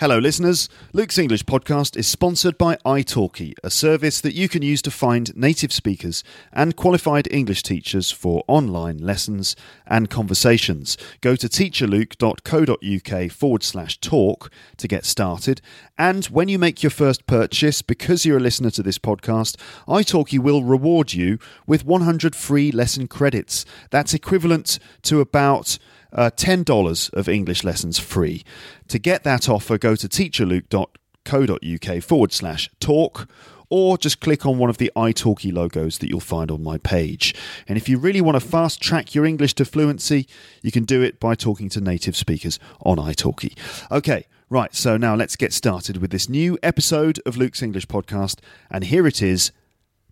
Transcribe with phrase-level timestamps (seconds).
[0.00, 0.70] Hello, listeners.
[0.94, 5.36] Luke's English podcast is sponsored by italki, a service that you can use to find
[5.36, 9.54] native speakers and qualified English teachers for online lessons
[9.86, 10.96] and conversations.
[11.20, 15.60] Go to teacherluke.co.uk forward slash talk to get started.
[15.98, 19.56] And when you make your first purchase, because you're a listener to this podcast,
[19.86, 23.66] italki will reward you with 100 free lesson credits.
[23.90, 25.78] That's equivalent to about
[26.12, 28.44] uh, $10 of English lessons free.
[28.88, 33.28] To get that offer, go to teacherluke.co.uk forward slash talk
[33.70, 37.34] or just click on one of the italki logos that you'll find on my page.
[37.68, 40.26] And if you really want to fast track your English to fluency,
[40.60, 43.56] you can do it by talking to native speakers on italki.
[43.90, 48.40] Okay, right, so now let's get started with this new episode of Luke's English podcast,
[48.70, 49.52] and here it is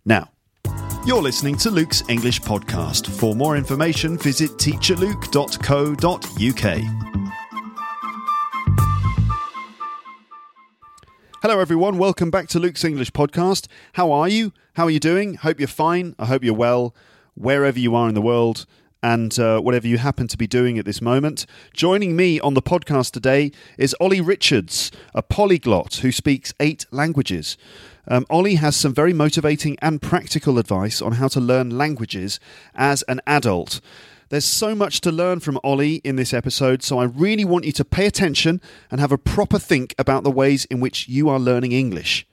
[0.05, 0.29] now.
[1.09, 3.07] You're listening to Luke's English podcast.
[3.07, 6.79] For more information, visit teacherluke.co.uk.
[11.41, 11.97] Hello, everyone.
[11.97, 13.65] Welcome back to Luke's English podcast.
[13.93, 14.53] How are you?
[14.75, 15.33] How are you doing?
[15.33, 16.13] Hope you're fine.
[16.19, 16.93] I hope you're well,
[17.33, 18.67] wherever you are in the world,
[19.01, 21.47] and uh, whatever you happen to be doing at this moment.
[21.73, 27.57] Joining me on the podcast today is Ollie Richards, a polyglot who speaks eight languages.
[28.09, 32.39] Um, Ollie has some very motivating and practical advice on how to learn languages
[32.73, 33.79] as an adult.
[34.29, 37.71] There's so much to learn from Ollie in this episode, so I really want you
[37.73, 41.39] to pay attention and have a proper think about the ways in which you are
[41.39, 42.27] learning English.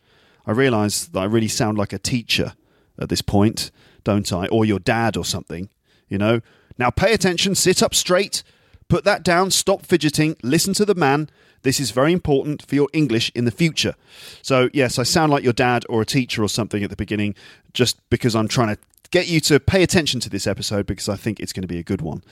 [0.47, 2.55] I realise that I really sound like a teacher
[2.99, 3.71] at this point,
[4.05, 4.47] don't I?
[4.49, 5.69] Or your dad or something,
[6.09, 6.41] you know?
[6.79, 8.43] Now pay attention, sit up straight,
[8.89, 11.29] put that down, stop fidgeting, listen to the man.
[11.63, 13.95] This is very important for your English in the future.
[14.43, 17.35] So, yes, I sound like your dad or a teacher or something at the beginning
[17.73, 21.17] just because I'm trying to get you to pay attention to this episode because I
[21.17, 22.23] think it's going to be a good one.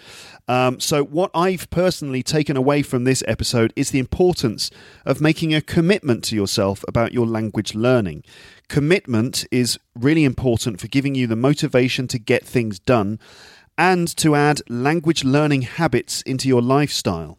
[0.48, 4.70] Um, so, what I've personally taken away from this episode is the importance
[5.04, 8.24] of making a commitment to yourself about your language learning.
[8.68, 13.18] Commitment is really important for giving you the motivation to get things done
[13.76, 17.38] and to add language learning habits into your lifestyle.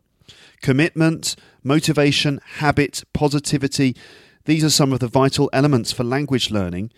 [0.61, 1.35] Commitment,
[1.65, 3.95] motivation, habit, positivity.
[4.45, 6.91] These are some of the vital elements for language learning.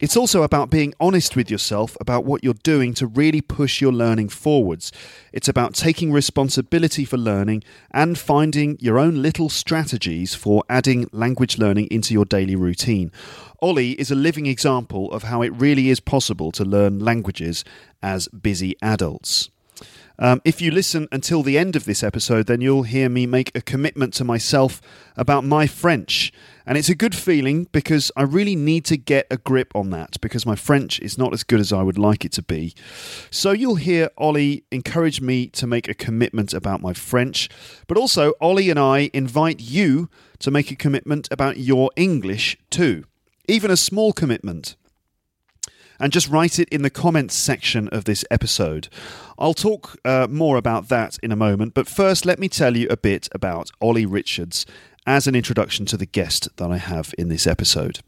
[0.00, 3.92] It's also about being honest with yourself about what you're doing to really push your
[3.92, 4.90] learning forwards.
[5.32, 11.58] It's about taking responsibility for learning and finding your own little strategies for adding language
[11.58, 13.12] learning into your daily routine.
[13.60, 17.64] Ollie is a living example of how it really is possible to learn languages
[18.02, 19.48] as busy adults.
[20.18, 23.50] Um, if you listen until the end of this episode, then you'll hear me make
[23.54, 24.80] a commitment to myself
[25.16, 26.32] about my French.
[26.64, 30.20] And it's a good feeling because I really need to get a grip on that
[30.20, 32.74] because my French is not as good as I would like it to be.
[33.30, 37.48] So you'll hear Ollie encourage me to make a commitment about my French,
[37.88, 40.08] but also Ollie and I invite you
[40.38, 43.04] to make a commitment about your English too,
[43.48, 44.76] even a small commitment
[45.98, 48.88] and just write it in the comments section of this episode.
[49.38, 52.86] I'll talk uh, more about that in a moment, but first, let me tell you
[52.88, 54.66] a bit about Ollie Richards
[55.06, 58.00] as an introduction to the guest that I have in this episode.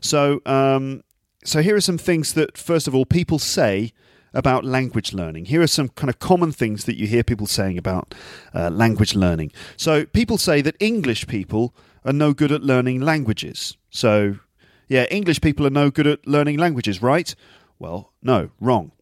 [0.00, 1.02] So, um,
[1.44, 3.92] so here are some things that, first of all, people say
[4.32, 5.44] about language learning.
[5.46, 8.14] Here are some kind of common things that you hear people saying about
[8.52, 9.52] uh, language learning.
[9.76, 11.74] So, people say that English people
[12.04, 13.76] are no good at learning languages.
[13.90, 14.40] So,
[14.88, 17.34] yeah, English people are no good at learning languages, right?
[17.78, 18.92] Well, no, wrong.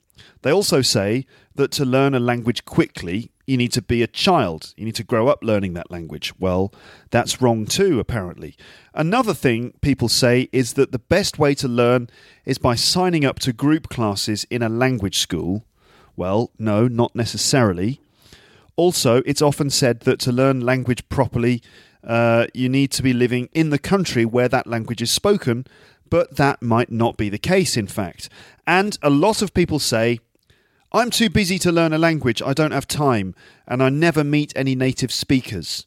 [0.43, 4.73] They also say that to learn a language quickly, you need to be a child.
[4.77, 6.33] You need to grow up learning that language.
[6.39, 6.73] Well,
[7.11, 8.57] that's wrong too, apparently.
[8.95, 12.09] Another thing people say is that the best way to learn
[12.45, 15.65] is by signing up to group classes in a language school.
[16.17, 18.01] Well, no, not necessarily.
[18.77, 21.63] Also, it's often said that to learn language properly,
[22.05, 25.67] uh, you need to be living in the country where that language is spoken,
[26.09, 28.29] but that might not be the case, in fact.
[28.67, 30.21] And a lot of people say,
[30.93, 33.35] I'm too busy to learn a language, I don't have time,
[33.67, 35.87] and I never meet any native speakers.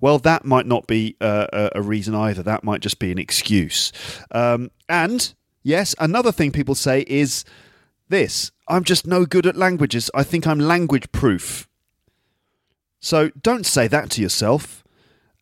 [0.00, 2.42] Well, that might not be uh, a reason either.
[2.42, 3.90] That might just be an excuse.
[4.32, 7.44] Um, and yes, another thing people say is
[8.08, 10.10] this I'm just no good at languages.
[10.14, 11.68] I think I'm language proof.
[13.00, 14.83] So don't say that to yourself.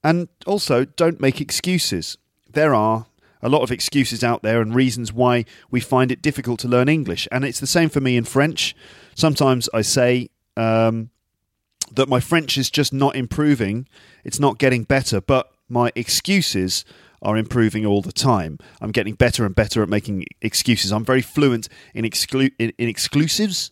[0.04, 2.18] And also, don't make excuses.
[2.50, 3.06] There are
[3.42, 6.88] a lot of excuses out there and reasons why we find it difficult to learn
[6.88, 7.26] English.
[7.32, 8.74] And it's the same for me in French.
[9.14, 11.10] Sometimes I say um,
[11.92, 13.88] that my French is just not improving,
[14.24, 16.84] it's not getting better, but my excuses
[17.20, 18.58] are improving all the time.
[18.80, 20.92] I'm getting better and better at making excuses.
[20.92, 23.70] I'm very fluent in, exclu- in, in exclusives.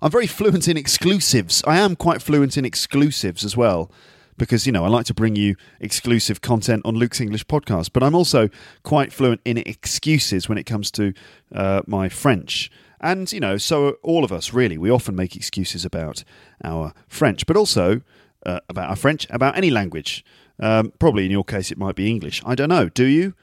[0.00, 1.62] I'm very fluent in exclusives.
[1.66, 3.90] I am quite fluent in exclusives as well
[4.36, 7.90] because you know I like to bring you exclusive content on Luke's English podcast.
[7.92, 8.48] But I'm also
[8.82, 11.12] quite fluent in excuses when it comes to
[11.54, 12.70] uh, my French.
[13.00, 16.24] And you know, so all of us really, we often make excuses about
[16.62, 18.00] our French, but also
[18.46, 20.24] uh, about our French, about any language.
[20.60, 22.42] Um, probably in your case, it might be English.
[22.46, 22.88] I don't know.
[22.88, 23.34] Do you?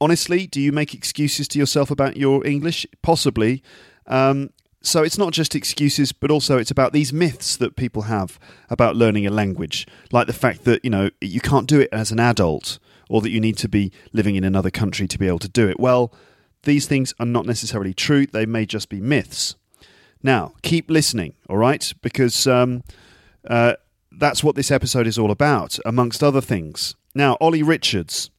[0.00, 2.86] Honestly, do you make excuses to yourself about your English?
[3.02, 3.62] Possibly.
[4.06, 4.50] Um,
[4.82, 8.38] so it's not just excuses, but also it's about these myths that people have
[8.70, 12.12] about learning a language, like the fact that you know you can't do it as
[12.12, 12.78] an adult,
[13.08, 15.68] or that you need to be living in another country to be able to do
[15.68, 15.80] it.
[15.80, 16.12] Well,
[16.62, 19.56] these things are not necessarily true; they may just be myths.
[20.22, 22.82] Now, keep listening, all right, because um,
[23.48, 23.74] uh,
[24.12, 26.94] that's what this episode is all about, amongst other things.
[27.14, 28.30] Now, Ollie Richards.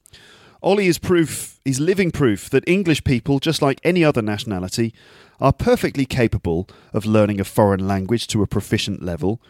[0.62, 4.94] Ollie is proof, he's living proof that English people, just like any other nationality,
[5.40, 9.42] are perfectly capable of learning a foreign language to a proficient level.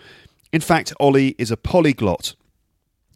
[0.51, 2.36] In fact, Ollie is a polyglot,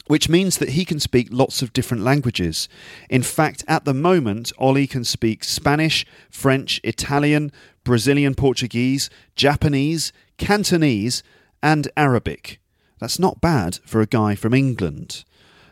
[0.07, 2.67] which means that he can speak lots of different languages.
[3.09, 7.51] In fact, at the moment, Ollie can speak Spanish, French, Italian,
[7.83, 11.23] Brazilian Portuguese, Japanese, Cantonese,
[11.61, 12.59] and Arabic.
[12.99, 15.23] That's not bad for a guy from England,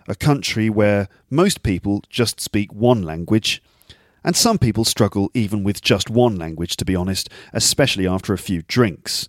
[0.08, 3.62] a country where most people just speak one language.
[4.24, 8.38] And some people struggle even with just one language, to be honest, especially after a
[8.38, 9.28] few drinks.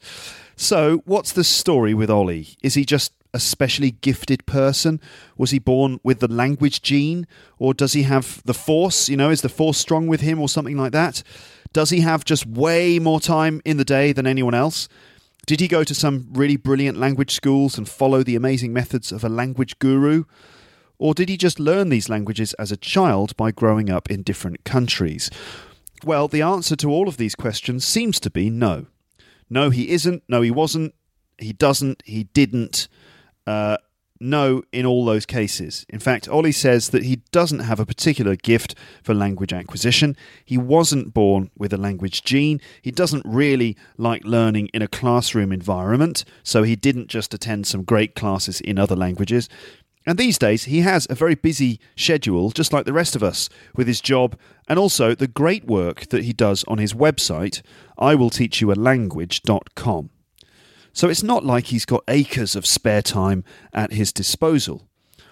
[0.57, 2.57] So, what's the story with Ollie?
[2.63, 5.01] Is he just a specially gifted person?
[5.39, 7.27] Was he born with the language gene?
[7.59, 9.09] Or does he have the force?
[9.09, 11.23] You know, is the force strong with him or something like that?
[11.73, 14.89] Does he have just way more time in the day than anyone else?
[15.47, 19.25] Did he go to some really brilliant language schools and follow the amazing methods of
[19.25, 20.25] a language guru?
[21.03, 24.63] Or did he just learn these languages as a child by growing up in different
[24.63, 25.31] countries?
[26.05, 28.87] Well, the answer to all of these questions seems to be no.
[29.51, 30.23] No, he isn't.
[30.29, 30.95] No, he wasn't.
[31.39, 32.05] He doesn't.
[32.07, 32.87] He didn't.
[33.49, 33.79] Uh,
[34.23, 35.85] no in all those cases.
[35.89, 40.17] In fact, Ollie says that he doesn't have a particular gift for language acquisition.
[40.45, 42.61] He wasn't born with a language gene.
[42.81, 47.83] He doesn't really like learning in a classroom environment, so he didn't just attend some
[47.83, 49.49] great classes in other languages.
[50.05, 53.49] And these days, he has a very busy schedule, just like the rest of us,
[53.77, 54.37] with his job
[54.69, 57.63] and also the great work that he does on his website,
[57.99, 60.11] iwillteachyoualanguage.com.
[60.93, 64.89] So it's not like he's got acres of spare time at his disposal.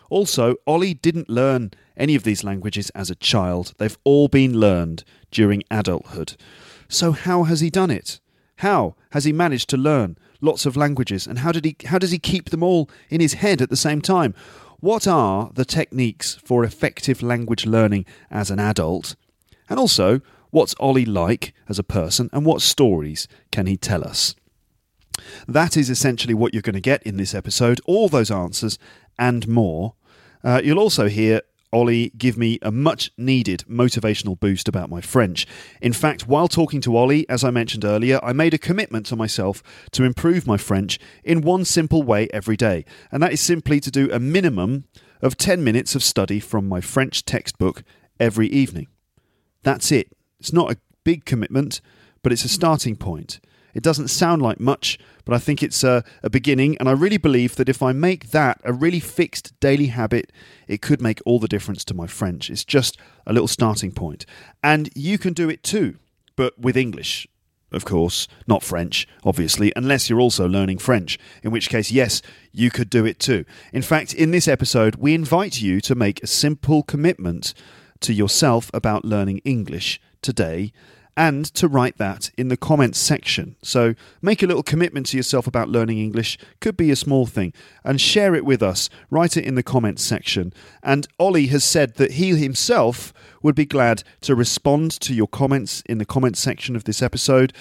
[0.09, 5.05] Also, Ollie didn't learn any of these languages as a child, they've all been learned
[5.31, 6.37] during adulthood.
[6.89, 8.21] So, how has he done it?
[8.57, 12.11] How has he managed to learn lots of languages and how, did he, how does
[12.11, 14.35] he keep them all in his head at the same time?
[14.81, 19.15] What are the techniques for effective language learning as an adult?
[19.69, 20.21] And also,
[20.51, 24.35] what's Ollie like as a person and what stories can he tell us?
[25.47, 28.79] That is essentially what you're going to get in this episode all those answers
[29.19, 29.95] and more.
[30.43, 35.47] Uh, you'll also hear Ollie give me a much needed motivational boost about my French.
[35.81, 39.17] In fact, while talking to Ollie, as I mentioned earlier, I made a commitment to
[39.17, 39.63] myself
[39.93, 43.91] to improve my French in one simple way every day, and that is simply to
[43.91, 44.85] do a minimum
[45.23, 47.83] of 10 minutes of study from my French textbook
[48.19, 48.89] every evening.
[49.63, 50.13] That's it.
[50.39, 51.81] It's not a big commitment,
[52.23, 53.41] but it's a starting point.
[53.75, 57.17] It doesn't sound like much, but I think it's a, a, beginning, and I really
[57.17, 60.33] believe that if I make that a really fixed daily habit,
[60.67, 62.51] it could make all the difference to my French.
[62.51, 64.27] It's just a little starting point.
[64.63, 65.99] And you can do it too,
[66.37, 67.27] but with English.
[67.73, 72.21] Of course, not French, obviously, unless you're also learning French, in which case, yes,
[72.53, 73.45] you could do it too.
[73.73, 77.55] In fact, in this episode, we invite you to make a simple commitment
[78.01, 80.73] to yourself about learning English today
[81.21, 83.55] and to write that in the comments section.
[83.63, 87.53] So make a little commitment to yourself about learning English, could be a small thing,
[87.85, 88.89] and share it with us.
[89.11, 90.55] Write it in the comments section.
[90.83, 93.13] And Ollie has said that he himself
[93.43, 97.53] would be glad to respond to your comments in the comments section of this episode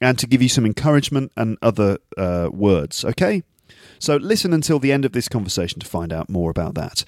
[0.00, 3.42] and to give you some encouragement and other uh, words, okay?
[3.98, 7.04] So listen until the end of this conversation to find out more about that.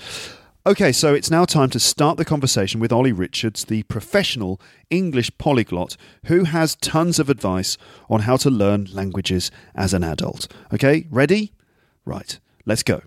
[0.65, 5.37] Okay, so it's now time to start the conversation with Ollie Richards, the professional English
[5.37, 7.77] polyglot who has tons of advice
[8.09, 10.47] on how to learn languages as an adult.
[10.73, 11.53] Okay, ready?
[12.05, 13.03] Right, Let's go.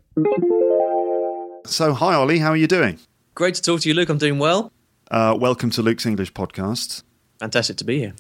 [1.65, 2.39] So, hi, Ollie.
[2.39, 2.99] How are you doing?
[3.35, 4.09] Great to talk to you, Luke.
[4.09, 4.73] I'm doing well.
[5.09, 7.03] Uh, welcome to Luke's English podcast.
[7.39, 8.15] Fantastic to be here.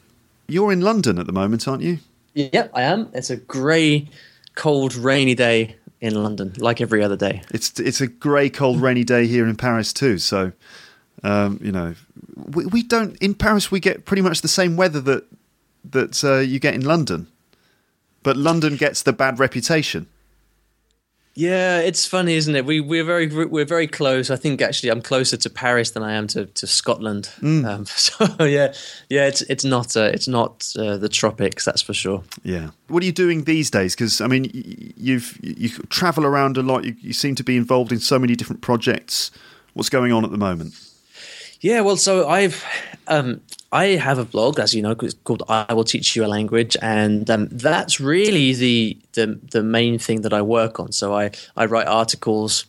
[0.47, 1.99] You're in London at the moment, aren't you?
[2.35, 3.09] Yep, I am.
[3.13, 4.07] It's a grey,
[4.55, 7.41] cold, rainy day in London, like every other day.
[7.51, 10.19] It's it's a grey, cold, rainy day here in Paris too.
[10.19, 10.51] So,
[11.23, 11.95] um, you know,
[12.35, 13.71] we, we don't in Paris.
[13.71, 15.25] We get pretty much the same weather that
[15.89, 17.27] that uh, you get in London,
[18.21, 20.07] but London gets the bad reputation.
[21.37, 22.65] Yeah, it's funny, isn't it?
[22.65, 24.29] We we're very we're very close.
[24.29, 27.29] I think actually I'm closer to Paris than I am to, to Scotland.
[27.41, 27.65] Mm.
[27.65, 28.73] Um, so yeah,
[29.09, 32.23] yeah, it's it's not uh, it's not uh, the tropics, that's for sure.
[32.43, 32.69] Yeah.
[32.87, 33.95] What are you doing these days?
[33.95, 34.49] Because I mean,
[34.95, 36.85] you've you travel around a lot.
[36.85, 39.29] You, you seem to be involved in so many different projects.
[39.73, 40.73] What's going on at the moment?
[41.65, 42.63] Yeah, well, so I've
[43.07, 43.41] um,
[43.71, 47.27] I have a blog, as you know, called "I Will Teach You a Language," and
[47.27, 50.91] um, that's really the, the the main thing that I work on.
[50.91, 52.67] So I I write articles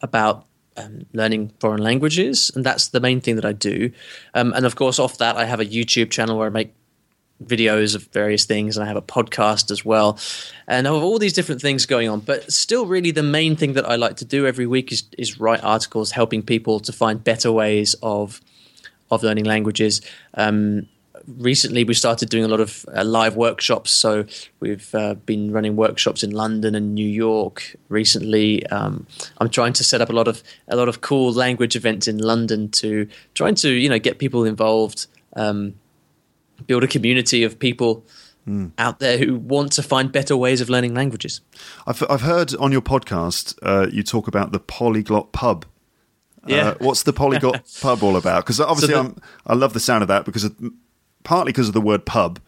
[0.00, 3.90] about um, learning foreign languages, and that's the main thing that I do.
[4.32, 6.72] Um, and of course, off that, I have a YouTube channel where I make
[7.44, 10.18] videos of various things, and I have a podcast as well,
[10.66, 12.20] and I have all these different things going on.
[12.20, 15.38] But still, really, the main thing that I like to do every week is is
[15.38, 18.40] write articles, helping people to find better ways of
[19.10, 20.00] of learning languages.
[20.34, 20.88] Um,
[21.26, 23.90] recently, we started doing a lot of uh, live workshops.
[23.90, 24.26] So
[24.60, 28.66] we've uh, been running workshops in London and New York recently.
[28.66, 29.06] Um,
[29.38, 32.18] I'm trying to set up a lot of a lot of cool language events in
[32.18, 35.74] London to trying to you know get people involved, um,
[36.66, 38.04] build a community of people.
[38.48, 38.70] Mm.
[38.78, 41.40] Out there who want to find better ways of learning languages.
[41.84, 45.64] I've, I've heard on your podcast uh, you talk about the polyglot pub.
[46.46, 46.68] Yeah.
[46.68, 48.44] Uh, what's the polyglot pub all about?
[48.44, 49.16] Because obviously, So I'm,
[49.48, 50.54] I love the sound of that because of,
[51.24, 52.38] partly because of the word pub,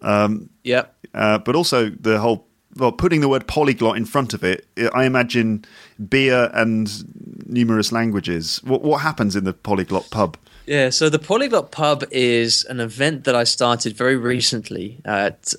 [0.00, 0.84] um, Yeah.
[1.12, 4.66] uh, but also the whole well, putting the word polyglot in front of it.
[4.94, 5.64] I imagine
[6.08, 6.88] beer and
[7.46, 8.60] numerous languages.
[8.64, 10.36] What what happens in the polyglot pub?
[10.66, 15.00] Yeah, so the Polyglot Pub is an event that I started very recently.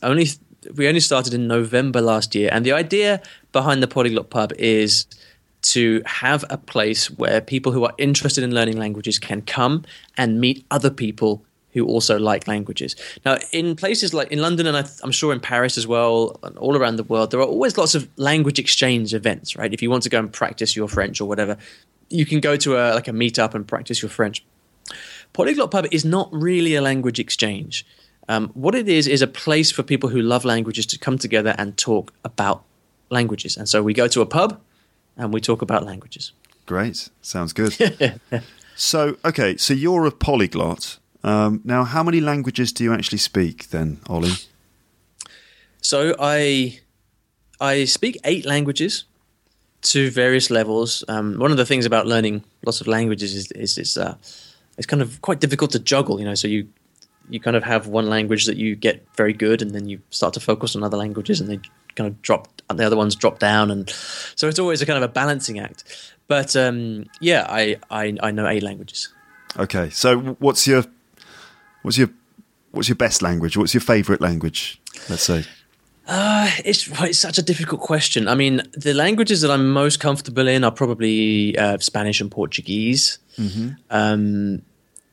[0.02, 0.28] Only
[0.76, 5.06] we only started in November last year, and the idea behind the Polyglot Pub is
[5.64, 9.84] to have a place where people who are interested in learning languages can come
[10.18, 11.44] and meet other people
[11.74, 12.96] who also like languages.
[13.26, 16.58] Now, in places like in London, and I, I'm sure in Paris as well, and
[16.58, 19.58] all around the world, there are always lots of language exchange events.
[19.58, 21.58] Right, if you want to go and practice your French or whatever,
[22.10, 24.46] you can go to a like a meetup and practice your French.
[25.34, 27.86] Polyglot Pub is not really a language exchange.
[28.30, 31.56] Um, what it is is a place for people who love languages to come together
[31.58, 32.64] and talk about
[33.10, 33.58] languages.
[33.58, 34.62] And so we go to a pub
[35.18, 36.32] and we talk about languages.
[36.66, 37.76] Great, sounds good.
[38.76, 41.00] so okay, so you're a polyglot.
[41.24, 44.34] Um, now, how many languages do you actually speak then, Ollie?
[45.82, 46.80] So I
[47.60, 49.06] I speak eight languages
[49.82, 51.04] to various levels.
[51.10, 54.16] Um, one of the things about learning lots of languages is is it's uh,
[54.78, 56.20] it's kind of quite difficult to juggle.
[56.20, 56.68] You know, so you
[57.30, 60.34] you kind of have one language that you get very good, and then you start
[60.34, 61.60] to focus on other languages, and they
[61.96, 63.90] kind of drop, the other ones drop down, and
[64.36, 65.84] so it's always a kind of a balancing act.
[66.28, 69.10] But um, yeah, I, I I know eight languages.
[69.58, 70.84] Okay, so what's your
[71.84, 72.10] what's your
[72.72, 73.56] what's your best language?
[73.56, 74.82] What's your favourite language?
[75.10, 75.46] Let's say.
[76.06, 78.28] Uh, it's it's such a difficult question.
[78.28, 83.20] I mean, the languages that I'm most comfortable in are probably uh, Spanish and Portuguese,
[83.90, 84.62] um,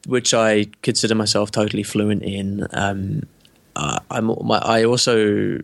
[0.06, 2.66] which I consider myself totally fluent in.
[2.72, 3.22] Um,
[3.76, 5.58] uh, I'm my, I also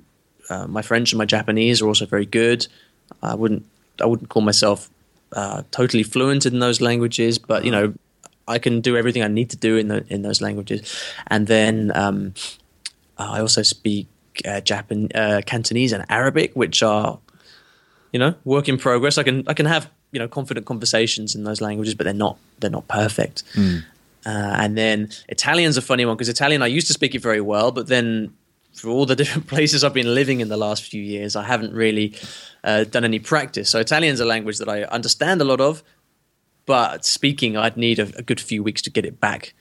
[0.48, 2.66] uh, my French and my Japanese are also very good.
[3.22, 3.64] I wouldn't
[4.00, 4.90] I wouldn't call myself
[5.32, 7.94] uh, totally fluent in those languages, but you know,
[8.48, 11.02] I can do everything I need to do in the, in those languages.
[11.26, 12.34] And then um,
[13.18, 14.06] I also speak
[14.46, 17.18] uh, Japan, uh, Cantonese, and Arabic, which are
[18.12, 19.18] you know work in progress.
[19.18, 22.38] I can I can have you know confident conversations in those languages, but they're not
[22.60, 23.42] they're not perfect.
[23.56, 27.40] Uh, and then Italian's a funny one because Italian I used to speak it very
[27.40, 28.34] well, but then
[28.72, 31.72] for all the different places I've been living in the last few years, I haven't
[31.72, 32.14] really
[32.64, 33.70] uh, done any practice.
[33.70, 35.82] So Italian's a language that I understand a lot of,
[36.66, 39.54] but speaking I'd need a, a good few weeks to get it back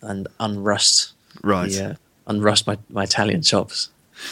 [0.00, 1.12] and unrust.
[1.42, 1.70] Right.
[1.70, 1.88] Yeah.
[1.88, 1.94] uh,
[2.26, 3.90] unrust my, my Italian chops.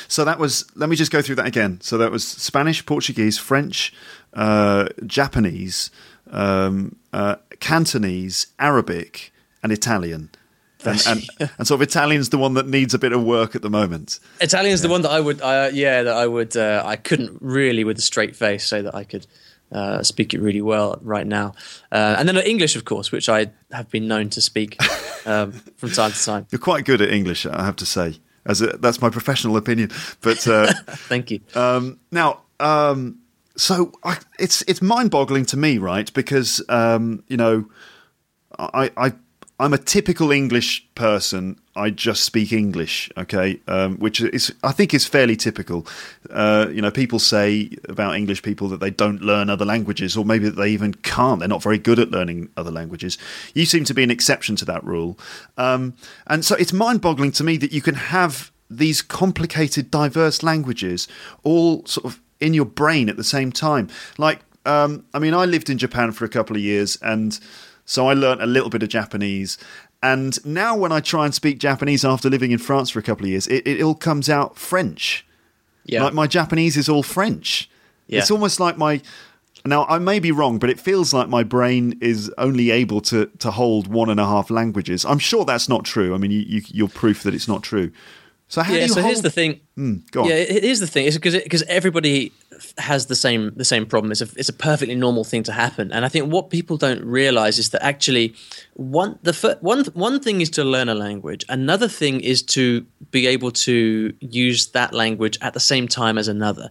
[0.09, 0.64] So that was.
[0.75, 1.80] Let me just go through that again.
[1.83, 3.92] So that was Spanish, Portuguese, French,
[4.35, 5.91] uh, Japanese,
[6.31, 10.31] um, uh, Cantonese, Arabic, and Italian.
[10.85, 13.62] And, and, and sort of Italian's the one that needs a bit of work at
[13.62, 14.21] the moment.
[14.41, 17.85] Italian's the one that I would, uh, yeah, that I would, uh, I couldn't really
[17.85, 19.26] with a straight face say that I could
[19.73, 21.55] uh, speak it really well right now.
[21.91, 24.79] Uh, and then English, of course, which I have been known to speak
[25.26, 26.47] um, from time to time.
[26.50, 28.21] You're quite good at English, I have to say.
[28.47, 29.91] As a, that's my professional opinion.
[30.21, 31.41] But uh, Thank you.
[31.55, 33.21] um, now, um,
[33.56, 36.12] so I, it's it's mind boggling to me, right?
[36.12, 37.66] Because um, you know,
[38.58, 39.12] I, I
[39.61, 41.61] I'm a typical English person.
[41.76, 45.87] I just speak English, okay, um, which is I think is fairly typical.
[46.30, 50.25] Uh, you know, people say about English people that they don't learn other languages, or
[50.25, 51.38] maybe that they even can't.
[51.38, 53.18] They're not very good at learning other languages.
[53.54, 55.18] You seem to be an exception to that rule,
[55.56, 55.94] um,
[56.26, 61.06] and so it's mind-boggling to me that you can have these complicated, diverse languages
[61.42, 63.89] all sort of in your brain at the same time.
[64.19, 67.39] Like, um, I mean, I lived in Japan for a couple of years, and
[67.87, 69.57] so I learnt a little bit of Japanese.
[70.03, 73.25] And now, when I try and speak Japanese after living in France for a couple
[73.25, 75.27] of years, it, it all comes out French.
[75.87, 76.05] Yeah.
[76.05, 77.71] Like my Japanese is all French.
[78.07, 78.19] Yeah.
[78.21, 79.01] It's almost like my.
[79.67, 83.31] Now, I may be wrong, but it feels like my brain is only able to,
[83.39, 85.07] to hold one and a half languages.
[85.07, 86.15] I'm sure that's not true.
[86.15, 87.91] I mean, you, you, you're proof that it's not true.
[88.49, 88.81] So how yeah.
[88.81, 89.05] do you So hold...
[89.05, 89.61] Hmm, here's the thing.
[90.11, 90.29] go on.
[90.29, 91.07] Yeah, it is the thing.
[91.07, 92.33] It's because because everybody
[92.79, 94.13] has the same the same problem.
[94.13, 95.93] It's a it's a perfectly normal thing to happen.
[95.93, 98.35] And I think what people don't realize is that actually
[98.75, 101.45] one the fir- one one thing is to learn a language.
[101.49, 106.29] Another thing is to be able to use that language at the same time as
[106.29, 106.71] another.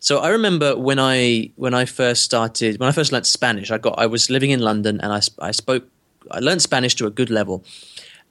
[0.00, 3.70] So I remember when I when I first started when I first learned Spanish.
[3.70, 5.84] I got I was living in London and I I spoke
[6.30, 7.64] I learned Spanish to a good level.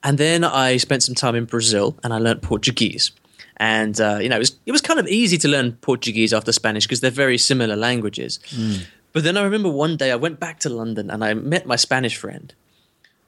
[0.03, 3.11] And then I spent some time in Brazil and I learned Portuguese.
[3.57, 6.51] And uh, you know, it was it was kind of easy to learn Portuguese after
[6.53, 8.39] Spanish because they're very similar languages.
[9.11, 11.75] But then I remember one day I went back to London and I met my
[11.75, 12.53] Spanish friend,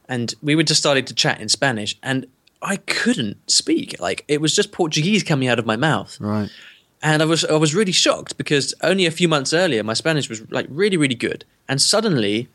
[0.08, 2.28] and we were just starting to chat in Spanish, and
[2.62, 4.00] I couldn't speak.
[4.00, 6.18] Like it was just Portuguese coming out of my mouth.
[6.22, 6.50] Right.
[7.04, 10.30] And I was I was really shocked because only a few months earlier my Spanish
[10.30, 12.48] was like really really good, and suddenly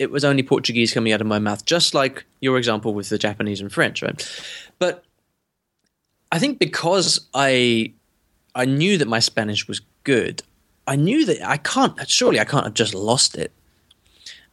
[0.00, 3.18] it was only Portuguese coming out of my mouth, just like your example with the
[3.18, 4.18] Japanese and French, right?
[4.78, 5.04] But
[6.32, 7.92] I think because I
[8.54, 10.42] I knew that my Spanish was good,
[10.86, 13.52] I knew that I can't surely I can't have just lost it.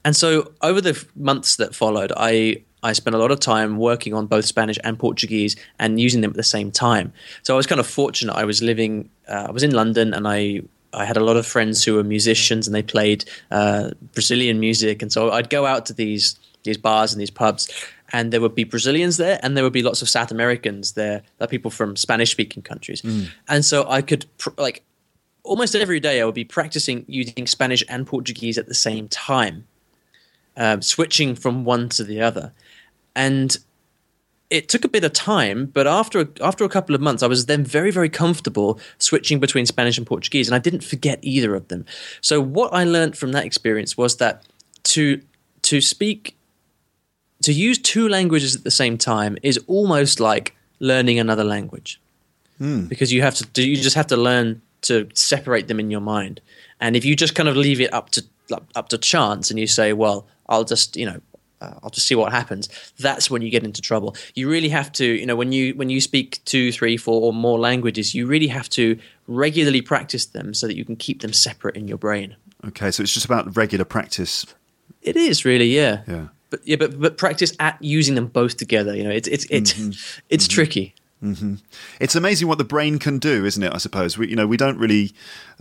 [0.03, 4.13] And so over the months that followed, I I spent a lot of time working
[4.13, 7.13] on both Spanish and Portuguese and using them at the same time.
[7.43, 8.33] So I was kind of fortunate.
[8.33, 10.61] I was living, uh, I was in London, and I
[10.97, 15.01] I had a lot of friends who were musicians, and they played uh, Brazilian music,
[15.01, 17.69] and so I'd go out to these these bars and these pubs,
[18.11, 21.21] and there would be Brazilians there, and there would be lots of South Americans there,
[21.39, 23.01] like people from Spanish speaking countries,
[23.47, 24.83] and so I could pr- like
[25.43, 29.65] almost every day I would be practicing using Spanish and Portuguese at the same time,
[30.57, 32.51] um, switching from one to the other,
[33.15, 33.57] and
[34.49, 37.45] it took a bit of time, but after after a couple of months, I was
[37.45, 41.67] then very very comfortable switching between Spanish and Portuguese, and I didn't forget either of
[41.67, 41.85] them.
[42.21, 44.43] So what I learned from that experience was that
[44.83, 45.21] to
[45.63, 46.35] to speak
[47.43, 51.99] to use two languages at the same time is almost like learning another language.
[52.57, 52.85] Hmm.
[52.85, 56.01] Because you have to do, you just have to learn to separate them in your
[56.01, 56.41] mind.
[56.79, 58.23] And if you just kind of leave it up to
[58.75, 61.19] up to chance and you say well i'll just you know
[61.61, 62.69] uh, i'll just see what happens.
[62.99, 64.15] That's when you get into trouble.
[64.35, 67.33] You really have to you know when you when you speak two three four or
[67.33, 71.33] more languages you really have to regularly practice them so that you can keep them
[71.33, 72.35] separate in your brain.
[72.65, 74.45] Okay, so it's just about regular practice.
[75.01, 76.01] it is really yeah.
[76.07, 76.27] Yeah.
[76.49, 80.21] but yeah but but practice at using them both together you know it's it's it's
[80.29, 80.93] it's tricky.
[81.99, 83.73] It's amazing what the brain can do, isn't it?
[83.73, 84.19] I suppose?
[84.19, 85.13] We, you know, we don't really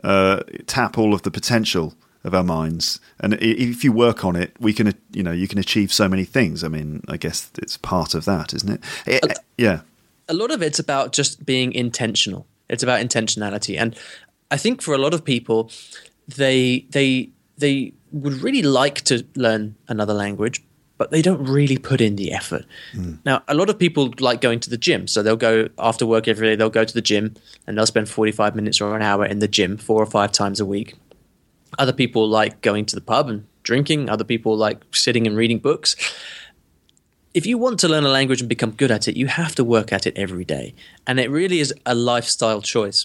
[0.05, 1.95] uh, tap all of the potential
[2.27, 5.59] of our minds, and if you work on it, we can, you know, you can
[5.59, 6.62] achieve so many things.
[6.65, 8.81] I mean, I guess it's part of that, isn't it?
[9.07, 9.81] It- yeah.
[10.29, 12.47] a lot of it's about just being intentional.
[12.69, 13.97] It's about intentionality, and
[14.51, 15.71] I think for a lot of people,
[16.37, 20.62] they they they would really like to learn another language,
[20.99, 22.65] but they don't really put in the effort.
[22.93, 23.15] Hmm.
[23.25, 26.27] Now, a lot of people like going to the gym, so they'll go after work
[26.29, 26.57] every day.
[26.57, 27.35] They'll go to the gym
[27.67, 30.33] and they'll spend forty five minutes or an hour in the gym four or five
[30.33, 30.95] times a week.
[31.79, 34.09] Other people like going to the pub and drinking.
[34.09, 35.97] Other people like sitting and reading books
[37.37, 39.62] if you want to learn a language and become good at it, you have to
[39.62, 40.75] work at it every day.
[41.07, 43.05] And it really is a lifestyle choice.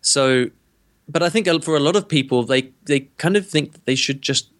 [0.00, 0.50] So,
[1.08, 3.94] but I think for a lot of people, they, they kind of think that they
[3.94, 4.50] should just,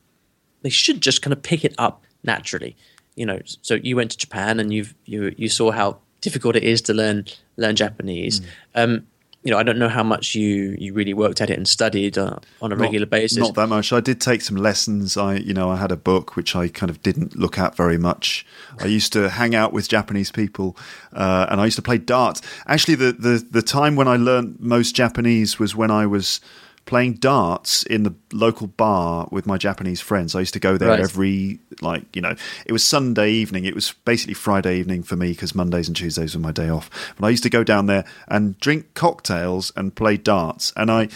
[0.63, 2.77] they should just kind of pick it up naturally.
[3.17, 6.63] You know, so you went to Japan and you've, you, you saw how difficult it
[6.63, 7.25] is to learn,
[7.57, 8.41] learn Japanese.
[8.77, 9.09] Um,
[9.45, 12.19] you know, I don't know how much you, you really worked at it and studied
[12.19, 13.39] uh, on a regular basis.
[13.39, 13.93] Not that much.
[13.93, 15.17] I did take some lessons.
[15.17, 17.99] I, you know, I had a book which I kind of didn't look at very
[17.99, 18.45] much.
[18.81, 20.77] I used to hang out with Japanese people,
[21.13, 22.43] uh, and I used to play darts.
[22.67, 26.41] Actually, the, the the time when I learned most Japanese was when I was
[26.89, 30.35] playing darts in the local bar with my Japanese friends.
[30.35, 31.01] I used to go there Right.
[31.01, 32.35] every like you know
[32.67, 33.65] it was Sunday evening.
[33.67, 36.91] It was basically Friday evening for me because Mondays and Tuesdays were my day off.
[37.17, 41.09] But I used to go down there and drink cocktails and play darts, and I.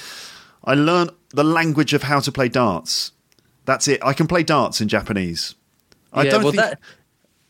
[0.64, 3.11] I learned the language of how to play darts.
[3.64, 3.98] That's it.
[4.04, 5.56] I can play darts in Japanese.
[6.12, 6.78] I Yeah, don't well, think that-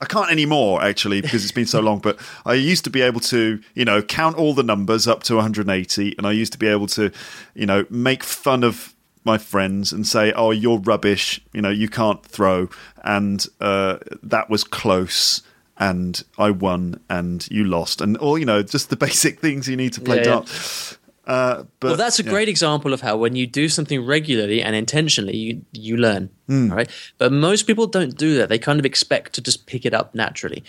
[0.02, 2.00] I can't anymore actually because it's been so long.
[2.00, 5.36] But I used to be able to, you know, count all the numbers up to
[5.36, 7.12] 180, and I used to be able to,
[7.54, 11.88] you know, make fun of my friends and say, "Oh, you're rubbish," you know, you
[11.88, 12.68] can't throw,
[13.04, 15.42] and uh, that was close.
[15.78, 19.76] And I won, and you lost, and all you know, just the basic things you
[19.76, 20.96] need to play Yeah, yeah.
[21.24, 22.30] Uh, but well, that's a yeah.
[22.30, 26.30] great example of how when you do something regularly and intentionally, you you learn.
[26.70, 28.48] All right, but most people don't do that.
[28.48, 30.64] They kind of expect to just pick it up naturally.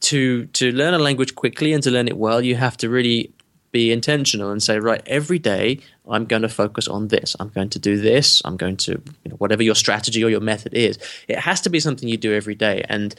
[0.00, 3.32] To to learn a language quickly and to learn it well, you have to really
[3.72, 7.34] be intentional and say, right, every day I'm going to focus on this.
[7.40, 8.40] I'm going to do this.
[8.44, 8.92] I'm going to
[9.24, 10.98] you know, whatever your strategy or your method is.
[11.26, 12.84] It has to be something you do every day.
[12.88, 13.14] And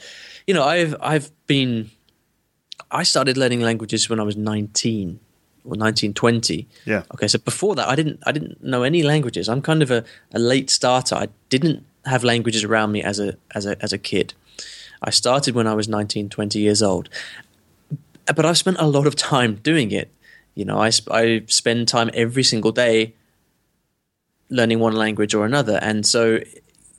[0.46, 1.90] you know, I've I've been
[2.90, 5.20] I started learning languages when I was 19
[5.64, 6.66] or 1920.
[6.86, 7.02] Yeah.
[7.14, 9.48] Okay, so before that, I didn't I didn't know any languages.
[9.48, 11.14] I'm kind of a, a late starter.
[11.14, 14.34] I didn't have languages around me as a as a as a kid.
[15.02, 17.08] I started when I was 19, 20 years old.
[18.34, 20.10] But I've spent a lot of time doing it.
[20.54, 23.14] You know, I, I spend time every single day
[24.50, 25.78] learning one language or another.
[25.82, 26.40] And so,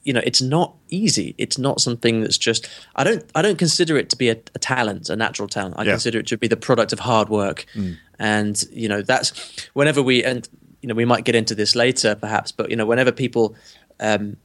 [0.03, 1.35] you know, it's not easy.
[1.37, 4.59] It's not something that's just I don't I don't consider it to be a, a
[4.59, 5.75] talent, a natural talent.
[5.77, 5.91] I Yeah.
[5.91, 7.65] consider it to be the product of hard work.
[7.75, 7.97] Mm.
[8.19, 9.31] And, you know, that's
[9.73, 10.47] whenever we and
[10.81, 13.55] you know, we might get into this later perhaps, but you know, whenever people
[13.99, 14.37] um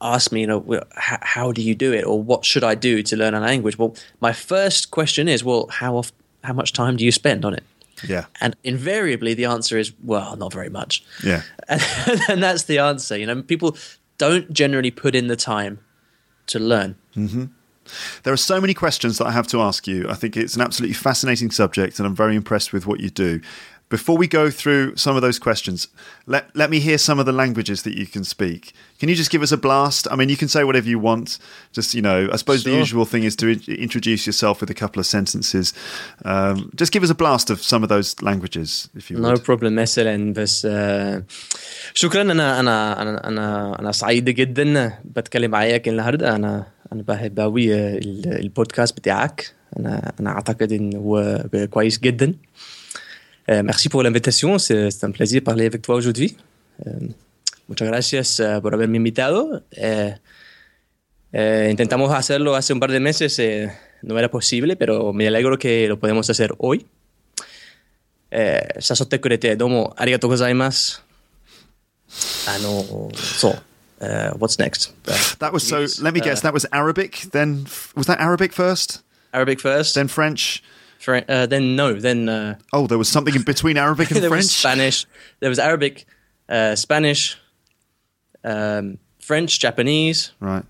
[0.00, 3.02] ask me, you know, how, how do you do it, or what should I do
[3.02, 3.78] to learn a language?
[3.78, 7.54] Well, my first question is, well, how oft, how much time do you spend on
[7.54, 7.64] it?
[8.06, 8.26] Yeah.
[8.40, 11.04] And invariably, the answer is, well, not very much.
[11.24, 11.42] Yeah.
[11.68, 13.16] And, and that's the answer.
[13.16, 13.76] You know, people
[14.18, 15.78] don't generally put in the time
[16.48, 16.96] to learn.
[18.23, 20.07] There are so many questions that I have to ask you.
[20.09, 23.41] I think it's an absolutely fascinating subject, and I'm very impressed with what you do.
[23.97, 25.87] Before we go through some of those questions,
[26.27, 28.61] let, let me hear some of the languages that you can speak.
[28.99, 30.07] Can you just give us a blast?
[30.11, 31.39] I mean, you can say whatever you want.
[31.73, 32.79] Just, you know, I suppose the Sure.
[32.85, 35.73] usual thing is to in- introduce yourself with a couple of sentences.
[36.23, 39.43] Um, just give us a blast of some of those languages, if you No would.
[39.43, 41.23] problem مثلا بس آه،
[41.93, 47.73] شكرا انا انا انا انا انا سعيد جدا بتكلم معاك النهارده انا انا بحب قوي
[48.39, 52.33] البودكاست بتاعك انا انا اعتقد انه هو كويس جدا
[53.49, 56.37] Euh, merci pour l'invitation, c'est c'est un plaisir de parler avec toi aujourd'hui.
[56.85, 56.91] Euh,
[57.67, 59.63] muchas gracias eh, por haberme invitado.
[59.71, 60.13] Eh,
[61.33, 63.71] eh, intentamos hacerlo hace un par de meses, eh,
[64.03, 66.85] no era posible, pero me alegro que lo podemos hacer hoy.
[68.29, 71.03] Eh, 誘ってくれてどうもありがとうございます。
[72.47, 73.61] あの、そう。
[74.00, 74.92] Uh, what's next?
[75.06, 75.86] Uh, That was so.
[76.02, 76.40] Let me uh, guess.
[76.42, 77.26] That was Arabic.
[77.32, 79.02] Then was that Arabic first?
[79.32, 80.62] Arabic first, Then French.
[80.98, 84.30] Fran- uh, then no, then uh, Oh, there was something in between Arabic and there
[84.30, 84.44] French.
[84.44, 85.06] was Spanish.
[85.40, 86.06] There was Arabic,
[86.48, 87.36] uh, Spanish,
[88.42, 90.32] um, French, Japanese.
[90.40, 90.64] Right.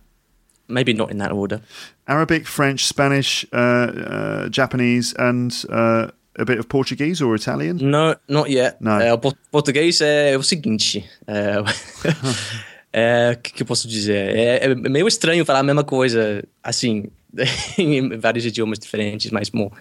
[0.66, 1.60] Maybe not in that order.
[2.08, 6.08] Arabic, French, Spanish, uh, uh, Japanese, and uh,
[6.38, 7.76] a bit of Portuguese or Italian.
[7.90, 8.80] No, not yet.
[8.80, 8.98] No.
[8.98, 11.04] Eh, o por- português é o seguinte.
[11.28, 11.62] eh,
[12.93, 14.35] é, que, que eu posso dizer?
[14.35, 17.05] É, é meio estranho falar a mesma coisa assim
[17.77, 19.71] em vários idiomas diferentes, mas bom,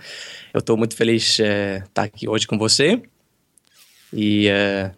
[0.52, 1.42] eu estou muito feliz de
[1.84, 3.02] estar aqui hoje com você.
[4.12, 4.90] E uh,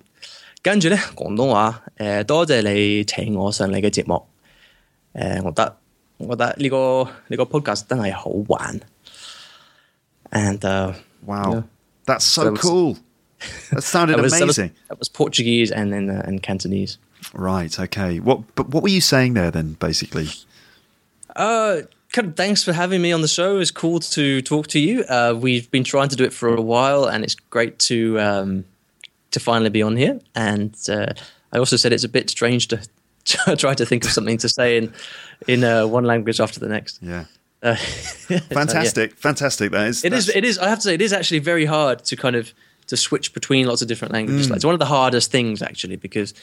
[0.62, 4.26] 跟住咧广东话诶、多谢你请我上你嘅节目。
[5.14, 5.76] 诶、我觉得
[6.18, 8.80] 我觉得呢、个呢、个 podcast 真系好玩。
[10.30, 10.94] And uh,
[11.26, 11.62] Wow, Yeah.
[12.06, 12.96] that's so That was- cool.
[13.72, 14.72] That sounded that was, that was- amazing.
[14.88, 16.98] that was Portuguese and then uh, and Cantonese.
[17.35, 17.77] Right.
[17.79, 18.19] Okay.
[18.19, 18.55] What?
[18.55, 19.73] But what were you saying there then?
[19.73, 20.29] Basically.
[21.35, 21.81] Uh,
[22.13, 23.59] kind of thanks for having me on the show.
[23.59, 25.03] It's cool to talk to you.
[25.03, 28.65] Uh, we've been trying to do it for a while, and it's great to um,
[29.31, 30.19] to finally be on here.
[30.33, 31.13] And uh,
[31.51, 32.81] I also said it's a bit strange to
[33.57, 34.93] try to think of something to say in
[35.47, 36.99] in uh, one language after the next.
[37.01, 37.25] Yeah.
[37.61, 37.75] Uh,
[38.49, 39.15] Fantastic.
[39.15, 39.71] Fantastic.
[39.71, 40.05] That is.
[40.05, 40.29] It is.
[40.29, 40.57] It is.
[40.57, 42.53] I have to say, it is actually very hard to kind of
[42.87, 44.49] to switch between lots of different languages.
[44.49, 46.33] Like, it's one of the hardest things actually because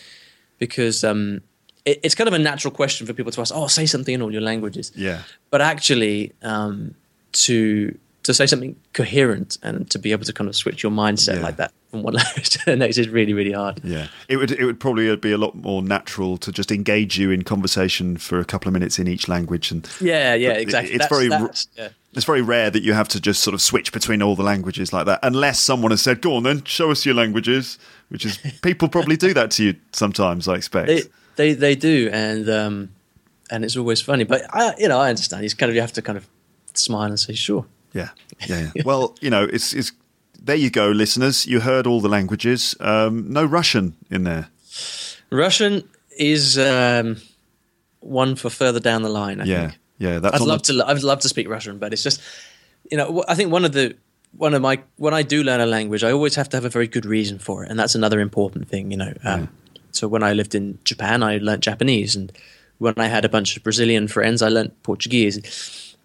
[0.67, 1.41] because um,
[1.85, 3.53] it, it's kind of a natural question for people to ask.
[3.55, 4.93] Oh, say something in all your languages.
[4.95, 5.23] Yeah.
[5.51, 6.95] But actually, um,
[7.33, 11.35] to to say something coherent and to be able to kind of switch your mindset
[11.39, 11.43] Yeah.
[11.43, 13.81] like that from one language to the next is really really hard.
[13.83, 17.33] Yeah, it would it would probably be a lot more natural to just engage you
[17.33, 20.35] in conversation for a couple of minutes in each language, and Yeah.
[20.35, 20.53] Yeah.
[20.53, 20.95] Exactly.
[20.95, 21.89] it's That's- very that's- yeah.
[22.15, 24.93] it's very rare that you have to just sort of switch between all the languages
[24.93, 27.77] like that, unless someone has said, "Go on, then show us your languages,"
[28.13, 30.47] which is people probably do that to you sometimes.
[30.47, 30.87] I expect.
[30.87, 31.03] They
[31.37, 32.89] they they do, and um,
[33.51, 34.25] and it's always funny.
[34.25, 35.45] But I, you know, I understand.
[35.45, 36.27] It's kind of you have to kind of
[36.75, 37.65] smile and say, sure.
[37.95, 38.11] Yeah,
[38.49, 38.83] yeah, yeah.
[38.85, 39.93] well, you know, it's it's
[40.45, 41.47] there you go, listeners.
[41.47, 42.77] You heard all the languages.
[42.81, 44.49] Um, no Russian in there.
[45.31, 47.17] Russian is um,
[48.01, 49.41] one for further down the line.
[49.41, 49.79] I Yeah, think.
[49.99, 50.19] yeah.
[50.19, 50.87] That's I'd love the- to.
[50.87, 52.21] I'd love to speak Russian, but it's just,
[52.91, 53.97] you know, I think one of the
[54.37, 56.71] one of my when I do learn a language, I always have to have a
[56.71, 58.91] very good reason for it, and that's another important thing.
[58.91, 59.49] You know, um,
[59.91, 62.33] so when I lived in Japan, I learnt Japanese, and
[62.79, 65.97] when I had a bunch of Brazilian friends, I learnt Portuguese.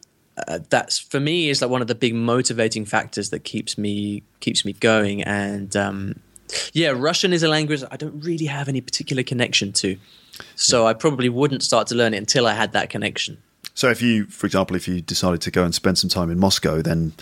[0.48, 4.24] Uh, that's for me is like one of the big motivating factors that keeps me
[4.40, 6.20] keeps me going, and um,
[6.74, 9.98] yeah, Russian is a language I don't really have any particular connection to.
[10.56, 13.42] So I probably wouldn't start to learn it until I had that connection.
[13.74, 16.40] So if you, for example, if you decided to go and spend some time in
[16.40, 17.14] Moscow, then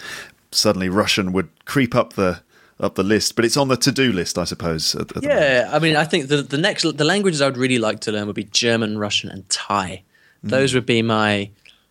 [0.55, 2.41] suddenly Russian would creep up the
[2.79, 3.35] up the list.
[3.35, 4.95] But it's on the to do list, I suppose.
[4.95, 5.23] At, at.
[5.23, 8.11] Yeah, I mean, I think the the next the languages I would really like to
[8.11, 10.03] learn would be German, Russian, and Thai.
[10.43, 11.49] Those would be my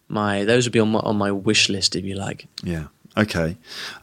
[0.09, 2.47] my those would be on my on my wish list if you like.
[2.63, 2.87] Yeah.
[3.17, 3.57] Okay.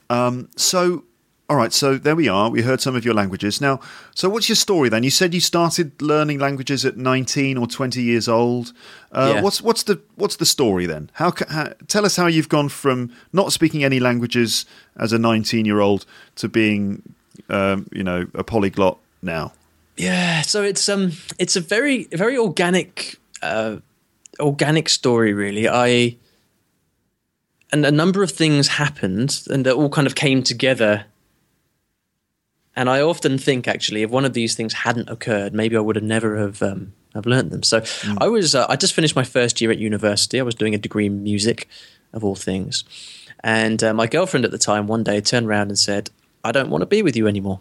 [0.10, 1.04] Um, so,
[1.52, 1.74] all right.
[1.74, 2.50] So there we are.
[2.50, 3.60] We heard some of your languages.
[3.60, 3.82] Now,
[4.16, 5.04] so what's your story then?
[5.04, 8.72] You said you started learning languages at nineteen or twenty years old.
[9.12, 9.42] Uh, Yeah.
[9.42, 11.10] What's what's the what's the story then?
[11.16, 16.06] How, how tell us how you've gone from not speaking any languages as a nineteen-year-old
[16.36, 17.02] to being,
[17.50, 19.52] um, you know, a polyglot now.
[19.98, 23.76] Yeah, so it's um it's a very very organic uh
[24.40, 25.68] organic story really.
[25.68, 26.16] I
[27.74, 31.08] and a number of things happened and they all kind of came together.
[32.76, 35.96] And I often think actually if one of these things hadn't occurred, maybe I would
[35.98, 37.64] have never have um have learned them.
[37.64, 37.84] So
[38.20, 40.40] I was uh, I just finished my first year at university.
[40.40, 41.68] I was doing a degree in music
[42.14, 42.84] of all things.
[43.44, 46.10] And uh, my girlfriend at the time one day turned around and said,
[46.44, 47.60] "I don't want to be with you anymore."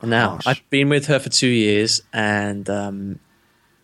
[0.00, 0.46] And now Harsh.
[0.46, 3.20] I've been with her for two years, and um,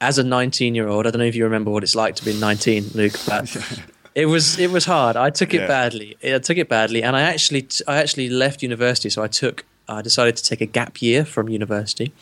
[0.01, 2.25] as a 19 year old, I don't know if you remember what it's like to
[2.25, 3.55] be 19, Luke, but
[4.15, 5.17] it was it was hard.
[5.17, 5.67] I took it Yeah.
[5.69, 6.17] badly.
[6.25, 9.11] I took it badly, and I actually I actually left university.
[9.11, 12.13] So I took I decided to take a gap year from university,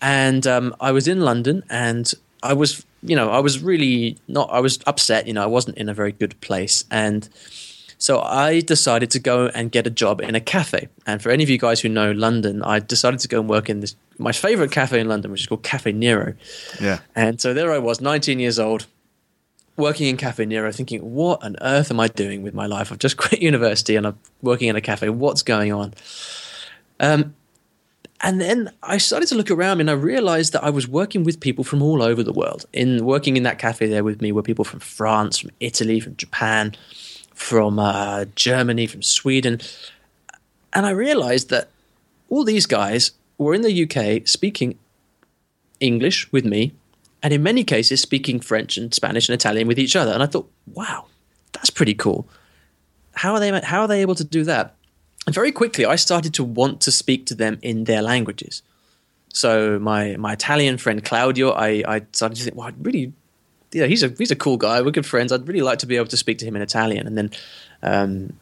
[0.00, 4.50] and um, I was in London, and I was you know I was really not
[4.50, 5.26] I was upset.
[5.26, 7.28] You know I wasn't in a very good place, and
[7.98, 10.88] so I decided to go and get a job in a cafe.
[11.06, 13.70] And for any of you guys who know London, I decided to go and work
[13.70, 16.34] in this my favorite cafe in London, which is called Caffè Nero.
[16.80, 17.00] Yeah.
[17.14, 18.86] And so there I was, 19 years old,
[19.76, 22.92] working in Caffè Nero, thinking, what on earth am I doing with my life?
[22.92, 25.08] I've just quit university and I'm working in a cafe.
[25.08, 25.94] What's going on?
[27.04, 27.34] Um,
[28.20, 31.40] and then I started to look around and I realized that I was working with
[31.40, 32.64] people from all over the world.
[32.72, 36.16] In working in that cafe there with me were people from France, from Italy, from
[36.16, 36.74] Japan,
[37.34, 39.60] from uh, Germany, from Sweden.
[40.72, 41.68] And I realized that
[42.30, 44.78] all these guys were in the UK speaking
[45.80, 46.72] English with me,
[47.22, 50.12] and in many cases speaking French and Spanish and Italian with each other.
[50.12, 51.06] And I thought, wow,
[51.52, 52.26] that's pretty cool.
[53.16, 53.60] How are they?
[53.60, 54.74] How are they able to do that?
[55.30, 58.62] Very quickly, I started to want to speak to them in their languages.
[59.32, 63.12] So my my Italian friend Claudio, I, I started to think, well, I'd really,
[63.72, 64.82] yeah, he's a he's a cool guy.
[64.82, 65.32] We're good friends.
[65.32, 67.06] I'd really like to be able to speak to him in Italian.
[67.06, 67.30] And then,
[67.82, 68.34] um,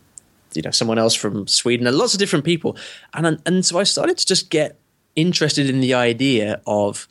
[0.54, 2.76] you know, someone else from Sweden, and lots of different people.
[3.14, 4.78] And and so I started to just get
[5.14, 7.08] interested in the idea of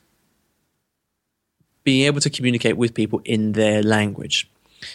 [1.84, 4.48] being able to communicate with people in their language.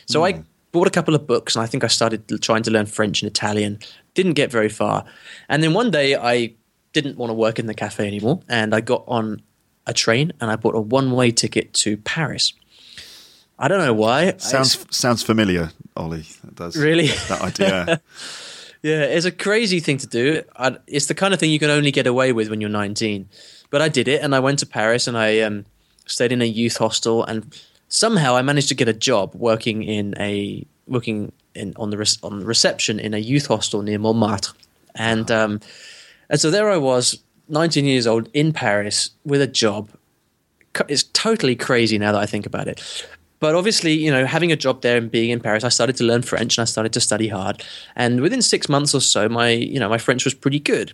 [0.05, 0.43] So I
[0.77, 3.31] bought a couple of books and I think I started trying to learn French and
[3.31, 3.79] Italian.
[4.13, 5.05] Didn't get very far.
[5.49, 6.53] And then one day I
[6.93, 9.41] didn't want to work in the cafe anymore and I got on
[9.87, 12.53] a train and I bought a one way ticket to Paris.
[13.57, 14.37] I don't know why.
[14.37, 16.27] Sounds sounds familiar, Ollie.
[16.43, 16.77] That does.
[16.77, 17.07] Really?
[17.07, 18.01] That idea.
[18.83, 20.43] Yeah, it's a crazy thing to do.
[20.55, 23.27] I, it's the kind of thing you can only get away with when you're 19.
[23.71, 25.65] But I did it, and I went to Paris, and I um,
[26.05, 27.59] stayed in a youth hostel, and
[27.89, 32.19] somehow I managed to get a job working in a working in on the res-
[32.23, 34.53] on the reception in a youth hostel near Montmartre,
[34.95, 35.59] and um,
[36.29, 39.89] and so there I was, 19 years old in Paris with a job.
[40.87, 43.07] It's totally crazy now that I think about it.
[43.39, 46.03] But obviously, you know, having a job there and being in Paris, I started to
[46.03, 47.63] learn French and I started to study hard.
[47.95, 50.93] And within six months or so, my you know my French was pretty good.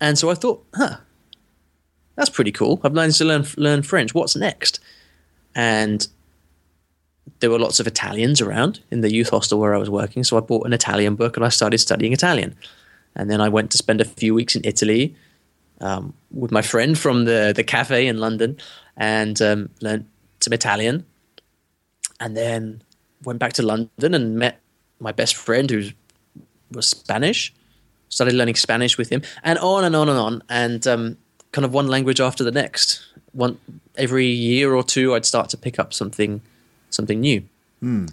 [0.00, 0.98] And so I thought, huh,
[2.14, 2.80] that's pretty cool.
[2.84, 4.14] I've managed to learn learn French.
[4.14, 4.80] What's next?
[5.58, 6.06] And
[7.40, 10.36] there were lots of Italians around in the youth hostel where I was working, so
[10.36, 12.56] I bought an Italian book and I started studying Italian.
[13.16, 15.16] And then I went to spend a few weeks in Italy
[15.80, 18.56] um, with my friend from the the cafe in London,
[18.96, 20.06] and um, learned
[20.40, 21.04] some Italian.
[22.20, 22.82] And then
[23.24, 24.60] went back to London and met
[25.00, 25.90] my best friend who
[26.70, 27.52] was Spanish.
[28.10, 31.16] Started learning Spanish with him, and on and on and on, and um,
[31.50, 33.07] kind of one language after the next.
[33.38, 33.58] One
[33.96, 36.40] every year or two, I'd start to pick up something,
[36.90, 37.40] something new.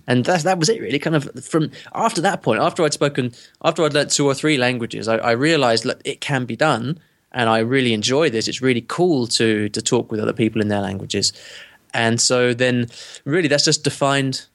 [0.05, 0.99] And that that was it really.
[0.99, 3.33] Kind of from after that point, after I'd spoken,
[3.63, 6.99] after I'd learnt two or three languages, I, I realized that it can be done,
[7.31, 8.47] and I really enjoy this.
[8.47, 11.33] It's really cool to to talk with other people in their languages,
[11.93, 12.88] and so then
[13.25, 14.45] really that's just defined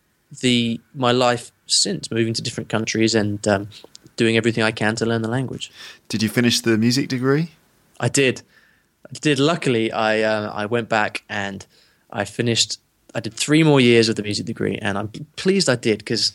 [0.40, 3.68] the my life since moving to different countries and um,
[4.16, 5.72] doing everything I can to learn the language.
[6.08, 7.50] Did you finish the music degree?
[7.98, 8.42] I did.
[9.12, 9.38] Did.
[9.38, 11.66] Luckily, I uh, I went back and
[12.10, 12.78] I finished.
[13.14, 16.32] I did three more years of the music degree, and I'm pleased I did because,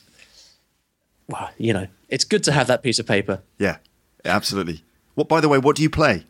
[1.29, 3.41] well, you know, it's good to have that piece of paper.
[3.59, 3.77] Yeah,
[4.25, 4.83] absolutely.
[5.13, 6.25] What, by the way, what do you play?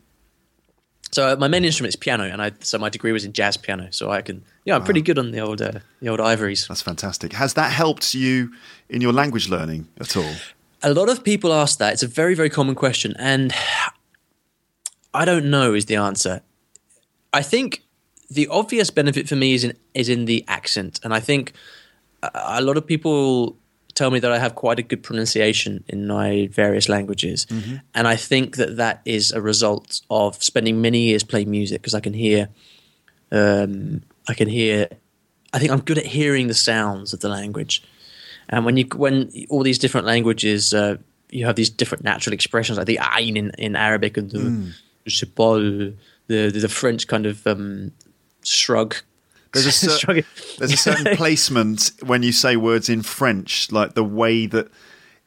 [1.12, 3.56] So uh, my main instrument is piano, and I so my degree was in jazz
[3.56, 6.66] piano, so I can yeah I'm pretty good on the old uh, the old ivories.
[6.66, 7.32] That's fantastic.
[7.32, 8.52] Has that helped you
[8.88, 10.34] in your language learning at all?
[10.82, 11.92] A lot of people ask that.
[11.92, 13.54] It's a very very common question, and
[15.16, 16.42] I don't know is the answer.
[17.32, 17.82] I think
[18.30, 21.52] the obvious benefit for me is in is in the accent, and I think
[22.22, 23.56] a, lot of people
[23.94, 27.46] tell me that I have quite a good pronunciation in my various languages,
[27.94, 31.94] and I think that that is a result of spending many years playing music because
[31.94, 32.48] I can hear,
[33.32, 34.88] um, I can hear,
[35.54, 37.82] I think I'm good at hearing the sounds of the language,
[38.50, 40.74] and when you when all these different languages.
[40.74, 40.96] Uh,
[41.28, 44.38] you have these different natural expressions like the ayn in, in Arabic and the
[45.06, 45.94] je pas, the,
[46.28, 47.92] the the French kind of um,
[48.44, 48.96] shrug.
[49.52, 50.24] There's a, cer-
[50.58, 54.68] there's a certain placement when you say words in French, like the way that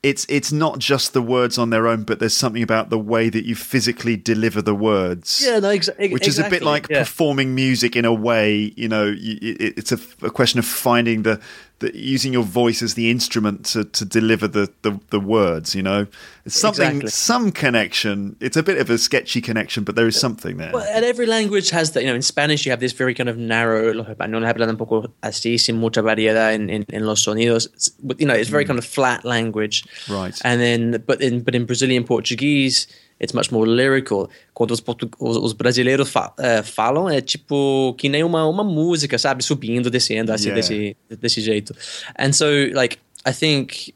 [0.02, 3.30] it's it's not just the words on their own, but there's something about the way
[3.30, 5.42] that you physically deliver the words.
[5.46, 7.00] Yeah, no, ex- which is a bit like yeah.
[7.00, 8.74] performing music in a way.
[8.78, 11.42] You know, you, it, it's a, a question of finding the,
[11.80, 15.76] the using your voice as the instrument to, to deliver the, the, the words.
[15.76, 16.08] You know,
[16.46, 17.10] it's something Exactly.
[17.10, 18.36] some connection.
[18.40, 20.72] It's a bit of a sketchy connection, but there is something there.
[20.74, 22.02] Well, and every language has that.
[22.02, 23.94] You know, in Spanish you have this very kind of narrow.
[23.94, 27.68] Los españoles hablan un poco así, sin mucha variedad en, en, en los sonidos.
[27.74, 29.84] It's, you know, it's very kind of flat language.
[30.08, 30.24] Mm.
[30.24, 30.42] Right.
[30.44, 32.88] And then, but in but in Brazilian Portuguese,
[33.22, 34.30] it's much more lyrical.
[34.54, 34.84] Quando os,
[35.20, 39.44] os, os brasileiros fa, eh, falam, é tipo que nem uma, uma música, sabe?
[39.44, 40.62] Subindo, descendo, assim, Yeah.
[40.62, 41.74] desse, desse jeito.
[42.18, 43.94] And so, like, I think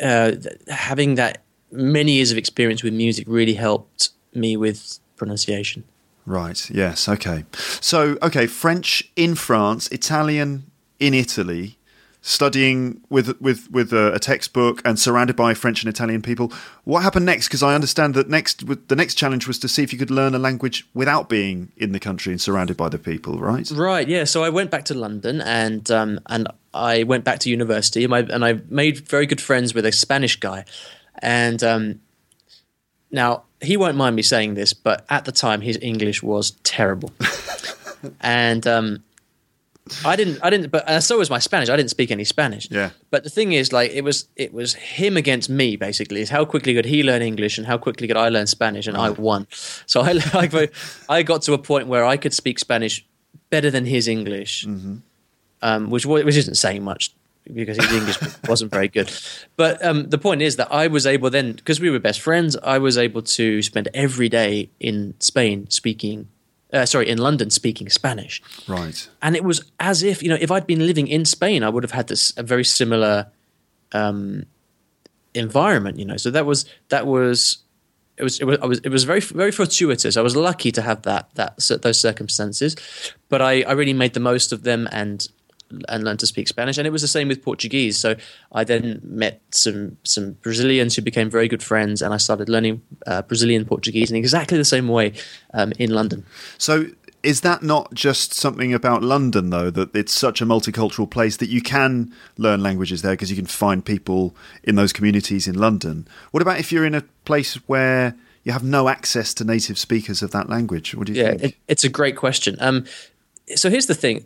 [0.00, 0.32] uh,
[0.68, 1.40] having that
[1.72, 5.84] many years of experience with music really helped me with pronunciation.
[6.26, 6.70] Right.
[6.70, 7.08] Yes.
[7.08, 7.44] Okay.
[7.80, 10.64] So, okay, French in France, Italian
[10.98, 11.76] in Italy,
[12.22, 16.52] studying with with with a, a textbook and surrounded by French and Italian people.
[16.84, 17.48] What happened next?
[17.48, 20.34] Because I understand that next the next challenge was to see if you could learn
[20.34, 23.38] a language without being in the country and surrounded by the people.
[23.38, 23.70] Right.
[23.70, 24.08] Right.
[24.08, 24.24] Yeah.
[24.24, 28.14] So I went back to London and um, and I went back to university and
[28.14, 30.64] I, and I made very good friends with a Spanish guy,
[31.20, 32.00] and um,
[33.10, 37.12] now he won't mind me saying this, but at the time his English was terrible,
[38.20, 39.02] and um,
[40.04, 41.68] I didn't I didn't but so was my Spanish.
[41.68, 42.68] I didn't speak any Spanish.
[42.70, 42.90] Yeah.
[43.10, 46.20] But the thing is, like, it was it was him against me basically.
[46.20, 48.96] Is how quickly could he learn English and how quickly could I learn Spanish, and
[48.96, 49.46] I won.
[49.86, 50.52] So I like
[51.08, 53.04] I got to a point where I could speak Spanish
[53.50, 54.64] better than his English,
[55.62, 57.12] um, which which isn't saying much
[57.52, 59.12] because his English wasn't very good.
[59.56, 62.56] But um, the point is that I was able then because we were best friends.
[62.62, 66.28] I was able to spend every day in Spain speaking.
[66.72, 69.08] Uh, sorry, in London speaking Spanish Right.
[69.22, 71.82] and it was as if you know if I'd been living in Spain, I would
[71.82, 73.26] have had this a very similar
[73.92, 74.44] um,
[75.34, 75.98] environment.
[75.98, 77.58] You know, so that was that was
[78.16, 80.16] it was it was I was it was very very fortuitous.
[80.16, 82.76] I was lucky to have that that those circumstances,
[83.28, 85.26] but I I really made the most of them and
[85.88, 86.78] and learned to speak Spanish.
[86.78, 87.98] And it was the same with Portuguese.
[87.98, 88.16] So
[88.52, 92.82] I then met some some Brazilians who became very good friends, and I started learning
[93.06, 95.12] uh, Brazilian Portuguese in exactly the same way
[95.54, 96.24] um, in London.
[96.58, 96.86] So
[97.22, 101.50] is that not just something about London though that it's such a multicultural place that
[101.50, 106.08] you can learn languages there because you can find people in those communities in London?
[106.30, 110.22] What about if you're in a place where you have no access to native speakers
[110.22, 110.94] of that language?
[110.94, 111.42] What do you Yeah, think?
[111.42, 112.56] it, it's a great question.
[112.58, 112.86] Um,
[113.54, 114.24] so here's the thing.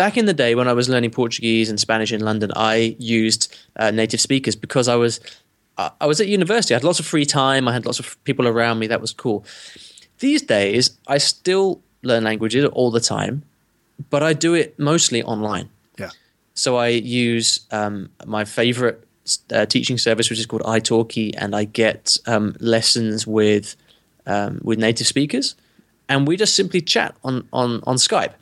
[0.00, 3.54] Back in the day when I was learning Portuguese and Spanish in London, I used
[3.76, 5.20] uh, native speakers because I was
[5.76, 6.72] I I was at university.
[6.72, 7.68] I had lots of free time.
[7.68, 8.86] I had lots of people around me.
[8.86, 9.44] That was cool.
[10.20, 13.42] These days, I still learn languages all the time,
[14.08, 15.68] but I do it mostly online.
[15.98, 16.12] yeah.
[16.54, 19.06] So I use um, my favorite
[19.52, 23.76] uh, teaching service, which is called iTalki, and I get um, lessons with
[24.24, 25.56] um, with native speakers,
[26.08, 28.32] and we just simply chat on on on Skype.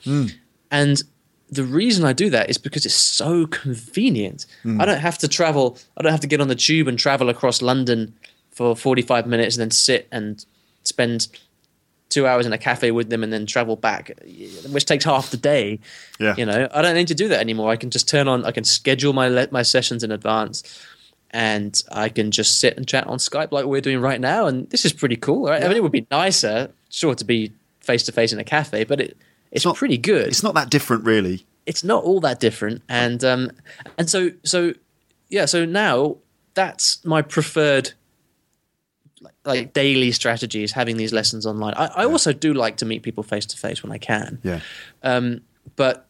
[0.70, 1.02] And
[1.50, 4.46] the reason I do that is because it's so convenient.
[4.62, 4.80] Hmm.
[4.80, 5.78] I don't have to travel.
[5.96, 8.14] I don't have to get on the tube and travel across London
[8.50, 10.44] for forty five minutes and then sit and
[10.84, 11.28] spend
[12.08, 14.10] two hours in a cafe with them and then travel back,
[14.70, 15.78] which takes half the day.
[16.18, 16.34] Yeah.
[16.36, 17.70] You know, I don't need to do that anymore.
[17.70, 20.62] I can just turn on, I can schedule my le- my sessions in advance,
[21.30, 24.46] and I can just sit and chat on Skype like we're doing right now.
[24.46, 25.62] And this is pretty cool, right?
[25.62, 28.84] I mean, it would be nicer, sure, to be face to face in a cafe,
[28.84, 29.16] but it
[29.52, 30.28] it's, not- pretty good.
[30.28, 31.46] It's not that different, really.
[31.66, 33.50] it's not all that different and um
[33.98, 34.72] and so so
[35.28, 36.16] yeah so now
[36.54, 37.92] that's my preferred
[39.20, 41.74] like, like daily strategy is having these lessons online.
[41.74, 44.38] I, I also do like to meet people face to face when i can.
[44.42, 44.60] Yeah.
[45.02, 45.42] um
[45.76, 46.07] but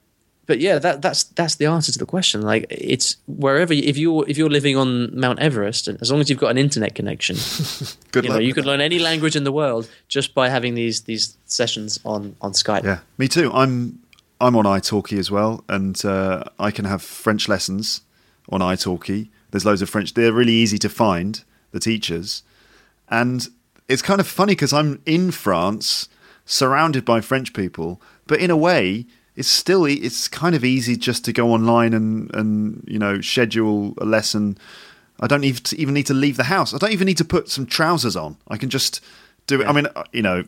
[0.48, 3.96] but yeah that that's that's the answer to the question like it's wherever you, if
[3.96, 6.96] you're if you're living on mount everest and as long as you've got an internet
[6.96, 7.36] connection
[8.10, 11.02] Good you know you could learn any language in the world just by having these
[11.02, 13.52] these sessions on on skype Yeah, me too.
[13.52, 14.00] I'm
[14.40, 18.02] I'm on iTalki as well, and uh, I can have French lessons
[18.48, 19.28] on iTalki.
[19.50, 20.14] There's loads of French.
[20.14, 21.44] They're really easy to find.
[21.70, 22.42] The teachers,
[23.10, 23.46] and
[23.88, 26.08] it's kind of funny because I'm in France,
[26.46, 29.04] surrounded by French people, but in a way,
[29.38, 33.94] it's still it's kind of easy just to go online and and you know schedule
[33.98, 34.58] a lesson.
[35.20, 36.74] I don't even even need to leave the house.
[36.74, 38.36] I don't even need to put some trousers on.
[38.48, 39.00] I can just
[39.46, 39.68] do it.
[39.68, 40.44] I mean, uh, you know,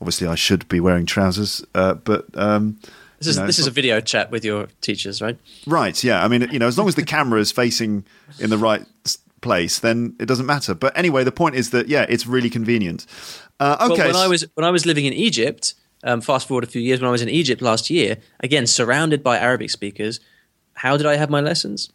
[0.00, 2.78] obviously I should be wearing trousers, uh, but um,
[3.18, 6.22] this is you know, this is a video chat with your teachers right Right, yeah.
[6.22, 8.04] I mean, you know, as long as the camera is facing
[8.38, 8.84] in the right
[9.40, 10.74] place, then it doesn't matter.
[10.74, 13.06] But anyway, the point is that yeah, it's really convenient.
[13.58, 15.72] Uh, okay, Well, when I was when I was living in Egypt,
[16.06, 19.22] um, fast forward a few years, when I was in Egypt last year, again surrounded
[19.22, 20.20] by Arabic speakers,
[20.74, 21.90] how did I have my lessons?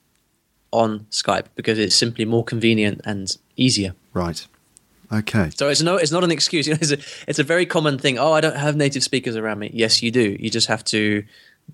[0.74, 3.94] On Skype because it's simply more convenient and easier.
[4.14, 4.48] right,
[5.12, 6.66] okay, So it's no, it's not an excuse.
[6.68, 6.98] You know, it's a,
[7.30, 8.18] it's a very common thing.
[8.18, 9.70] Oh, I don't have native speakers around me.
[9.74, 10.38] Yes, you do.
[10.40, 11.26] You just have to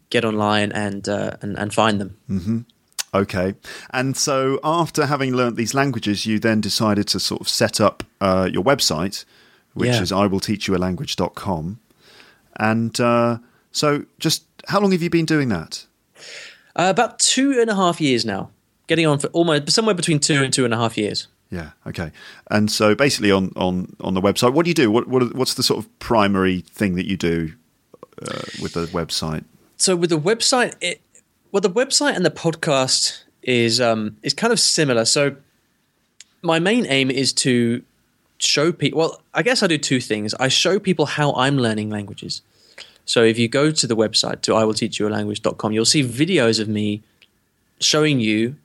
[0.09, 2.65] get online and uh, and, and find them.
[3.13, 3.53] okay.
[3.91, 8.03] And so, after having learnt these languages, you then decided to sort of set up
[8.19, 9.25] uh, your website,
[9.75, 10.01] which Yeah.
[10.01, 11.79] is iwillteachyoualanguage.com.
[12.57, 13.37] And uh,
[13.71, 15.85] so, just how long have you been doing that?
[16.75, 18.51] Uh, about two and a half years now.
[18.87, 21.27] Getting on for almost somewhere between two and two and a half years.
[21.51, 21.71] Yeah.
[21.85, 22.11] Okay.
[22.49, 24.91] And so basically on on on the website, what do you do?
[24.91, 27.53] What what what's the sort of primary thing that you do
[28.21, 29.43] uh, with the website?
[29.77, 31.01] so with the website it
[31.51, 35.35] well the website and the podcast is um is kind of similar so
[36.41, 37.83] my main aim is to
[38.39, 40.33] show people well i guess i do two things.
[40.35, 42.41] I show people how i'm learning languages.
[43.05, 47.01] So if you go to the website to iwillteachyoualanguage.com you'll see videos of me
[47.79, 48.55] showing you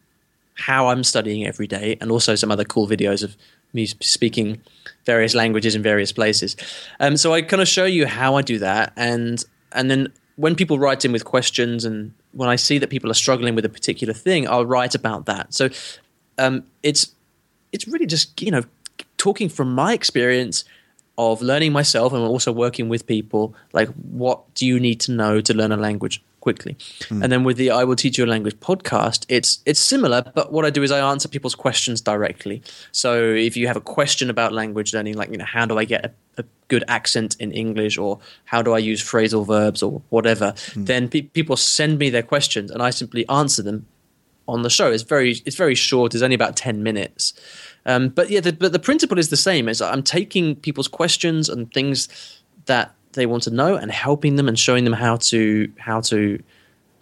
[0.55, 3.37] how i'm studying every day and also some other cool videos of
[3.73, 4.61] me speaking
[5.07, 6.57] various languages in various places.
[7.01, 9.43] Um, so i kind of show you how i do that and
[9.73, 13.15] and then when people write in with questions and when I see that people are
[13.15, 15.53] struggling with a particular thing, I'll write about that.
[15.55, 15.69] So
[16.39, 17.13] um, it's
[17.73, 18.63] it's really just you know
[19.23, 20.65] talking from my experience
[21.17, 23.55] of learning myself and also working with people.
[23.73, 23.89] Like,
[24.25, 26.77] what do you need to know to learn a language quickly?
[27.09, 27.23] Hmm.
[27.23, 30.53] And then with the "I Will Teach You a Language" podcast, it's it's similar, but
[30.53, 32.63] what I do is I answer people's questions directly.
[32.91, 33.11] So
[33.49, 36.05] if you have a question about language learning, like you know, how do I get
[36.05, 36.11] a,
[36.43, 40.85] a good accent in English, or how do I use phrasal verbs, or whatever, hmm.
[40.85, 43.87] then pe- people send me their questions, and I simply answer them
[44.49, 44.91] on the show.
[44.91, 46.15] It's very it's very short.
[46.15, 47.35] It's only about ten minutes.
[47.85, 49.69] Um, but yeah, the, but the principle is the same.
[49.69, 52.09] Is I'm taking people's questions and things
[52.67, 56.43] that they want to know and helping them and showing them how to how to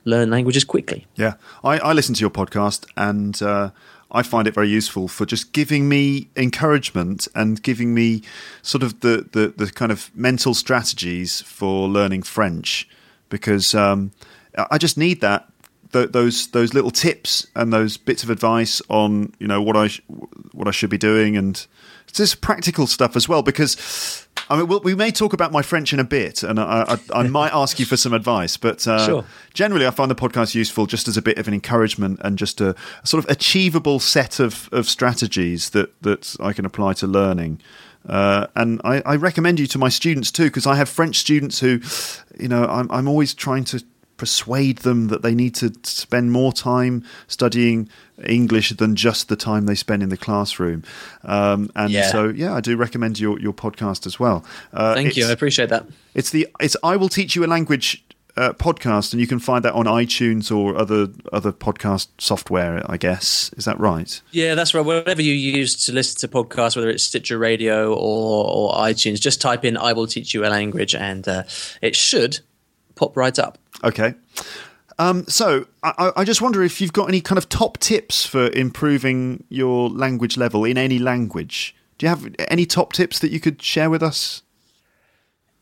[0.05, 1.07] learn languages quickly.
[1.17, 3.71] Yeah, I, I listen to your podcast and uh,
[4.11, 8.23] I find it very useful for just giving me encouragement and giving me
[8.63, 12.89] sort of the, the, the kind of mental strategies for learning French
[13.29, 14.13] because um,
[14.71, 15.50] I just need that.
[15.93, 19.89] Th- Those those little tips and those bits of advice on you know what I
[19.89, 20.03] sh-
[20.53, 21.67] what I should be doing and
[22.09, 25.63] it's just practical stuff as well because I mean we'll, we may talk about my
[25.63, 28.87] French in a bit and I, I, I might ask you for some advice but
[28.89, 29.25] uh, Sure.
[29.55, 32.61] generally I find the podcast useful just as a bit of an encouragement and just
[32.61, 37.07] a, a sort of achievable set of, of strategies that, that I can apply to
[37.07, 37.61] learning.
[38.09, 41.61] Uh, and I, I recommend you to my students too, because I have French students
[41.61, 41.81] who,
[42.43, 43.85] you know, I'm, I'm always trying to
[44.21, 47.89] persuade them that they need to spend more time studying
[48.23, 50.83] English than just the time they spend in the classroom.
[51.25, 52.13] Um, and Yeah.
[52.13, 54.45] so, yeah, I do recommend your, your podcast as well.
[54.75, 55.27] Uh, Thank you.
[55.27, 55.87] I appreciate that.
[56.15, 58.05] it's the it's I will teach you a language
[58.37, 62.83] uh, podcast, and you can find that on iTunes or other other podcast software.
[62.95, 64.21] I guess is that right?
[64.33, 64.85] Yeah, that's right.
[64.85, 69.41] Whatever you use to listen to podcasts, whether it's Stitcher Radio or, or iTunes, just
[69.41, 71.43] type in "I will teach you a language" and uh,
[71.83, 72.41] it should
[73.01, 73.59] pop right up.
[73.83, 74.15] Okay.
[74.99, 78.27] Um, so I, I- I just wonder if you've got any kind of top tips
[78.27, 81.75] for improving your language level in any language.
[81.97, 84.43] Do you have any top tips that you could share with us?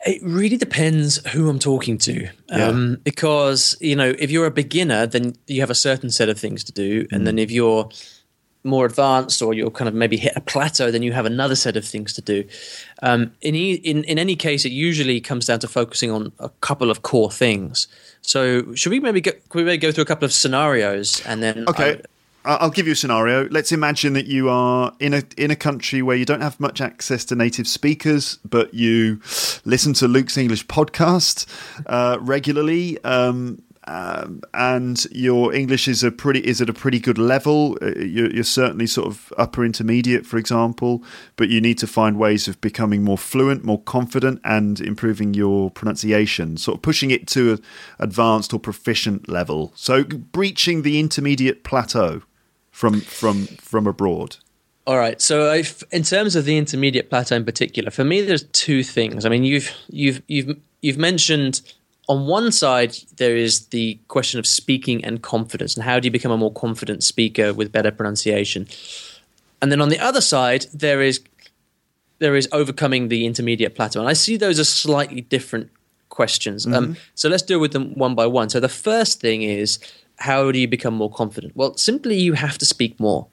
[0.07, 2.29] It really depends who I'm talking to.
[2.51, 6.39] Um, because, you know, if you're a beginner, then you have a certain set of
[6.39, 7.07] things to do.
[7.11, 7.89] And then if you're
[8.65, 11.77] more advanced or you're kind of maybe hit a plateau, then you have another set
[11.77, 12.45] of things to do.
[13.03, 16.49] Um, in, e- in, in any case, it usually comes down to focusing on a
[16.61, 17.87] couple of core things.
[18.23, 21.43] So, should we maybe go, could we maybe go through a couple of scenarios and
[21.43, 21.95] then Okay.
[21.95, 22.01] I-
[22.45, 23.47] I'll give you a scenario.
[23.51, 26.81] Let's imagine that you are in a in a country where you don't have much
[26.81, 29.21] access to native speakers, but you
[29.67, 31.45] listen to Luke's English podcast
[31.87, 37.17] uh, regularly, um, um, and your English is a pretty is at a pretty good
[37.17, 37.79] level.
[37.81, 41.03] Uh, You're, you're certainly sort of upper intermediate, for example,
[41.37, 45.71] but you need to find ways of becoming more fluent, more confident, and improving your
[45.71, 47.63] pronunciation, sort of pushing it to an
[47.99, 49.73] advanced or proficient level.
[49.75, 52.21] So breaching the intermediate plateau
[52.71, 54.37] from from from abroad.
[54.87, 55.21] All right.
[55.21, 55.63] So,
[55.93, 59.25] in terms of the intermediate plateau in particular, for me, there's two things.
[59.25, 61.63] I mean, you've you've you've you've mentioned
[62.09, 66.11] on one side there is the question of speaking and confidence, and how do you
[66.11, 68.67] become a more confident speaker with better pronunciation?
[69.61, 71.21] And then on the other side, there is
[72.19, 75.71] there is overcoming the intermediate plateau, and I see those as slightly different
[76.09, 76.67] questions.
[76.67, 78.49] Um, so let's deal with them one by one.
[78.49, 79.79] So the first thing is
[80.17, 81.55] how do you become more confident?
[81.55, 83.29] Well, simply you have to speak more.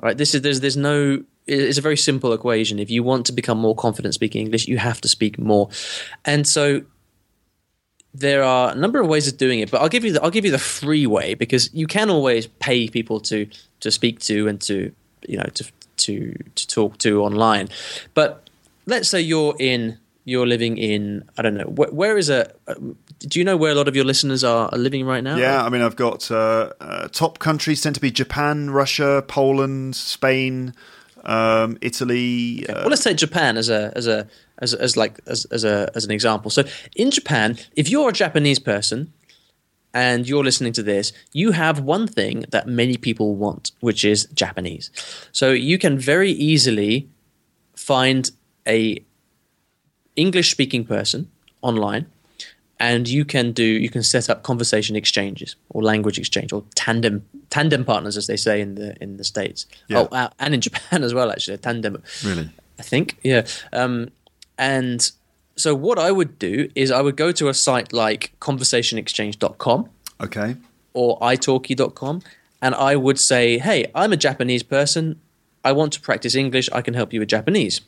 [0.00, 2.78] All right, this is there's there's no it's a very simple equation.
[2.78, 5.68] If you want to become more confident speaking English, you have to speak more.
[6.24, 6.82] And so
[8.18, 10.30] there are a number of ways of doing it, but I'll give you the, I'll
[10.30, 13.46] give you the free way because you can always pay people to
[13.80, 14.92] to speak to and to
[15.28, 15.64] you know to
[15.98, 17.68] to to talk to online.
[18.14, 18.48] But
[18.86, 22.50] let's say you're in you're living in I don't know where, where is a
[23.20, 25.36] do you know where a lot of your listeners are, are living right now?
[25.36, 29.96] Yeah, I mean, I've got uh, uh, top countries tend to be Japan, Russia, Poland,
[29.96, 30.74] Spain,
[31.24, 32.66] um, Italy.
[32.68, 34.28] Uh, well, let's take Japan as a as a
[34.58, 36.50] as, as like as, as a as an example.
[36.50, 36.62] So
[36.94, 39.12] in Japan, if you're a Japanese person
[39.94, 44.26] and you're listening to this, you have one thing that many people want, which is
[44.34, 44.90] Japanese.
[45.32, 47.08] So you can very easily
[47.74, 48.30] find
[48.66, 49.02] a
[50.16, 51.30] English speaking person
[51.62, 52.06] online
[52.78, 57.24] and you can do you can set up conversation exchanges or language exchange or tandem
[57.50, 60.00] tandem partners as they say in the in the states Yeah.
[60.00, 62.50] oh uh, and in japan as well actually tandem Really?
[62.78, 64.08] i think yeah um,
[64.58, 65.12] and
[65.56, 69.88] so what i would do is i would go to a site like conversationexchange.com
[70.20, 70.56] okay.
[70.94, 72.22] or italki.com
[72.62, 75.20] and I would say, "Hey, I'm a Japanese person.
[75.64, 76.68] I want to practice English.
[76.72, 77.80] I can help you with Japanese."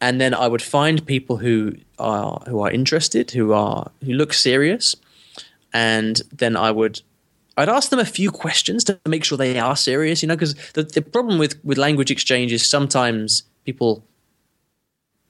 [0.00, 4.32] And then I would find people who are who are interested, who are who look
[4.32, 4.96] serious,
[5.72, 7.02] and then I would
[7.56, 10.56] I'd ask them a few questions to make sure they are serious, you know, because
[10.72, 14.02] the, the problem with, with language exchange is sometimes people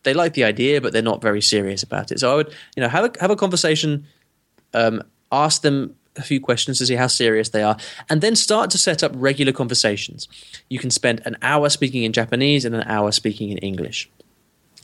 [0.04, 2.20] they like the idea, but they're not very serious about it.
[2.20, 4.06] So I would, you know, have a have a conversation,
[4.72, 5.02] um,
[5.32, 7.76] ask them a few questions to see how serious they are,
[8.08, 10.28] and then start to set up regular conversations.
[10.68, 14.08] You can spend an hour speaking in Japanese and an hour speaking in English.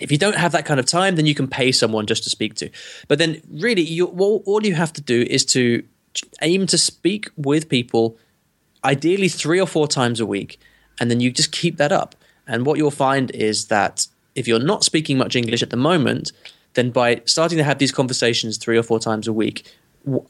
[0.01, 2.31] If you don't have that kind of time, then you can pay someone just to
[2.31, 2.71] speak to.
[3.07, 5.83] But then, really, you, all, all you have to do is to
[6.41, 8.17] aim to speak with people,
[8.83, 10.59] ideally three or four times a week,
[10.99, 12.15] and then you just keep that up.
[12.47, 14.07] And what you'll find is that
[14.41, 16.33] if you're not speaking much English at the moment,
[16.75, 19.65] then by starting to have these conversations three or four times a week,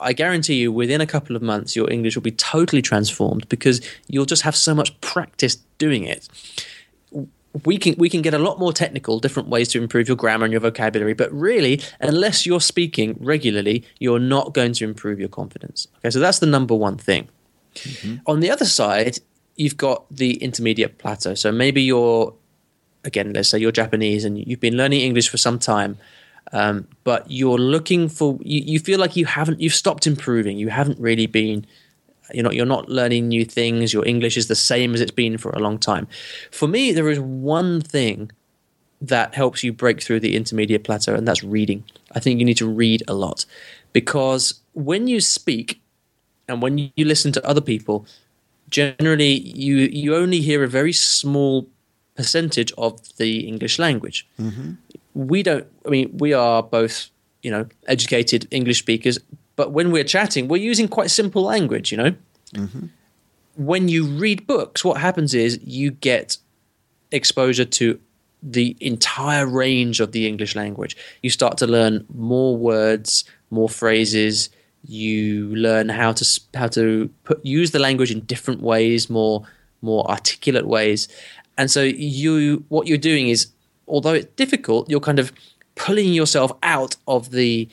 [0.00, 3.80] I guarantee you within a couple of months, your English will be totally transformed because
[4.08, 6.28] you'll just have so much practice doing it
[7.64, 10.44] we can we can get a lot more technical, different ways to improve your grammar
[10.44, 11.14] and your vocabulary.
[11.14, 15.88] But really, unless you're speaking regularly, you're not going to improve your confidence.
[15.98, 17.28] Okay, so that's the number one thing.
[17.74, 18.16] Mm-hmm.
[18.26, 19.18] On the other side,
[19.56, 21.34] you've got the intermediate plateau.
[21.34, 22.34] So maybe you're
[23.04, 25.98] again, let's say you're Japanese and you've been learning English for some time,
[26.52, 30.58] um, but you're looking for you, you feel like you haven't you've stopped improving.
[30.58, 31.66] You haven't really been
[32.32, 33.92] you're not you're not learning new things.
[33.92, 36.08] Your english is the same as it's been for a long time.
[36.50, 38.30] For me there is one thing
[39.00, 41.84] that helps you break through the intermediate plateau and that's reading.
[42.12, 43.46] I think you need to read a lot
[43.92, 45.80] because when you speak
[46.48, 48.06] and when you listen to other people
[48.68, 51.68] generally you you only hear a very small
[52.20, 54.18] percentage of the english language.
[54.38, 54.70] Mm-hmm.
[55.14, 57.10] We don't i mean we are both
[57.42, 57.64] you know
[57.94, 59.16] educated english speakers
[59.56, 62.12] but when we're chatting we're using quite simple language you know?
[62.54, 62.86] Mm-hmm.
[63.56, 66.38] When you read books what happens is you get
[67.10, 67.86] exposure to
[68.42, 70.96] the entire range of the english language.
[71.22, 74.48] You start to learn more words more phrases.
[74.82, 79.44] You learn how to how to put use the language in different ways more
[79.82, 81.08] more articulate ways
[81.60, 83.40] and so you what you're doing is
[83.86, 85.32] although it's difficult you're kind of
[85.74, 87.68] pulling yourself out of the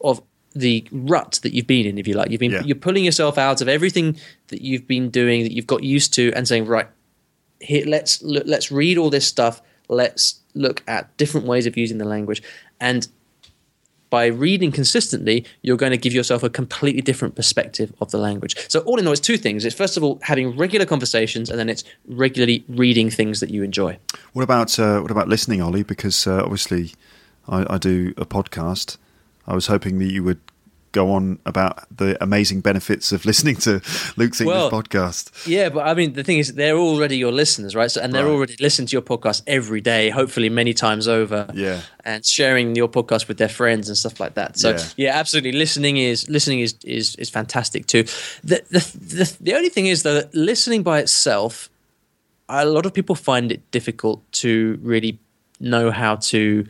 [0.00, 0.22] of
[0.54, 2.30] the rut that you've been in, if you like.
[2.30, 2.62] You've been Yeah.
[2.68, 4.16] you're pulling yourself out of everything
[4.48, 6.88] that you've been doing that you've got used to, and saying, right,
[7.60, 9.62] here, let's look, let's read all this stuff.
[9.88, 12.42] Let's look at different ways of using the language,
[12.80, 13.06] and
[14.10, 18.56] by reading consistently, you're going to give yourself a completely different perspective of the language.
[18.68, 19.64] So, all in all, it's two things.
[19.64, 23.62] It's first of all having regular conversations, and then it's regularly reading things that you
[23.62, 23.98] enjoy.
[24.32, 25.82] What about uh, what about listening, Olly?
[25.82, 26.92] Because uh, obviously,
[27.48, 28.96] I, I do a podcast.
[29.46, 30.40] I was hoping that you would
[31.00, 33.72] go on about the amazing benefits of listening to
[34.16, 35.24] Luke's English Well, podcast.
[35.46, 37.90] Yeah, but I mean, the thing is, they're already your listeners, right?
[37.90, 38.36] So, and they're Right.
[38.36, 41.40] already listening to your podcast every day, hopefully many times over.
[41.54, 41.80] Yeah.
[42.04, 44.58] and sharing your podcast with their friends and stuff like that.
[44.58, 44.84] So, Yeah.
[45.04, 48.02] yeah, absolutely, listening is listening is is is fantastic too.
[48.50, 48.80] The the
[49.18, 51.68] the, the only thing is though, that listening by itself,
[52.48, 55.18] a lot of people find it difficult to really
[55.60, 56.64] know how to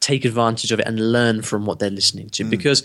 [0.00, 2.50] take advantage of it and learn from what they're listening to hmm.
[2.50, 2.78] because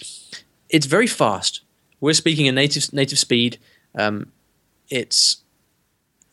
[0.70, 1.62] it's very fast.
[2.00, 3.58] We're speaking in native native speed.
[3.96, 4.32] Um,
[4.90, 5.38] it's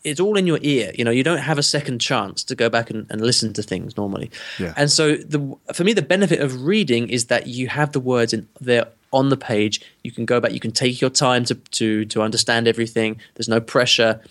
[0.05, 0.91] it's all in your ear.
[0.95, 3.63] You know, you don't have a second chance to go back and, and listen to
[3.63, 4.29] things normally.
[4.59, 4.73] Yeah.
[4.77, 8.31] And so, the for me, the benefit of reading is that you have the words
[8.31, 9.81] in there on the page.
[10.03, 10.51] You can go back.
[10.53, 13.19] You can take your time to to to understand everything.
[13.33, 14.21] There's no pressure.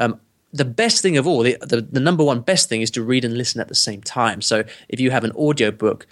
[0.00, 0.20] Um,
[0.52, 3.24] the best thing of all, the, the the number one best thing is to read
[3.24, 4.42] and listen at the same time.
[4.42, 6.06] So if you have an audio book,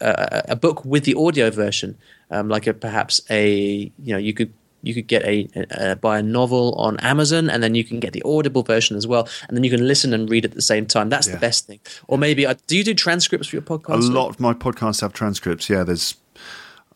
[0.00, 1.96] uh, a book with the audio version,
[2.30, 4.52] um, like a, perhaps a you know you could
[4.82, 8.12] you could get a, a, buy a novel on Amazon and then you can get
[8.12, 10.86] the audible version as well, and then you can listen and read at the same
[10.86, 11.08] time.
[11.08, 11.34] That's Yeah.
[11.34, 11.80] the best thing.
[12.06, 14.08] Or maybe uh, do you do transcripts for your podcast?
[14.08, 15.68] A lot of my podcasts have transcripts.
[15.68, 16.14] Yeah, there's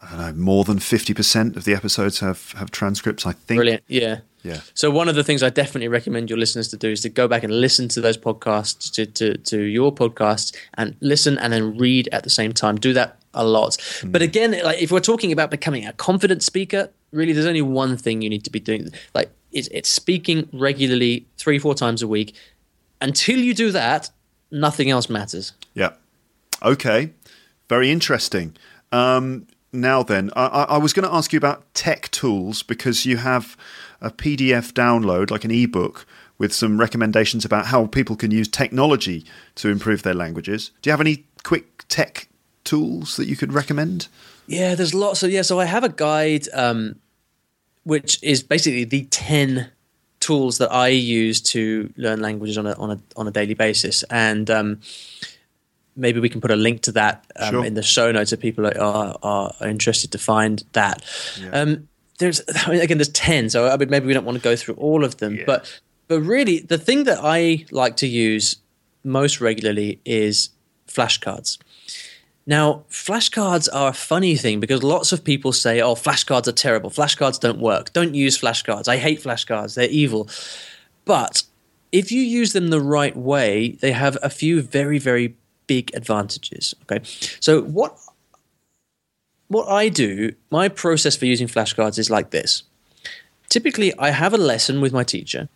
[0.00, 3.26] I don't know more than fifty percent of the episodes have have transcripts.
[3.26, 3.58] I think.
[3.58, 3.82] Brilliant.
[3.88, 4.18] Yeah.
[4.44, 4.60] Yeah.
[4.74, 7.28] So one of the things I definitely recommend your listeners to do is to go
[7.28, 11.78] back and listen to those podcasts to to, to your podcasts and listen and then
[11.78, 12.74] read at the same time.
[12.76, 13.76] Do that a lot.
[14.04, 17.96] But again, like if we're talking about becoming a confident speaker, really there's only one
[17.96, 18.88] thing you need to be doing.
[19.14, 22.34] Like it's, it's speaking regularly three, four times a week.
[23.00, 24.10] Until you do that,
[24.50, 25.52] nothing else matters.
[25.74, 25.92] Yeah.
[26.62, 27.12] Okay.
[27.68, 28.56] Very interesting.
[28.92, 33.06] Um, now then, I, I I was going to ask you about tech tools because
[33.06, 33.56] you have
[34.02, 36.06] a PDF download, like an ebook,
[36.38, 39.24] with some recommendations about how people can use technology
[39.54, 40.72] to improve their languages.
[40.82, 42.28] Do you have any quick tech
[42.64, 44.08] tools that you could recommend?
[44.46, 45.42] Yeah, there's lots of yeah.
[45.42, 46.96] So I have a guide, um,
[47.84, 49.70] which is basically the ten
[50.20, 54.02] tools that I use to learn languages on a on a on a daily basis,
[54.04, 54.80] and um,
[55.96, 57.64] maybe we can put a link to that um, Sure.
[57.64, 61.02] in the show notes if people are are, are interested to find that.
[61.52, 61.88] Um,
[62.18, 64.56] there's I mean, again, there's ten, so I mean, maybe we don't want to go
[64.56, 65.44] through all of them, Yeah.
[65.46, 68.56] but but really, the thing that I like to use
[69.04, 70.50] most regularly is
[70.88, 71.58] flashcards.
[72.44, 76.90] Now, flashcards are a funny thing because lots of people say, oh, flashcards are terrible.
[76.90, 77.92] Flashcards don't work.
[77.92, 78.88] Don't use flashcards.
[78.88, 79.74] I hate flashcards.
[79.76, 80.28] They're evil.
[81.04, 81.44] But
[81.92, 85.36] if you use them the right way, they have a few very, very
[85.66, 86.74] big advantages.
[86.82, 87.00] Okay.
[87.38, 87.96] So, what
[89.48, 92.62] what I do, my process for using flashcards is like this.
[93.50, 95.48] Typically, I have a lesson with my teacher,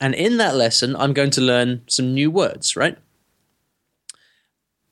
[0.00, 2.96] and in that lesson, I'm going to learn some new words, right?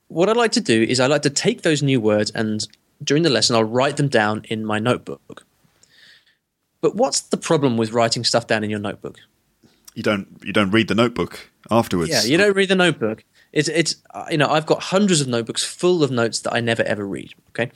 [0.09, 2.67] What I like to do is I like to take those new words and
[3.01, 5.45] during the lesson I'll write them down in my notebook.
[6.81, 9.19] But what's the problem with writing stuff down in your notebook?
[9.95, 12.09] You don't you don't read the notebook afterwards.
[12.09, 13.23] Yeah, you don't read the notebook.
[13.51, 16.59] It's it's uh, you know I've got hundreds of notebooks full of notes that I
[16.59, 17.33] never ever read.
[17.49, 17.71] Okay,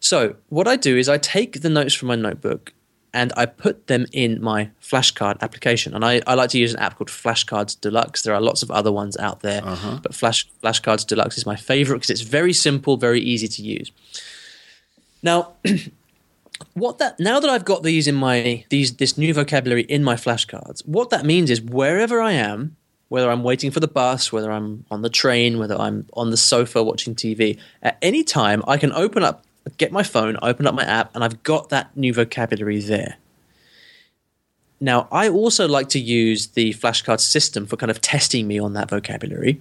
[0.00, 2.72] so what I do is I take the notes from my notebook
[3.18, 5.92] and I put them in my flashcard application.
[5.92, 8.22] And I, I like to use an app called Flashcards Deluxe.
[8.22, 9.98] There are lots of other ones out there, uh-huh.
[10.04, 13.90] but Flash Flashcards Deluxe is my favorite because it's very simple, very easy to use.
[15.20, 15.54] Now,
[16.74, 20.14] what that now that I've got these in my these this new vocabulary in my
[20.14, 22.76] flashcards, what that means is wherever I am,
[23.08, 26.36] whether I'm waiting for the bus, whether I'm on the train, whether I'm on the
[26.36, 29.44] sofa watching TV, at any time I can open up,
[29.76, 33.16] get my phone, open up my app, and I've got that new vocabulary there.
[34.80, 38.74] Now, I also like to use the flashcard system for kind of testing me on
[38.74, 39.60] that vocabulary.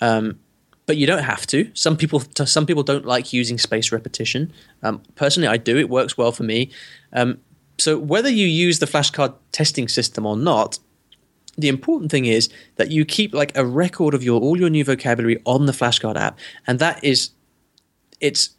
[0.00, 0.40] Um,
[0.86, 1.70] but you don't have to.
[1.74, 4.52] Some people, some people don't like using space repetition.
[4.82, 5.76] Um, personally, I do.
[5.76, 6.70] It works well for me.
[7.12, 7.38] Um,
[7.78, 10.78] so whether you use the flashcard testing system or not,
[11.58, 14.84] the important thing is that you keep like a record of your all your new
[14.84, 17.30] vocabulary on the flashcard app, and that is,
[18.20, 18.50] it's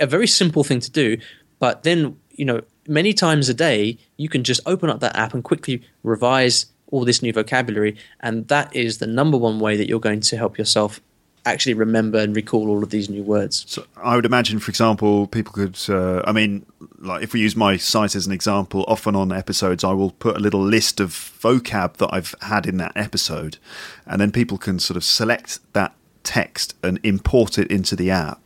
[0.00, 1.18] a very simple thing to do.
[1.58, 5.34] But then you know, many times a day, you can just open up that app
[5.34, 9.88] and quickly revise all this new vocabulary, and that is the number one way that
[9.88, 11.00] you're going to help yourself
[11.44, 13.64] actually remember and recall all of these new words.
[13.68, 15.78] So I would imagine, for example, people could.
[15.88, 16.66] Uh, I mean,
[16.98, 20.36] like if we use my site as an example, often on episodes, I will put
[20.36, 23.58] a little list of vocab that I've had in that episode,
[24.04, 28.45] and then people can sort of select that text and import it into the app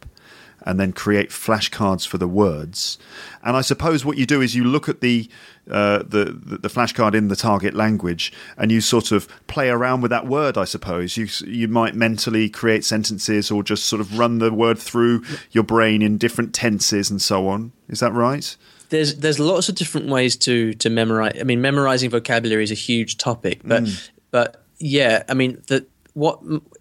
[0.62, 2.98] and then create flashcards for the words.
[3.42, 5.28] And I suppose what you do is you look at the
[5.70, 10.11] uh, the the flashcard in the target language and you sort of play around with
[10.11, 10.58] that word.
[10.58, 14.78] I suppose you you might mentally create sentences or just sort of run the word
[14.78, 17.72] through your brain in different tenses and so on.
[17.88, 18.56] Is that right?
[18.88, 21.36] There's there's lots of different ways to to memorize.
[21.40, 24.11] I mean, memorizing vocabulary is a huge topic, but mm.
[24.30, 26.40] but yeah, I mean the what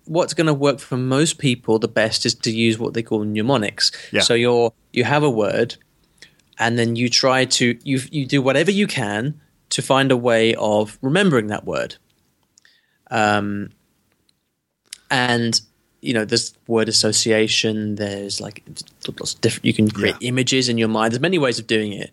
[0.10, 3.24] what's going to work for most people the best is to use what they call
[3.24, 3.92] mnemonics.
[4.12, 4.22] Yeah.
[4.22, 5.76] So you're you have a word,
[6.58, 9.40] and then you try to you you do whatever you can
[9.70, 11.96] to find a way of remembering that word.
[13.12, 13.70] Um,
[15.12, 15.62] and
[16.02, 17.96] you know, there's word association.
[17.96, 18.64] There's like
[19.20, 19.66] lots of different.
[19.66, 20.30] You can create yeah.
[20.30, 21.12] images in your mind.
[21.14, 22.12] There's many ways of doing it.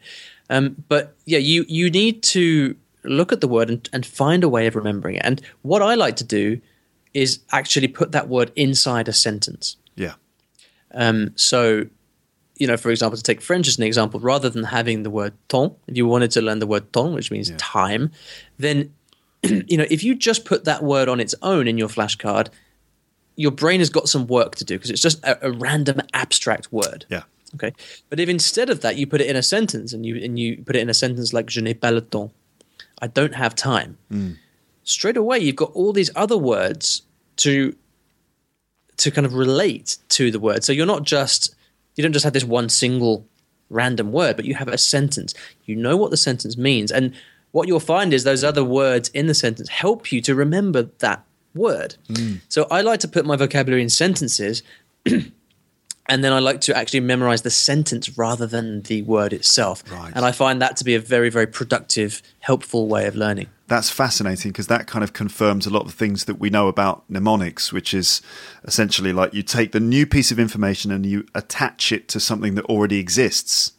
[0.50, 4.48] Um, but yeah, you you need to look at the word and, and find a
[4.48, 5.22] way of remembering it.
[5.24, 6.60] And what I like to do
[7.16, 9.78] is actually put that word inside a sentence.
[9.94, 10.16] Yeah.
[10.92, 11.86] Um, so,
[12.56, 15.32] you know, for example, to take French as an example, rather than having the word
[15.48, 17.56] temps, if you wanted to learn the word temps, which means yeah.
[17.58, 18.12] time,
[18.58, 18.92] then,
[19.42, 22.48] you know, if you just put that word on its own in your flashcard,
[23.34, 26.70] your brain has got some work to do because it's just a, a, random abstract
[26.70, 27.06] word.
[27.08, 27.22] Yeah.
[27.54, 27.72] Okay.
[28.10, 30.62] But if instead of that you put it in a sentence and you and you
[30.62, 32.30] put it in a sentence like je n'ai pas le temps,
[33.00, 33.96] I don't have time.
[34.12, 34.36] Mm.
[34.84, 37.02] Straight away you've got all these other words
[37.36, 37.74] to
[38.98, 40.64] to kind of relate to the word.
[40.64, 41.54] So you're not just
[41.94, 43.26] you don't just have this one single
[43.68, 45.34] random word, but you have a sentence.
[45.64, 47.14] You know what the sentence means, and
[47.52, 51.24] what you'll find is those other words in the sentence help you to remember that
[51.54, 51.96] word.
[52.08, 52.40] Mm.
[52.48, 54.62] So I like to put my vocabulary in sentences.
[56.08, 59.82] and then I like to actually memorize the sentence rather than the word itself.
[59.90, 60.12] Right.
[60.14, 63.90] And I find that to be a very, very productive, helpful way of learning that's
[63.90, 67.72] fascinating because that kind of confirms a lot of things that we know about mnemonics,
[67.72, 68.22] which is
[68.64, 72.54] essentially like you take the new piece of information and you attach it to something
[72.54, 73.72] that already exists.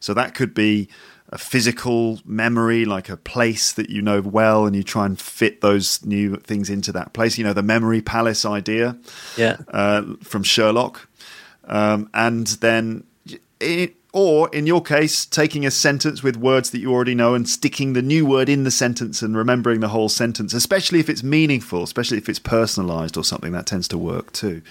[0.00, 0.88] So that could be
[1.30, 5.60] a physical memory, like a place that you know well, and you try and fit
[5.60, 7.38] those new things into that place.
[7.38, 8.96] You know, the memory palace idea,
[9.36, 11.08] yeah, uh, from Sherlock,
[11.66, 13.04] um, and then
[13.60, 17.48] it, or, in your case, taking a sentence with words that you already know and
[17.48, 21.24] sticking the new word in the sentence and remembering the whole sentence, especially if it's
[21.24, 24.62] meaningful, especially if it's personalized or something, that tends to work too.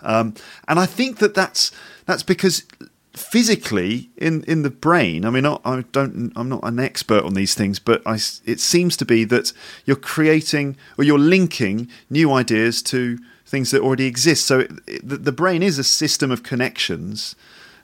[0.00, 0.34] Um,
[0.66, 1.72] and I think that that's,
[2.06, 2.64] that's because
[3.12, 7.54] physically in, in the brain, I mean, I, don't, I'm not an expert on these
[7.54, 8.14] things, but I,
[8.46, 9.52] it seems to be that
[9.84, 14.46] you're creating or you're linking new ideas to things that already exist.
[14.46, 17.36] So it, the, the brain is a system of connections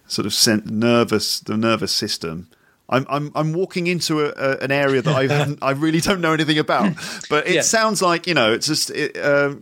[0.07, 2.49] sort of sent nervous the nervous system.
[2.89, 5.15] I'm I'm I'm walking into a, a, an area that
[5.63, 6.95] I I really don't know anything about,
[7.31, 7.61] but it yeah.
[7.63, 9.55] sounds like you know it's just it, uh,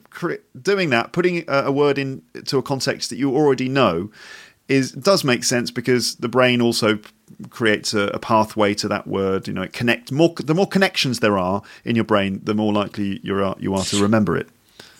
[0.60, 4.10] doing that, putting a, a word into a context that you already know,
[4.68, 6.98] is does make sense because the brain also
[7.50, 9.46] creates a, a, pathway to that word.
[9.46, 10.34] You know, it connect more.
[10.36, 13.84] The more connections there are in your brain, the more likely you are you are
[13.84, 14.48] to remember it.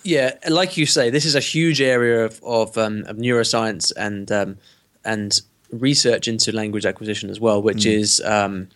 [0.03, 4.31] Yeah, like you say, this is a huge area of of, um, of neuroscience and
[4.31, 4.57] um,
[5.05, 5.39] and
[5.71, 7.93] research into language acquisition as well, which mm.
[7.93, 8.67] is, um,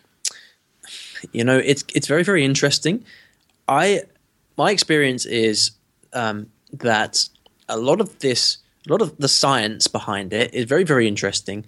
[1.32, 3.04] you know, it's it's very very interesting.
[3.68, 4.02] I
[4.56, 5.72] my experience is
[6.12, 7.28] um, that
[7.68, 8.58] a lot of this,
[8.88, 11.66] a lot of the science behind it is very very interesting,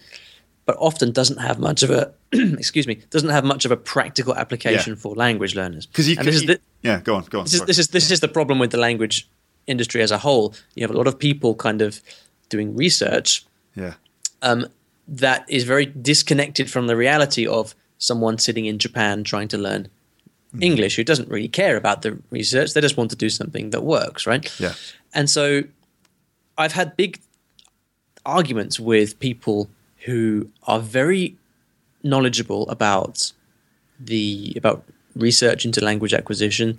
[0.67, 4.35] but often doesn't have much of a excuse me doesn't have much of a practical
[4.37, 5.01] application yeah.
[5.01, 5.87] for language learners.
[5.87, 7.45] Because you, can, you the, yeah, go on, go on.
[7.45, 9.29] This is, this is this is the problem with the language
[9.69, 10.55] industry as a whole.
[10.75, 12.01] You have a lot of people kind of
[12.49, 13.45] doing research.
[13.77, 13.95] Yeah
[14.43, 14.67] um,
[15.07, 19.89] that is very disconnected from the reality of someone sitting in Japan trying to learn
[20.55, 20.63] mm.
[20.63, 22.75] English who doesn't really care about the research.
[22.75, 24.49] They just want to do something that works, right?
[24.61, 24.75] Yeah.
[25.15, 25.63] And so
[26.57, 27.21] I've had big
[28.25, 29.71] arguments with people
[30.05, 31.37] who are very
[32.03, 33.33] knowledgeable about
[33.99, 34.85] the about
[35.17, 36.79] research into language acquisition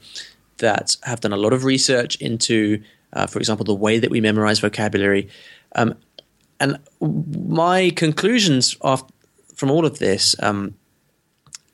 [0.59, 2.81] that have done a lot of research into
[3.13, 5.27] uh, for example the way that we memorize vocabulary
[5.75, 5.95] um,
[6.59, 9.13] and my conclusions after,
[9.55, 10.75] from all of this, um,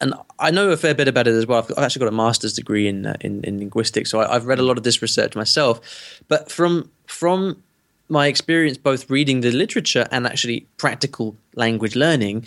[0.01, 1.59] and I know a fair bit about it as well.
[1.59, 4.59] I've actually got a master's degree in uh, in, in, linguistics, so I, have read
[4.59, 6.21] a lot of this research myself.
[6.27, 7.63] But from from
[8.09, 12.45] my experience, both reading the literature and actually practical language learning,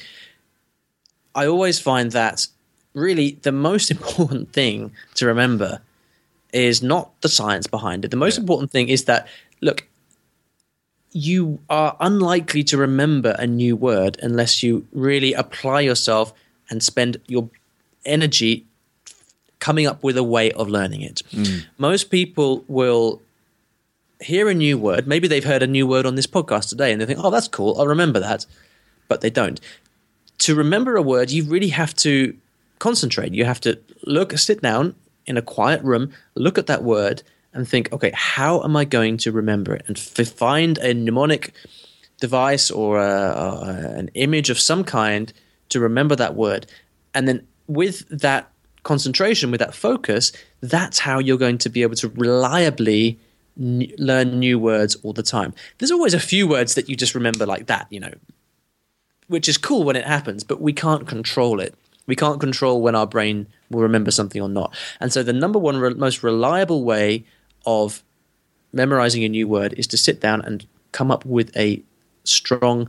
[1.34, 2.46] I always find that
[2.94, 5.80] really the most important thing to remember
[6.52, 8.10] is not the science behind it.
[8.10, 8.42] The most yeah.
[8.42, 9.28] important thing is that
[9.60, 9.86] look,
[11.12, 16.32] you are unlikely to remember a new word unless you really apply yourself
[16.70, 17.48] and spend your
[18.04, 18.66] energy
[19.58, 21.22] coming up with a way of learning it.
[21.32, 21.64] Mm.
[21.78, 23.20] Most people will
[24.20, 25.06] hear a new word.
[25.06, 27.48] Maybe they've heard a new word on this podcast today and they think, oh, that's
[27.48, 27.78] cool.
[27.78, 28.46] I'll remember that.
[29.08, 29.60] But they don't.
[30.38, 32.36] To remember a word, you really have to
[32.78, 33.34] concentrate.
[33.34, 34.94] You have to look, sit down
[35.28, 37.22] in a quiet room, look at that word
[37.52, 39.84] and think, okay, how am I going to remember it?
[39.86, 41.52] And f- find a mnemonic
[42.20, 45.32] device or a, a, an image of some kind
[45.68, 46.66] to remember that word.
[47.14, 48.50] And then with that
[48.82, 53.18] concentration, with that focus, that's how you're going to be able to reliably
[53.58, 55.54] n- learn new words all the time.
[55.78, 58.12] There's always a few words that you just remember like that, you know,
[59.26, 61.74] which is cool when it happens, but we can't control it.
[62.08, 64.74] We can't control when our brain will remember something or not.
[64.98, 67.24] And so the number one re- most reliable way
[67.64, 68.02] of
[68.72, 71.82] memorizing a new word is to sit down and come up with a
[72.24, 72.88] strong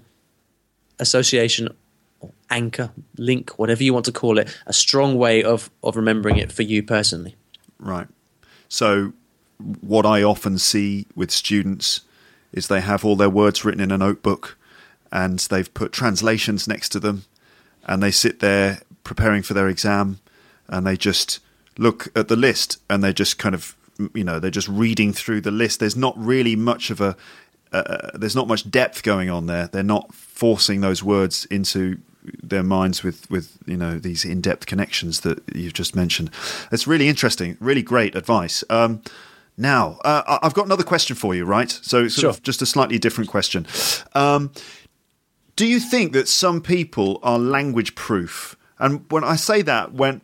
[0.99, 1.75] association
[2.21, 6.37] or anchor, link, whatever you want to call it, a strong way of, of remembering
[6.37, 7.35] it for you personally.
[7.77, 8.07] Right.
[8.69, 9.13] So,
[9.81, 12.01] what I often see with students
[12.53, 14.57] is they have all their words written in a notebook
[15.11, 17.25] and they've put translations next to them
[17.85, 18.79] and they sit there
[19.09, 20.19] preparing for their exam
[20.67, 21.39] and they just
[21.79, 23.75] look at the list and they just kind of,
[24.13, 25.79] you know, they're just reading through the list.
[25.79, 27.17] There's not really much of a,
[27.71, 29.67] uh, there's not much depth going on there.
[29.67, 31.97] They're not forcing those words into
[32.43, 36.29] their minds with with you know these in-depth connections that you've just mentioned.
[36.71, 38.63] It's really interesting, really great advice.
[38.69, 39.01] Um,
[39.57, 41.71] now, uh, I've got another question for you, right?
[41.71, 42.29] So, sort Sure.
[42.29, 43.65] of just a slightly different question.
[44.13, 44.51] Um,
[45.55, 48.55] do you think that some people are language proof?
[48.79, 50.21] And when I say that, when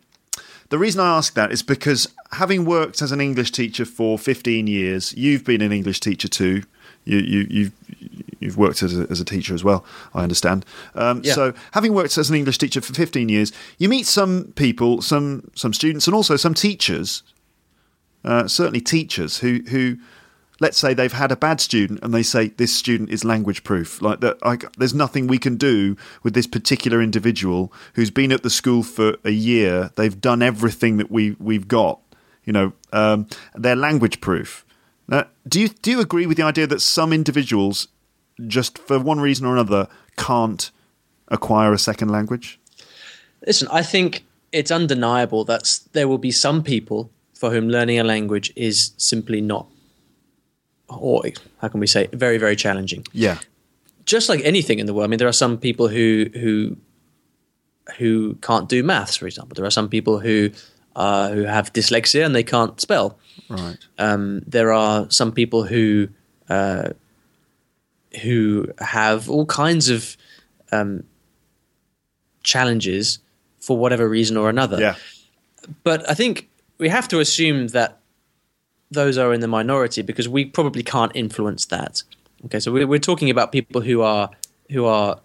[0.70, 4.66] the reason I ask that is because having worked as an English teacher for 15
[4.66, 6.62] years, you've been an English teacher too.
[7.04, 7.72] You, you, you've
[8.40, 9.84] you've worked as a, as a teacher as well.
[10.14, 10.64] I understand.
[10.94, 11.34] Um, Yeah.
[11.34, 15.50] So, having worked as an English teacher for 15 years, you meet some people, some
[15.54, 17.22] some students, and also some teachers.
[18.24, 19.98] Uh, certainly, teachers who who
[20.60, 24.00] let's say they've had a bad student and they say this student is language proof.
[24.00, 28.42] Like that I, there's nothing we can do with this particular individual who's been at
[28.42, 29.90] the school for a year.
[29.96, 32.00] They've done everything that we we've got
[32.44, 34.64] you know um, they're language proof.
[35.08, 37.88] Now, do you do you agree with the idea that some individuals
[38.46, 40.70] just for one reason or another can't
[41.28, 42.58] acquire a second language?
[43.46, 48.04] Listen, I think it's undeniable that there will be some people for whom learning a
[48.04, 49.66] language is simply not,
[50.88, 51.22] or
[51.60, 53.04] how can we say, very, very challenging.
[53.12, 53.38] yeah
[54.04, 56.76] Just like anything in the world, I mean, there are some people who who
[57.98, 59.54] who can't do maths, for example.
[59.54, 60.50] There are some people who
[60.96, 63.18] uh, who have dyslexia and they can't spell.
[63.48, 66.08] right Um, there are some people who
[66.48, 66.90] uh,
[68.22, 70.16] who have all kinds of
[70.72, 71.04] um,
[72.42, 73.18] challenges
[73.60, 74.78] for whatever reason or another.
[74.80, 74.94] yeah
[75.82, 77.95] But I think we have to assume that
[78.90, 82.02] those are in the minority because we probably can't influence that.
[82.44, 84.30] Okay, so we're, we're talking about people who are
[84.70, 85.20] who are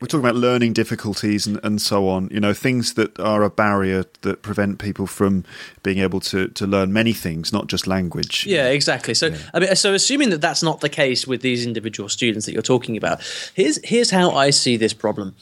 [0.00, 3.48] we're talking about learning difficulties and, and so on you know things that are a
[3.48, 5.44] barrier that prevent people from
[5.82, 9.14] being able to, to learn many things not just language Yeah, exactly.
[9.14, 12.52] So, I mean, so assuming that that's not the case with these individual students that
[12.52, 13.22] you're talking about,
[13.54, 15.34] here's here's how I see this problem.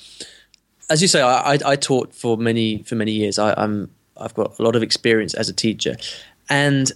[0.91, 3.39] As you say, I, I, I taught for many for many years.
[3.39, 5.97] I, I'm I've got a lot of experience as a teacher,
[6.49, 6.93] and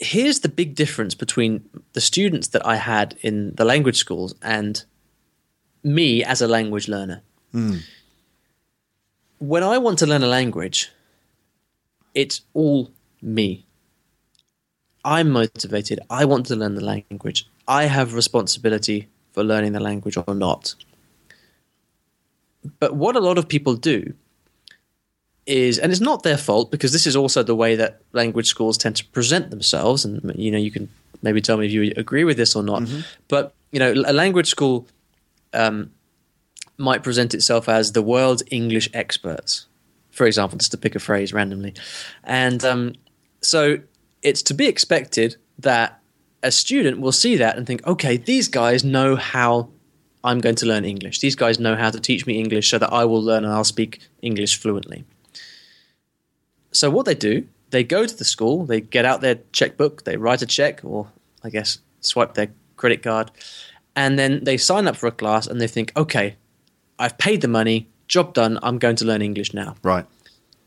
[0.00, 4.82] here's the big difference between the students that I had in the language schools and
[5.82, 7.22] me as a language learner.
[7.52, 7.76] Hmm.
[9.38, 10.90] When I want to learn a language,
[12.14, 12.90] it's all
[13.22, 13.66] me.
[15.04, 16.00] I'm motivated.
[16.10, 17.48] I want to learn the language.
[17.66, 20.74] I have responsibility for learning the language or not.
[22.78, 24.12] But what a lot of people do
[25.46, 28.78] is, and it's not their fault because this is also the way that language schools
[28.78, 30.04] tend to present themselves.
[30.04, 30.88] And you know, you can
[31.22, 32.82] maybe tell me if you agree with this or not.
[33.28, 34.86] But you know, a language school
[35.52, 35.90] um,
[36.76, 39.66] might present itself as the world's English experts,
[40.10, 41.74] for example, just to pick a phrase randomly,
[42.24, 42.94] and um,
[43.40, 43.78] so
[44.22, 46.00] it's to be expected that
[46.42, 49.68] a student will see that and think, okay, these guys know how
[50.24, 51.20] I'm going to learn English.
[51.20, 53.64] These guys know how to teach me English so that I will learn and I'll
[53.64, 55.04] speak English fluently.
[56.80, 60.16] So what they do, they go to the school, they get out their checkbook, they
[60.16, 61.08] write a check, or
[61.44, 63.30] I guess swipe their credit card,
[63.94, 66.36] and then they sign up for a class and they think, okay,
[66.98, 69.74] I've paid the money, job done, I'm going to learn English now.
[69.82, 70.06] right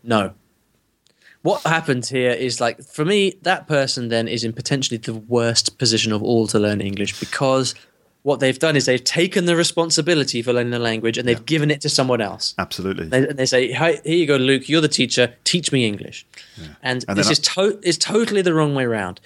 [0.03, 0.35] No.
[1.41, 5.79] what happens here is like for me, that person then is in potentially the worst
[5.79, 7.73] position of all to learn English because
[8.23, 11.45] what they've done is they've taken the responsibility for learning the language and they've yeah.
[11.45, 12.55] given it to someone else.
[12.57, 13.07] Absolutely.
[13.07, 14.67] They, they say, "Here you go, Luke.
[14.69, 15.35] You're the teacher.
[15.43, 16.25] Teach me English."
[16.57, 16.67] Yeah.
[16.81, 19.19] And, and, this is to- is totally the wrong way around.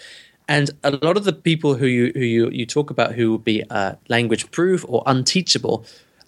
[0.50, 3.38] And a lot of the people who you who you, you talk about who will
[3.38, 5.86] be uh, language proof or unteachable,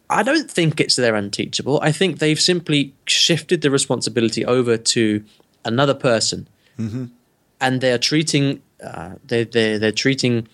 [0.09, 1.79] I don't think it's they're unteachable.
[1.81, 5.23] I think they've simply shifted the responsibility over to
[5.65, 6.47] another person,
[6.77, 7.05] mm-hmm.
[7.61, 10.47] and they're treating uh, they they they're treating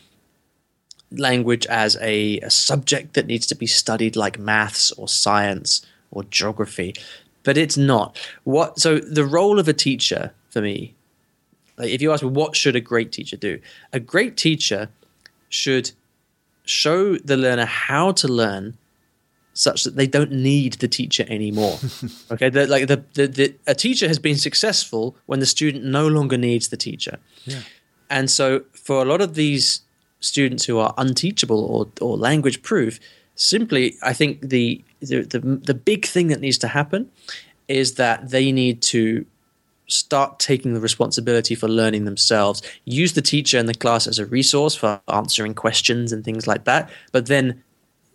[1.20, 6.24] language as a, a subject that needs to be studied like maths or science or
[6.24, 6.94] geography,
[7.44, 8.18] but it's not.
[8.44, 10.96] What so the role of a teacher for me
[11.78, 13.60] like if you ask me what should a great teacher do
[13.92, 14.90] a great teacher
[15.50, 15.92] should
[16.64, 18.78] show the learner how to learn
[19.54, 21.80] such that they don't need the teacher anymore.
[22.32, 26.08] okay, the, like the, the, the, a teacher has been successful when the student no
[26.08, 27.20] longer needs the teacher.
[27.46, 27.62] Yeah.
[28.10, 29.82] And so for a lot of these
[30.26, 33.00] students who are unteachable or, or language proof,
[33.36, 37.10] simply I think the, the the the big thing that needs to happen
[37.68, 39.26] is that they need to
[39.88, 42.62] start taking the responsibility for learning themselves.
[42.86, 46.64] Use the teacher in the class as a resource for answering questions and things like
[46.64, 47.64] that, but then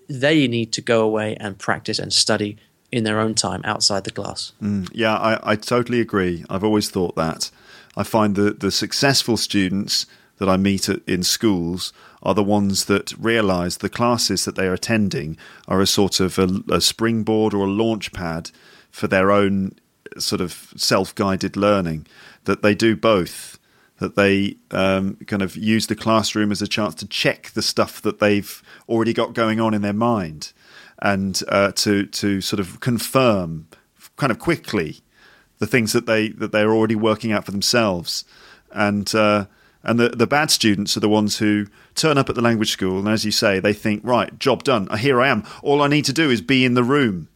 [0.08, 2.56] they need to go away and practice and study
[2.90, 4.52] in their own time outside the class.
[4.60, 6.44] Mm, yeah, I, I, totally agree.
[6.50, 7.52] I've always thought that.
[7.96, 10.06] I find that the successful students
[10.40, 14.66] that I meet at, in schools are the ones that realize the classes that they
[14.66, 15.36] are attending
[15.68, 18.50] are a sort of a, a springboard or a launch pad
[18.90, 19.78] for their own
[20.18, 22.06] sort of self guided learning,
[22.44, 23.58] that they do both
[23.98, 28.00] that they um, kind of use the classroom as a chance to check the stuff
[28.00, 30.54] that they've already got going on in their mind
[31.00, 33.68] and uh, to to sort of confirm
[34.16, 35.00] kind of quickly
[35.58, 38.24] the things that they that they're already working out for themselves.
[38.72, 39.46] And uh,
[39.82, 42.98] and the the bad students are the ones who turn up at the language school
[42.98, 44.88] and as you say they think right job done.
[44.90, 45.44] Uh, here I am.
[45.62, 47.28] All I need to do is be in the room.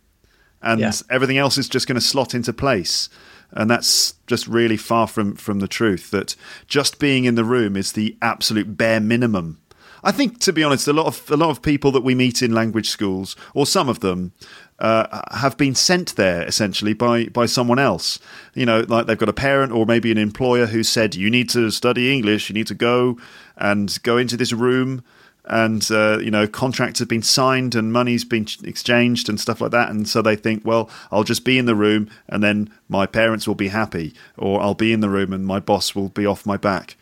[0.62, 0.92] And yeah.
[1.10, 3.10] everything else is just going to slot into place.
[3.50, 6.34] And that's just really far from from the truth that
[6.66, 9.60] just being in the room is the absolute bare minimum.
[10.02, 12.42] I think, to be honest, a lot of a lot of people that we meet
[12.42, 14.32] in language schools, or some of them,
[14.78, 18.18] uh, have been sent there essentially by by someone else.
[18.54, 21.48] You know, like they've got a parent or maybe an employer who said, "You need
[21.50, 22.48] to study English.
[22.48, 23.18] You need to go
[23.56, 25.02] and go into this room."
[25.46, 29.72] and uh, you know contracts have been signed and money's been exchanged and stuff like
[29.72, 33.04] that and so they think well i'll just be in the room and then my
[33.04, 36.24] parents will be happy or i'll be in the room and my boss will be
[36.24, 36.96] off my back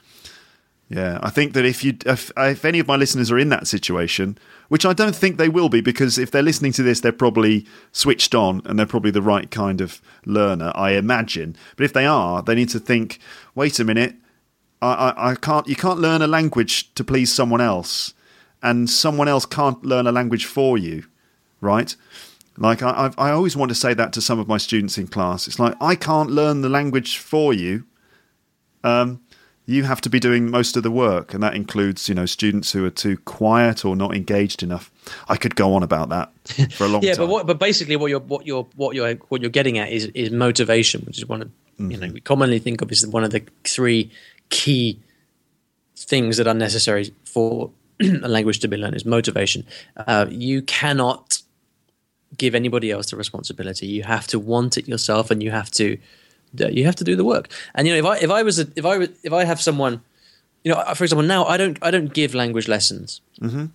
[0.89, 3.67] yeah i think that if you if, if any of my listeners are in that
[3.67, 4.37] situation
[4.73, 7.67] which i don't think they will be because if they're listening to this they're probably
[7.93, 12.07] switched on and they're probably the right kind of learner i imagine but if they
[12.07, 13.19] are they need to think
[13.55, 14.15] wait a minute
[14.81, 18.15] I, I, I can't you can't learn a language to please someone else
[18.63, 21.05] and someone else can't learn a language for you,
[21.61, 21.95] right?
[22.57, 25.49] Like I, I always want to say that to some of my students in class.
[25.49, 27.85] It's like I can't learn the language for you.
[28.85, 29.22] Um,
[29.67, 32.73] you have to be doing most of the work, and that includes you know students
[32.73, 34.91] who are too quiet or not engaged enough.
[35.29, 36.33] I could go on about that
[36.73, 37.23] for a long yeah, time.
[37.23, 39.91] Yeah, but what, but basically what you're what you're what you're what you're getting at
[39.91, 41.91] is is motivation, which is one of mm-hmm.
[41.91, 44.11] you know we commonly think of as one of the three
[44.51, 44.99] key
[45.97, 49.65] things that are necessary for a language to be learned is motivation.
[49.97, 51.41] Uh, you cannot
[52.37, 53.87] give anybody else the responsibility.
[53.87, 55.99] You have to want it yourself, and you have to
[56.55, 57.49] you have to do the work.
[57.75, 60.03] And you know, if I if I was a, if I if I have someone,
[60.65, 63.21] you know, for example, now I don't I don't give language lessons.
[63.41, 63.67] Mm-hmm.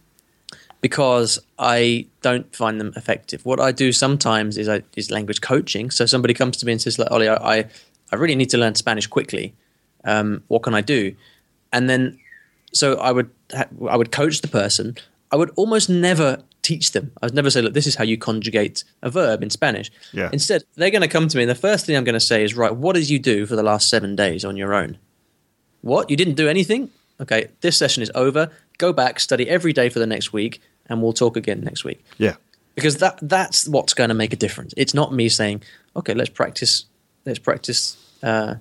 [0.80, 3.44] Because I don't find them effective.
[3.46, 5.90] What I do sometimes is I, is language coaching.
[5.90, 7.66] So somebody comes to me and says, like, "Olly, I,
[8.12, 9.56] I really need to learn Spanish quickly.
[10.04, 11.16] Um, what can I do?"
[11.74, 12.20] And then
[12.74, 13.30] so I would
[13.90, 14.98] I would coach the person.
[15.32, 17.12] I would almost never teach them.
[17.22, 20.30] I would never say, "Look, this is how you conjugate a verb in Spanish." Yeah.
[20.34, 22.44] Instead, they're going to come to me, and the first thing I'm going to say
[22.44, 24.98] is, "Right, what did you do for the last seven days on your own?
[25.82, 26.90] What you didn't do anything?
[27.22, 28.52] Okay, this session is over.
[28.78, 32.04] Go back, study every day for the next week, and we'll talk again next week."
[32.18, 32.36] Yeah.
[32.76, 34.74] Because that that's what's going to make a difference.
[34.76, 35.64] It's not me saying,
[35.96, 36.86] "Okay, let's practice.
[37.26, 38.56] Let's practice." Uh,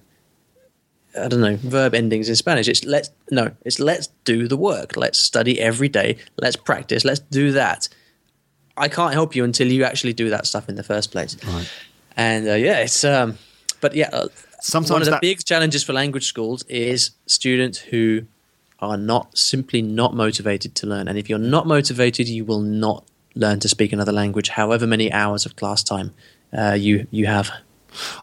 [1.19, 2.69] I don't know verb endings in Spanish.
[2.69, 4.97] It's let's no, it's let's do the work.
[4.97, 6.19] Let's study every day.
[6.39, 7.05] Let's practice.
[7.05, 7.89] Let's do that.
[8.77, 11.37] I can't help you until you actually do that stuff in the first place.
[11.45, 11.71] Right.
[12.17, 13.39] And uh, yeah, it's um,
[13.81, 14.29] but yeah, uh,
[14.61, 18.27] sometimes one of the that- big challenges for language schools is students who
[18.81, 21.09] are not simply not motivated to learn.
[21.09, 23.05] And if you're not motivated, you will not
[23.35, 26.13] learn to speak another language, however many hours of class time
[26.57, 27.51] uh, you you have.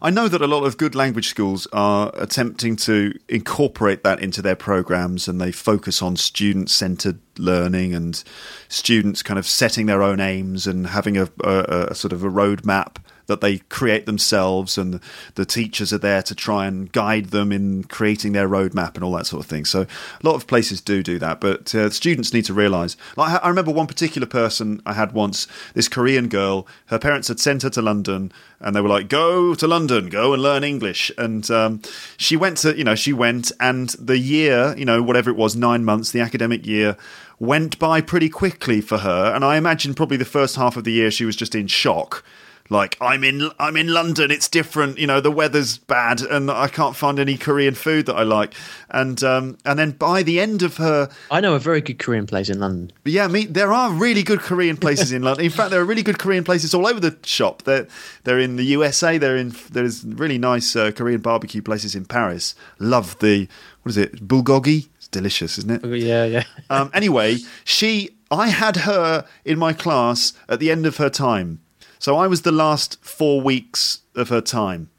[0.02, 4.42] I know that a lot of good language schools are attempting to incorporate that into
[4.42, 8.22] their programs and they focus on student centered learning and
[8.68, 12.28] students kind of setting their own aims and having a, a, a sort of a
[12.28, 12.96] roadmap
[13.26, 15.00] that they create themselves, and
[15.34, 19.12] the teachers are there to try and guide them in creating their roadmap and all
[19.12, 19.64] that sort of thing.
[19.64, 19.86] So a
[20.22, 22.96] lot of places do do that, but uh, students need to realise.
[23.16, 26.66] Like, I remember one particular person I had once, this Korean girl.
[26.86, 30.32] Her parents had sent her to London, and they were like, "Go to London, go
[30.32, 31.82] and learn English." And um,
[32.16, 35.56] she went to, you know, she went, and the year, you know, whatever it was,
[35.56, 36.96] nine months, the academic year
[37.38, 39.32] went by pretty quickly for her.
[39.34, 42.24] And I imagine probably the first half of the year she was just in shock
[42.70, 44.30] like I'm in I'm in London.
[44.30, 44.98] It's different.
[44.98, 48.54] You know, the weather's bad, and I can't find any Korean food that I like.
[48.88, 52.26] And um, and then by the end of her, I know a very good Korean
[52.26, 52.92] place in London.
[53.04, 53.44] Yeah, me.
[53.44, 55.44] There are really good Korean places in London.
[55.44, 57.62] In fact, there are really good Korean places all over the shop.
[57.62, 57.86] They're
[58.24, 59.18] they're in the USA.
[59.18, 62.54] They're in there's really nice uh, Korean barbecue places in Paris.
[62.78, 63.46] Love the
[63.82, 64.88] what is it bulgogi?
[64.96, 65.98] It's delicious, isn't it?
[65.98, 66.44] Yeah, yeah.
[66.70, 71.60] um, anyway, she I had her in my class at the end of her time
[72.04, 74.90] so I was the last four weeks of her time.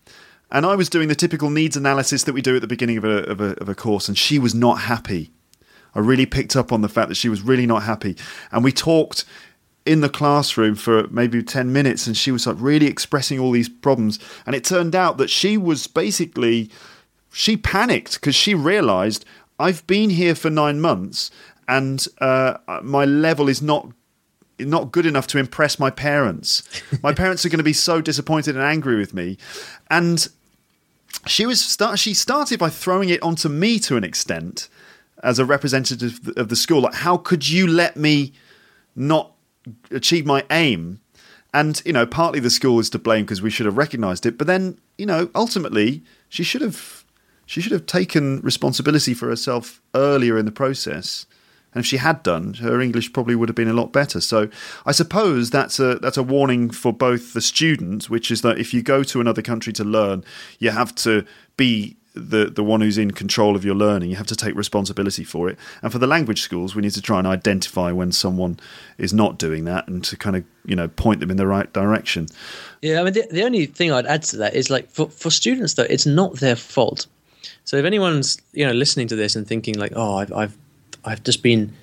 [0.50, 3.04] And I was doing the typical needs analysis that we do at the beginning of
[3.04, 5.30] a, of a, of a course, and she was not happy.
[5.94, 8.18] I really picked up on the fact that she was really not happy.
[8.52, 9.24] And we talked
[9.86, 13.70] in the classroom for maybe 10 minutes, and she was like really expressing all these
[13.70, 14.18] problems.
[14.48, 16.72] And it turned out that she was basically,
[17.32, 19.26] she panicked because she realized
[19.60, 21.30] I've been here for nine months
[21.68, 23.92] and uh, my level is not
[24.60, 26.64] not good enough to impress my parents.
[27.04, 29.38] My parents are going to be so disappointed and angry with me.
[29.90, 30.28] And
[31.26, 34.70] she was start, she started by throwing it onto me to an extent
[35.24, 36.82] as a representative of the school.
[36.82, 38.34] Like, how could you let me
[38.96, 39.32] not
[39.92, 41.00] achieve my aim?
[41.54, 44.38] And you know, partly the school is to blame because we should have recognised it.
[44.38, 47.06] But then, you know, ultimately, she should have
[47.46, 51.26] she should have taken responsibility for herself earlier in the process
[51.76, 54.22] and if she had done, her English probably would have been a lot better.
[54.22, 54.50] So
[54.86, 58.74] I suppose that's a that's a warning for both the student, which is that if
[58.74, 60.24] you go to another country to learn,
[60.58, 61.26] you have to
[61.58, 64.10] be the the one who's in control of your learning.
[64.10, 65.60] You have to take responsibility for it.
[65.82, 68.58] And for the language schools, we need to try and identify when someone
[68.98, 71.72] is not doing that, and to kind of you know point them in the right
[71.74, 72.28] direction.
[72.82, 75.30] Yeah, I mean the, the only thing I'd add to that is like for for
[75.30, 77.08] students though, it's not their fault.
[77.66, 80.58] So if anyone's you know listening to this and thinking like, oh, I've, I've
[81.06, 81.74] I've just been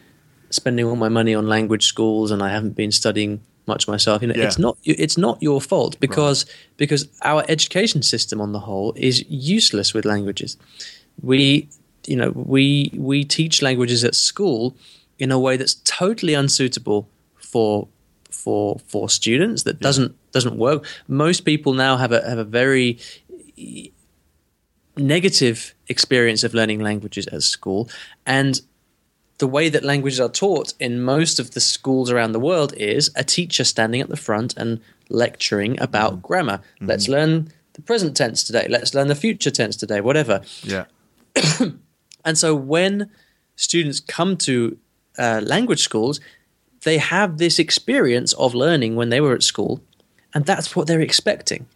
[0.51, 4.23] spending all my money on language schools and I haven't been studying much myself.
[4.23, 4.47] You know, yeah.
[4.47, 6.55] it's not it's not your fault because right.
[6.77, 10.57] because our education system on the whole is useless with languages.
[11.23, 11.69] We
[12.07, 14.77] you know we we teach languages at school
[15.19, 17.89] in a way that's totally unsuitable for
[18.31, 20.33] for for students that doesn't yeah.
[20.33, 20.85] doesn't work.
[21.09, 22.99] Most people now have a have a very
[24.97, 27.89] negative experience of learning languages at school
[28.27, 28.61] and
[29.43, 33.11] the way that languages are taught in most of the schools around the world is
[33.17, 36.23] a teacher standing at the front and lecturing about mm.
[36.23, 36.59] grammar.
[36.59, 36.87] Mm-hmm.
[36.87, 38.69] Let's learn the present tense today.
[38.71, 40.43] Let's learn the future tense today, whatever.
[40.63, 40.85] Yeah.
[42.25, 43.11] and so when
[43.57, 44.79] students come to
[45.19, 46.21] uh, language schools,
[46.85, 49.83] they have this experience of learning when they were at school,
[50.33, 51.67] and that's what they're expecting.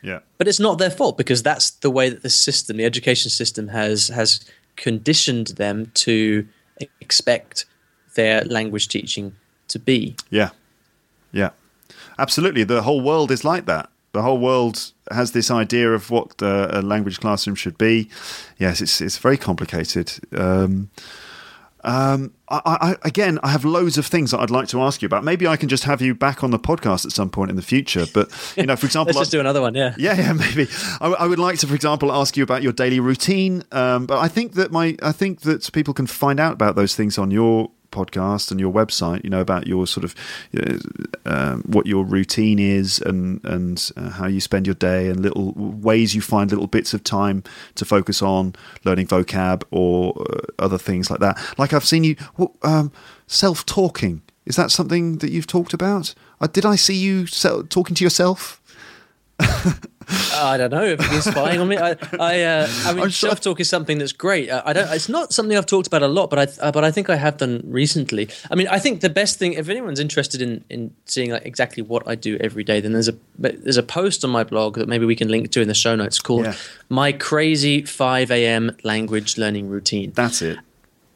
[0.00, 0.20] Yeah.
[0.38, 3.66] But it's not their fault because that's the way that the system, the education system,
[3.66, 4.44] has has
[4.76, 6.46] conditioned them to
[7.00, 7.66] expect
[8.14, 9.34] their language teaching
[9.68, 10.16] to be.
[10.30, 10.50] Yeah.
[11.32, 11.50] Yeah.
[12.18, 12.64] Absolutely.
[12.64, 13.88] The whole world is like that.
[14.12, 18.10] The whole world has this idea of what uh, a language classroom should be.
[18.58, 20.12] Yes, it's it's very complicated.
[20.36, 20.90] Um,
[21.84, 25.06] um, I, I, again, I have loads of things that I'd like to ask you
[25.06, 25.24] about.
[25.24, 27.62] Maybe I can just have you back on the podcast at some point in the
[27.62, 28.04] future.
[28.12, 29.74] But you know, for example, let's just do another one.
[29.74, 30.32] Yeah, yeah, yeah.
[30.32, 30.68] Maybe
[31.00, 33.64] I, I would like to, for example, ask you about your daily routine.
[33.72, 36.94] Um, but I think that my, I think that people can find out about those
[36.94, 40.14] things on your podcast and your website, you know, about your sort of
[41.24, 45.52] uh, what your routine is and and uh, how you spend your day and little
[45.52, 47.42] ways you find little bits of time
[47.74, 48.54] to focus on
[48.84, 51.38] learning vocab or uh, other things like that.
[51.58, 52.16] Like I've seen you
[52.62, 52.90] um,
[53.26, 54.22] self talking.
[54.44, 56.14] Is that something that you've talked about?
[56.40, 58.60] Uh, did I see you talking to yourself?
[60.34, 61.76] I don't know if he's spying on me.
[61.76, 64.50] I, I, uh, I mean, self talk is something that's great.
[64.50, 64.92] I, I, don't.
[64.92, 67.16] It's not something I've talked about a lot, but I, uh, but I think I
[67.16, 68.28] have done recently.
[68.50, 71.82] I mean, I think the best thing, if anyone's interested in in seeing like exactly
[71.82, 74.88] what I do every day, then there's a there's a post on my blog that
[74.88, 76.54] maybe we can link to in the show notes called yeah.
[76.88, 78.76] "My Crazy 5 A.M.
[78.82, 80.58] Language Learning Routine." That's it.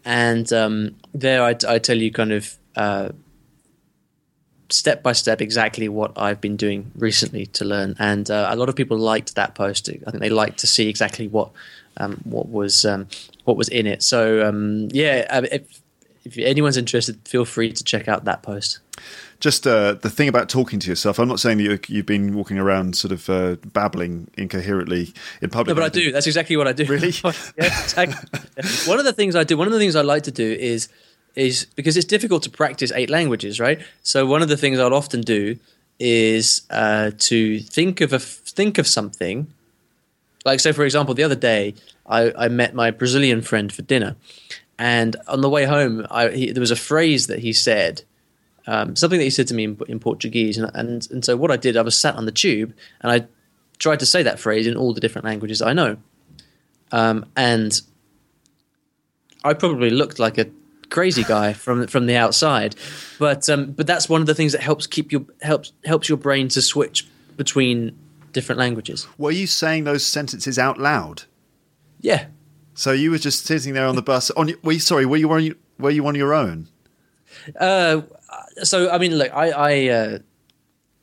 [0.04, 2.56] And um, there, I, I tell you kind of.
[2.76, 3.10] Uh,
[4.70, 8.68] step by step exactly what I've been doing recently to learn, and uh, a lot
[8.68, 9.88] of people liked that post.
[9.88, 11.50] I think they liked to see exactly what
[11.96, 13.08] um, what was um,
[13.44, 14.02] what was in it.
[14.02, 15.82] So um, yeah, uh, if,
[16.24, 18.80] if anyone's interested, feel free to check out that post.
[19.38, 21.18] Just uh, the thing about talking to yourself.
[21.18, 25.12] I'm not saying that you, have been walking around sort of uh, babbling incoherently
[25.42, 25.76] in public.
[25.76, 26.10] No, but I do.
[26.10, 26.86] That's exactly what I do.
[26.86, 27.12] Really?
[27.24, 28.16] yeah, exactly.
[28.86, 29.58] One of the things I do.
[29.58, 30.88] One of the things I like to do is
[31.36, 33.80] is because it's difficult to practice eight languages, right?
[34.02, 35.58] So one of the things I'll often do
[36.00, 39.52] is uh, to think of a think of something.
[40.44, 41.74] Like so, for example, the other day
[42.06, 44.16] I, I met my Brazilian friend for dinner,
[44.78, 48.02] and on the way home, I, he, there was a phrase that he said
[48.66, 51.50] um, something that he said to me in, in Portuguese, and, and and so what
[51.50, 53.26] I did, I was sat on the tube and I
[53.78, 55.98] tried to say that phrase in all the different languages I know,
[56.92, 57.80] um, and
[59.44, 60.46] I probably looked like a
[60.90, 62.76] crazy guy from from the outside,
[63.18, 66.18] but um, but that's one of the things that helps keep your helps helps your
[66.18, 67.06] brain to switch
[67.36, 67.96] between
[68.32, 69.06] different languages.
[69.18, 71.22] Were you saying those sentences out loud?
[72.00, 72.26] Yeah.
[72.74, 74.30] So you were just sitting there on the bus.
[74.32, 76.68] On were you, sorry, were you on were you on your own?
[77.58, 78.02] Uh,
[78.62, 80.18] so I mean, look, I I, uh,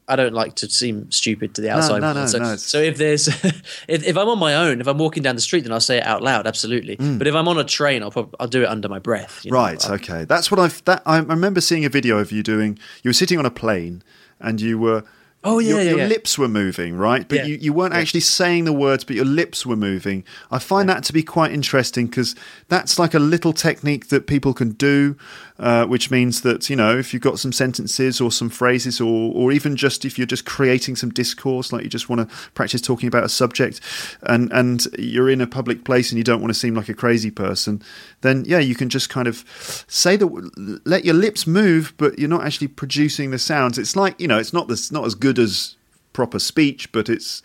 [0.08, 2.02] I don't like to seem stupid to the outside.
[2.02, 3.28] No, no, no, so, no so if there's
[3.88, 5.98] if, if I'm on my own, if I'm walking down the street, then I'll say
[5.98, 6.98] it out loud, absolutely.
[6.98, 7.18] Mm.
[7.18, 9.46] But if I'm on a train, I'll probably I'll do it under my breath.
[9.46, 9.58] You know?
[9.58, 9.90] Right.
[9.90, 10.26] okay.
[10.26, 10.84] That's what I've.
[10.86, 12.78] That I remember seeing a video of you doing.
[13.04, 14.04] You were sitting on a plane
[14.40, 15.04] and you were
[15.46, 16.08] Oh yeah, your, yeah, your yeah.
[16.08, 17.28] lips were moving, right?
[17.28, 17.46] But Yeah.
[17.46, 20.24] you, you weren't actually saying the words, but your lips were moving.
[20.50, 22.34] I find that to be quite interesting because
[22.70, 25.18] that's like a little technique that people can do,
[25.60, 29.32] uh, which means that you know if you've got some sentences or some phrases, or
[29.34, 32.82] or even just if you're just creating some discourse, like you just want to practice
[32.82, 33.80] talking about a subject,
[34.24, 36.94] and and you're in a public place and you don't want to seem like a
[36.94, 37.82] crazy person,
[38.22, 39.46] then yeah, you can just kind of
[39.88, 43.78] say the let your lips move, but you're not actually producing the sounds.
[43.78, 45.76] It's like you know, it's not this not as good as
[46.14, 47.44] proper speech, but it's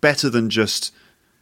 [0.00, 0.92] better than just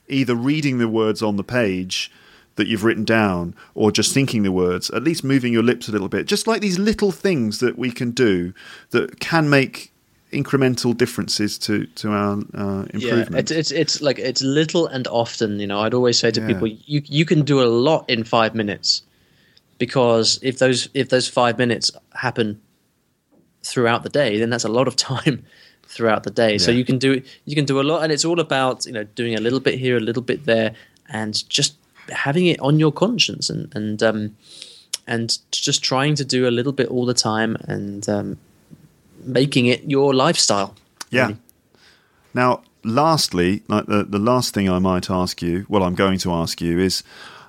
[0.08, 2.10] either reading the words on the page
[2.56, 5.92] that you've written down or just thinking the words, at least moving your lips a
[5.92, 6.26] little bit.
[6.26, 8.52] Just like these little things that we can do
[8.90, 9.92] that can make
[10.32, 13.36] incremental differences to, to our uh, Yeah, improvement.
[13.36, 15.60] it's, it's it's like it's little and often.
[15.60, 16.46] You know, I'd always say to Yeah.
[16.46, 19.02] people, you you can do a lot in five minutes,
[19.78, 22.60] because if those if those five minutes happen
[23.62, 25.44] throughout the day, then that's a lot of time
[25.84, 26.58] throughout the day.
[26.58, 29.04] So you can do you can do a lot, and it's all about you know
[29.04, 30.74] doing a little bit here, a little bit there,
[31.08, 31.76] and just
[32.10, 34.36] having it on your conscience, and and um,
[35.06, 38.38] and just trying to do a little bit all the time, and um,
[39.22, 40.74] making it your lifestyle.
[41.10, 41.26] Yeah.
[41.26, 41.38] really.
[42.34, 46.32] Now, lastly, like the, the last thing I might ask you, well, I'm going to
[46.32, 47.02] ask you is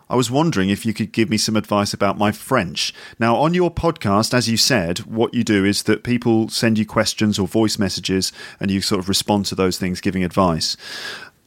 [0.09, 2.93] I was wondering if you could give me some advice about my French.
[3.19, 6.85] Now, on your podcast, as you said, what you do is that people send you
[6.85, 10.77] questions or voice messages and you sort of respond to those things giving advice.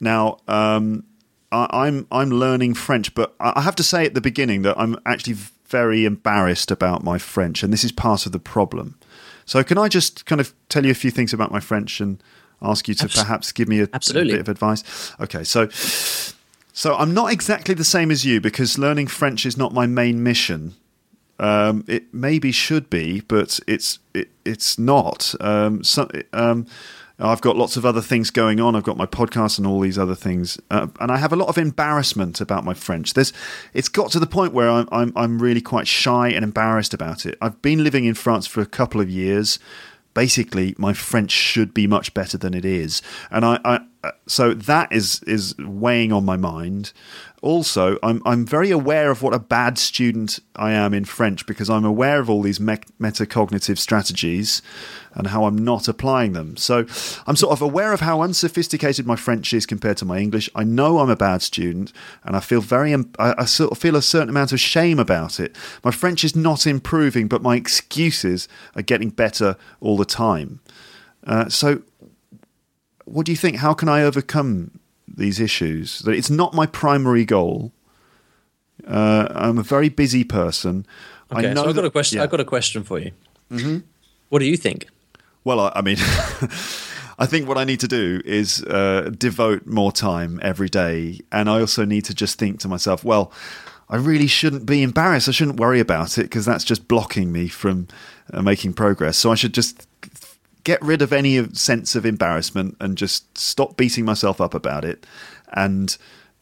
[0.00, 1.04] Now, um,
[1.52, 4.96] I, I'm I'm learning French, but I have to say at the beginning that I'm
[5.04, 5.36] actually
[5.66, 8.98] very embarrassed about my French, and this is part of the problem.
[9.44, 12.22] So, can I just kind of tell you a few things about my French and
[12.62, 15.12] ask you to perhaps give me a, a bit of advice?
[15.20, 15.68] Okay, so
[16.72, 20.22] so I'm not exactly the same as you because learning French is not my main
[20.22, 20.74] mission.
[21.38, 25.34] Um, it maybe should be, but it's it, it's not.
[25.40, 26.66] Um, so, um,
[27.20, 28.74] I've got lots of other things going on.
[28.74, 31.48] I've got my podcast and all these other things, uh, and I have a lot
[31.48, 33.14] of embarrassment about my French.
[33.14, 33.32] There's,
[33.74, 37.26] it's got to the point where I'm, I'm I'm really quite shy and embarrassed about
[37.26, 37.36] it.
[37.40, 39.58] I've been living in France for a couple of years.
[40.12, 44.54] Basically, my French should be much better than it is, and I, I uh, so
[44.54, 46.92] that is is weighing on my mind.
[47.42, 51.70] Also, I'm I'm very aware of what a bad student I am in French because
[51.70, 54.60] I'm aware of all these me- metacognitive strategies
[55.14, 56.58] and how I'm not applying them.
[56.58, 56.84] So
[57.26, 60.50] I'm sort of aware of how unsophisticated my French is compared to my English.
[60.54, 61.94] I know I'm a bad student,
[62.24, 65.40] and I feel very I, I sort of feel a certain amount of shame about
[65.40, 65.56] it.
[65.82, 70.60] My French is not improving, but my excuses are getting better all the time.
[71.26, 71.82] Uh, so
[73.06, 73.56] what do you think?
[73.56, 74.79] How can I overcome
[75.14, 76.00] these issues?
[76.00, 77.72] That it's not my primary goal.
[78.86, 80.86] Uh, I'm a very busy person.
[81.32, 82.18] Okay, I know so I've got a question.
[82.18, 82.24] yeah.
[82.24, 83.12] I've got a question for you.
[83.50, 83.78] Mm-hmm.
[84.28, 84.88] What do you think?
[85.44, 85.96] Well, I, I mean,
[87.18, 91.48] I think what I need to do is uh, devote more time every day, and
[91.48, 93.32] I also need to just think to myself, well.
[93.92, 95.28] I really shouldn't be embarrassed.
[95.28, 97.88] I shouldn't worry about it because that's just blocking me from
[98.32, 99.16] uh, making progress.
[99.16, 99.88] So I should just
[100.64, 105.06] get rid of any sense of embarrassment and just stop beating myself up about it
[105.52, 105.96] and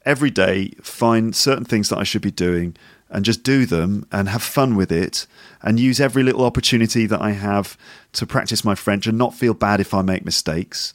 [0.05, 2.77] every day find certain things that I should be doing
[3.11, 5.27] and just do them and have fun with it
[5.63, 7.77] and use every little opportunity that I have
[8.15, 10.93] to practice my French and not feel bad if I make mistakes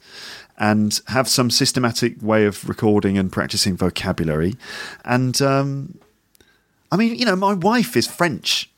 [0.56, 4.54] and have some systematic way of recording and practicing vocabulary.
[5.04, 5.98] And um,
[6.92, 8.70] I mean, you know, my wife is French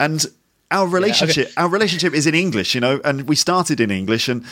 [0.00, 0.26] and
[0.74, 4.44] our relationship our relationship is in english you know and we started in english and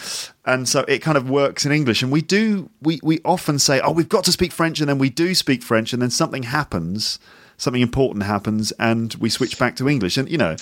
[0.45, 2.03] and so it kind of works in english.
[2.03, 4.99] And we do we we often say oh we've got to speak french and then
[4.99, 7.19] we do speak french and then something happens
[7.57, 10.17] something important happens and we switch back to english.
[10.17, 10.57] And you know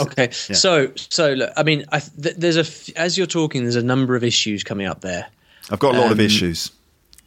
[0.00, 0.24] okay.
[0.24, 0.56] yeah.
[0.56, 4.16] so so look i mean I, th- there's a as you're talking there's a number
[4.16, 5.26] of issues coming up there.
[5.70, 6.70] I've got a lot um, of issues.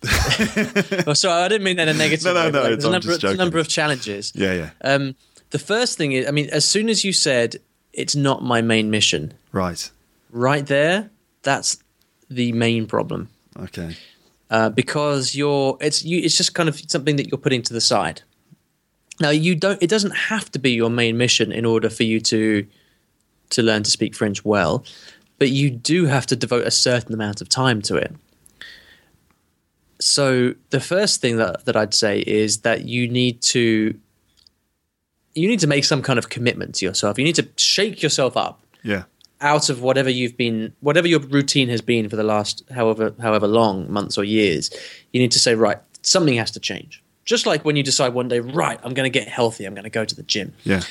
[1.08, 2.92] Oh, sorry i didn't mean that in a negative no no no like, it's, a
[2.92, 4.34] number, of, a number of challenges.
[4.36, 4.70] Yeah yeah.
[4.82, 5.16] Um
[5.56, 7.56] the first thing is, I mean, as soon as you said
[7.94, 9.90] it's not my main mission, right,
[10.30, 11.10] right there,
[11.44, 11.78] that's
[12.30, 13.30] the main problem.
[13.58, 13.96] Okay.
[14.50, 17.80] Uh, because you're, it's you, it's just kind of something that you're putting to the
[17.80, 18.22] side.
[19.22, 19.82] Now you don't.
[19.82, 22.68] It doesn't have to be your main mission in order for you to
[23.52, 24.84] to learn to speak French well,
[25.40, 28.14] but you do have to devote a certain amount of time to it.
[30.02, 33.98] So the first thing that, that I'd say is that you need to
[35.36, 37.20] you need to make some kind of commitment to yourself.
[37.20, 38.62] You need to shake yourself up.
[38.84, 39.04] Yeah.
[39.42, 43.48] Out of whatever you've been, whatever your routine has been for the last however however
[43.48, 44.72] long months or years,
[45.12, 47.04] you need to say, right, something has to change.
[47.26, 49.84] Just like when you decide one day, right, I'm going to get healthy, I'm going
[49.84, 50.54] to go to the gym.
[50.64, 50.82] Yeah.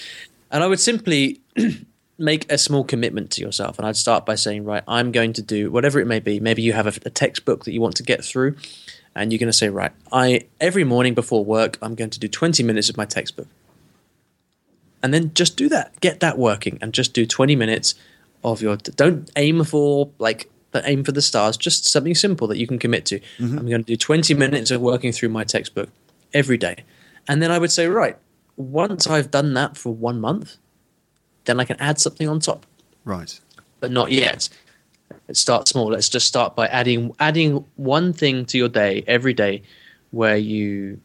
[0.51, 1.41] And I would simply
[2.19, 5.43] make a small commitment to yourself, and I'd start by saying, right, I'm going to
[5.43, 6.39] do whatever it may be.
[6.39, 8.57] Maybe you have a, a textbook that you want to get through,
[9.15, 12.29] and you're going to say, right, I every morning before work, I'm going to do
[12.29, 13.49] 20 minutes of my textbook
[15.05, 16.01] and then just do that.
[16.01, 17.95] Get that working, and just do 20 minutes
[18.43, 18.77] of your.
[18.77, 21.59] Don't aim for like aim for the stars.
[21.59, 23.21] Just something simple that you can commit to.
[23.21, 23.59] Mm-hmm.
[23.59, 25.91] I'm going to do 20 minutes of working through my textbook
[26.33, 26.85] every day,
[27.29, 28.17] and then I would say, right,
[28.57, 30.57] once I've done that for one month,
[31.45, 32.65] then I can add something on top.
[33.05, 33.39] Right.
[33.81, 34.49] But not yet.
[35.29, 35.89] Let's start small.
[35.89, 39.63] Let's just start by adding adding one thing to your day every day
[40.13, 41.03] where you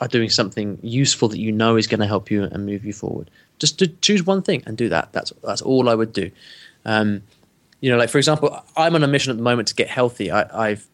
[0.00, 2.92] are doing something useful that you know is going to help you and move you
[2.92, 3.30] forward.
[3.58, 5.12] Just to choose one thing and do that.
[5.12, 6.30] That's that's all I would do.
[6.84, 7.22] Um,
[7.80, 10.30] you know, like for example, I'm on a mission at the moment to get healthy.
[10.30, 10.86] I, have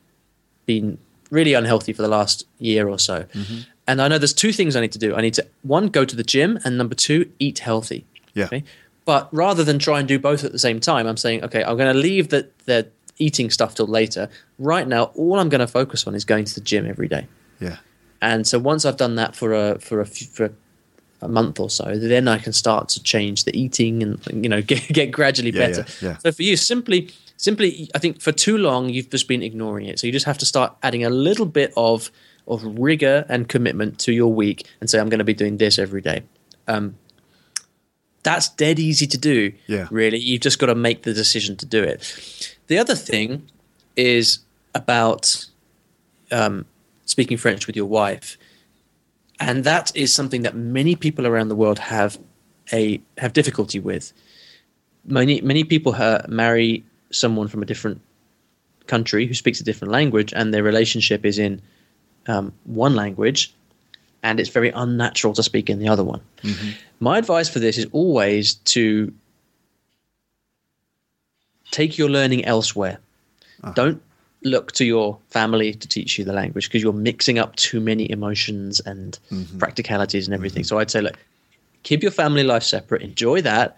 [0.67, 0.99] been
[1.31, 3.61] really unhealthy for the last year or so, mm-hmm.
[3.87, 5.15] and I know there's two things I need to do.
[5.15, 8.05] I need to one go to the gym, and number two, eat healthy.
[8.35, 8.47] Yeah.
[8.47, 8.65] Okay?
[9.05, 11.77] But rather than try and do both at the same time, I'm saying, okay, I'm
[11.77, 12.89] going to leave the the
[13.19, 14.29] eating stuff till later.
[14.59, 17.27] Right now, all I'm going to focus on is going to the gym every day.
[17.61, 17.77] Yeah.
[18.27, 20.53] And so once I've done that for a for a for
[21.23, 24.61] a month or so, then I can start to change the eating and you know
[24.71, 25.87] get get gradually yeah, better.
[26.03, 26.19] Yeah, yeah.
[26.19, 30.01] So for you, simply simply, I think for too long you've just been ignoring it.
[30.01, 32.11] So you just have to start adding a little bit of
[32.49, 35.79] of rigor and commitment to your week, and say I'm going to be doing this
[35.79, 36.25] every day.
[36.67, 36.97] Um,
[38.25, 39.53] that's dead easy to do.
[39.69, 39.87] Yeah.
[39.93, 42.57] Really, you've just got to make the decision to do it.
[42.67, 43.49] The other thing
[43.95, 44.41] is
[44.75, 45.47] about
[46.33, 46.67] um,
[47.07, 48.37] speaking French with your wife.
[49.41, 52.19] And that is something that many people around the world have
[52.73, 54.13] a have difficulty with.
[55.07, 55.95] Many many people
[56.29, 58.01] marry someone from a different
[58.87, 61.61] country who speaks a different language, and their relationship is in
[62.27, 63.55] um, one language,
[64.23, 66.21] and it's very unnatural to speak in the other one.
[66.43, 66.71] Mm-hmm.
[67.01, 69.13] My advice for this is always to
[71.71, 72.99] take your learning elsewhere.
[73.63, 73.73] Uh-huh.
[73.75, 74.03] Don't
[74.43, 78.11] look to your family to teach you the language because you're mixing up too many
[78.11, 79.59] emotions and mm-hmm.
[79.59, 80.63] practicalities and everything.
[80.63, 80.69] Mm-hmm.
[80.69, 81.19] So I'd say, look,
[81.83, 83.77] keep your family life separate, enjoy that,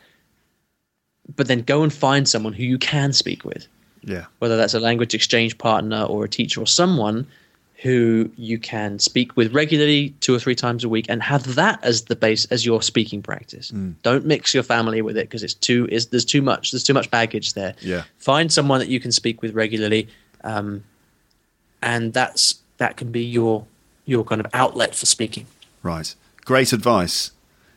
[1.36, 3.66] but then go and find someone who you can speak with.
[4.02, 4.26] Yeah.
[4.38, 7.26] Whether that's a language exchange partner or a teacher or someone
[7.82, 11.78] who you can speak with regularly two or three times a week and have that
[11.84, 13.70] as the base as your speaking practice.
[13.70, 13.94] Mm.
[14.02, 16.94] Don't mix your family with it because it's too is there's too much there's too
[16.94, 17.74] much baggage there.
[17.80, 18.02] Yeah.
[18.18, 20.08] Find someone that you can speak with regularly
[20.44, 20.84] um,
[21.82, 23.66] and that's that can be your
[24.04, 25.46] your kind of outlet for speaking.
[25.82, 26.14] Right.
[26.44, 27.32] Great advice.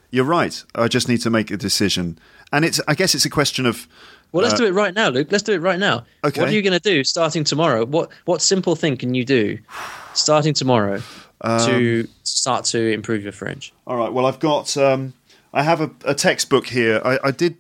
[0.10, 0.64] You're right.
[0.76, 2.18] I just need to make a decision,
[2.52, 2.82] and it's.
[2.88, 3.88] I guess it's a question of.
[4.32, 5.28] Well, let's uh, do it right now, Luke.
[5.30, 6.06] Let's do it right now.
[6.24, 6.40] Okay.
[6.40, 7.86] What are you going to do starting tomorrow?
[7.86, 9.58] What what simple thing can you do
[10.14, 11.02] starting tomorrow
[11.42, 13.74] um, to start to improve your French?
[13.88, 14.12] All right.
[14.12, 14.76] Well, I've got.
[14.78, 15.14] Um,
[15.54, 17.02] I have a, a textbook here.
[17.04, 17.58] I, I, did.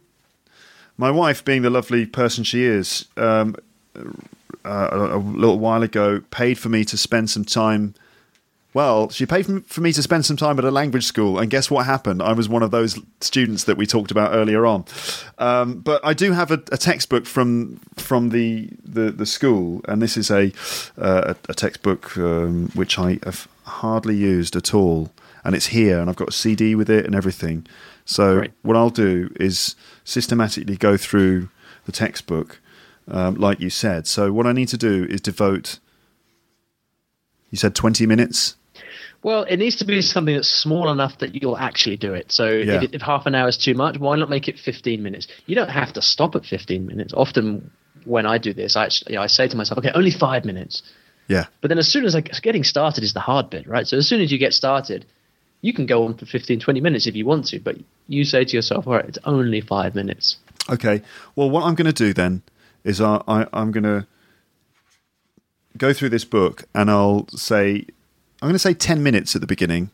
[0.98, 3.56] My wife, being the lovely person she is, um,
[4.66, 7.96] uh, a, a, little while ago paid for me to spend some time.
[8.74, 11.70] Well, she paid for me to spend some time at a language school, and guess
[11.70, 12.22] what happened?
[12.22, 14.86] I was one of those students that we talked about earlier on.
[15.40, 20.02] Um, but I do have a, a, textbook from from the, the, the school, and
[20.02, 20.54] this is a
[20.98, 25.12] uh, a, textbook um, which I have hardly used at all.
[25.44, 27.66] and it's here, and I've got a CD with it and everything.
[28.06, 28.54] So Right.
[28.62, 31.50] what I'll do is systematically go through
[31.86, 32.60] the textbook,
[33.12, 34.08] um, like you said.
[34.08, 35.80] So what I need to do is devote.
[37.52, 38.56] You said twenty minutes.
[39.24, 42.32] Well, it needs to be something that's small enough that you'll actually do it.
[42.32, 42.82] So Yeah.
[42.82, 45.28] if, if half an hour is too much, why not make it 15 minutes?
[45.46, 47.14] You don't have to stop at 15 minutes.
[47.16, 47.70] Often
[48.06, 50.44] when I do this, I, actually, you know, I say to myself, okay, only five
[50.44, 50.82] minutes.
[51.28, 51.46] Yeah.
[51.62, 53.86] But then as soon as I getting started is the hard bit, right?
[53.88, 55.06] So as soon as you get started,
[55.62, 57.76] you can go on for 15, 20 minutes if you want to, but
[58.08, 60.38] you say to yourself, all right, it's only five minutes.
[60.68, 61.04] Okay.
[61.36, 62.42] Well, what I'm going to do then
[62.84, 64.08] is I, I, I'm going to
[65.78, 67.86] go through this book and I'll say,
[68.41, 69.91] I'm going to say 10 minutes at the beginning.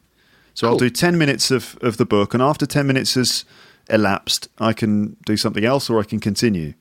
[0.53, 0.79] So I'll oh.
[0.79, 3.45] do 10 minutes of, of the book, and after 10 minutes has
[3.91, 6.73] elapsed, I can do something else or I can continue.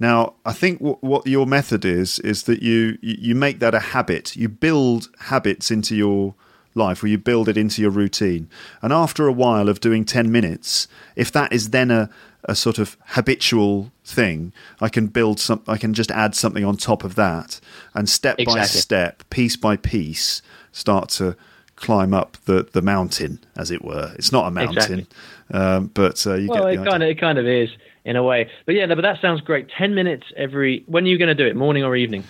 [0.00, 3.80] Now, I think w- what your method is is that you you make that a
[3.80, 4.36] habit.
[4.36, 6.34] You build habits into your
[6.74, 8.48] life, or you build it into your routine.
[8.80, 10.86] And after a while of doing ten minutes,
[11.16, 12.08] if that is then a
[12.44, 15.62] a sort of habitual thing, I can build some.
[15.66, 17.60] I can just add something on top of that,
[17.94, 20.40] and step by step, piece by piece,
[20.72, 21.36] start to
[21.76, 24.12] climb up the the mountain, as it were.
[24.16, 25.06] It's not a mountain, Exactly.
[25.52, 26.90] um, but uh, you Well, get it the idea.
[26.90, 27.68] kind of it kind of is
[28.04, 28.48] in a way.
[28.66, 29.68] But yeah, no, but that sounds great.
[29.76, 30.82] 10 minutes every.
[30.86, 31.56] When are you going to do it?
[31.56, 32.24] Morning or evening?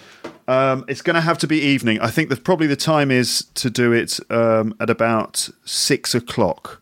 [0.48, 2.00] Um, it's going to have to be evening.
[2.00, 6.80] I think that probably the time is to do it um, at about six o'clock.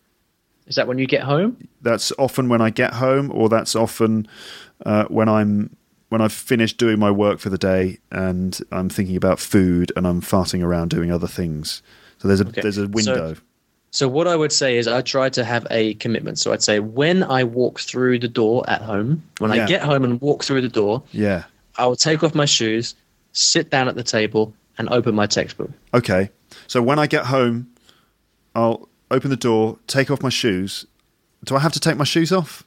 [0.66, 1.56] Is that when you get home?
[1.82, 4.26] That's often when I get home, or that's often
[4.84, 5.76] uh, when I'm
[6.08, 10.06] when I've finished doing my work for the day and I'm thinking about food and
[10.06, 11.82] I'm farting around doing other things.
[12.18, 12.60] So there's a Okay.
[12.60, 13.34] there's a window.
[13.34, 13.40] So,
[13.90, 16.38] so what I would say is I try to have a commitment.
[16.38, 19.64] So I'd say when I walk through the door at home, when Yeah.
[19.64, 21.44] I get home and walk through the door, yeah.
[21.76, 22.94] I will take off my shoes,
[23.32, 25.70] sit down at the table, and open my textbook.
[25.94, 26.30] Okay.
[26.68, 27.68] So when I get home,
[28.54, 30.86] I'll open the door, take off my shoes.
[31.44, 32.64] Do I have to take my shoes off?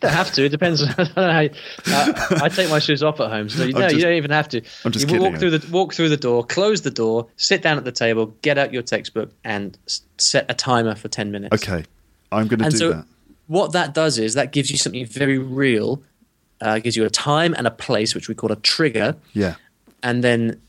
[0.00, 0.44] Don't have to.
[0.46, 0.82] It depends.
[0.88, 1.94] I don't know how.
[1.94, 4.30] Uh, I take my shoes off at home, so you, no, just- you don't even
[4.30, 4.62] have to.
[4.84, 5.30] I'm just you kidding.
[5.32, 8.34] walk through the walk through the door, close the door, sit down at the table,
[8.42, 9.76] get out your textbook, and
[10.18, 11.52] set a timer for ten minutes.
[11.54, 11.84] Okay.
[12.32, 13.04] I'm going to do so, that.
[13.48, 16.02] what that does is that gives you something very real.
[16.60, 19.16] Uh, gives you a time and a place, which we call a trigger.
[19.32, 19.56] Yeah.
[20.02, 20.60] and then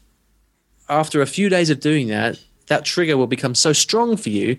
[0.89, 4.57] after a few days of doing that that trigger will become so strong for you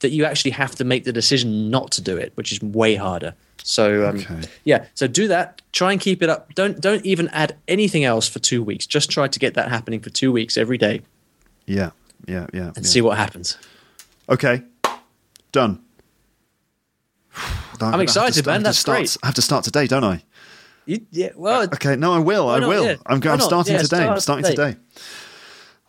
[0.00, 2.94] that you actually have to make the decision not to do it which is way
[2.94, 4.40] harder so um, Okay.
[4.64, 8.28] yeah so do that try and keep it up don't don't even add anything else
[8.28, 11.02] for two weeks just try to get that happening for two weeks every day
[11.66, 11.90] Yeah.
[12.26, 12.46] Yeah.
[12.52, 12.68] Yeah.
[12.76, 12.90] and yeah.
[12.90, 13.56] see what happens
[14.28, 14.62] Okay,
[15.52, 15.80] done.
[17.80, 18.62] I'm excited, man.
[18.62, 19.16] That's start, great.
[19.22, 20.22] I have to start today, don't I?
[20.86, 22.48] you, yeah well Okay, no, I will.
[22.48, 22.68] I not?
[22.68, 22.84] will.
[22.84, 22.96] Yeah.
[23.06, 24.06] I'm, I'm starting Yeah, today.
[24.08, 24.72] I'm starting today.
[24.74, 24.80] today.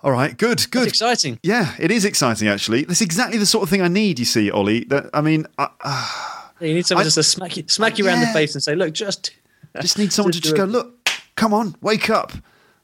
[0.03, 0.83] All right, good, good.
[0.87, 2.47] it's exciting Yeah, it is exciting.
[2.47, 4.17] Actually, that's exactly the sort of thing I need.
[4.19, 4.83] You see, Olly.
[4.85, 6.51] That I mean, I, ah.
[6.59, 8.63] I you need someone I- just to smack you smack you around the face and
[8.63, 9.31] say look just
[9.81, 10.63] just need someone to just go.
[10.65, 12.33] Look, come on, wake up.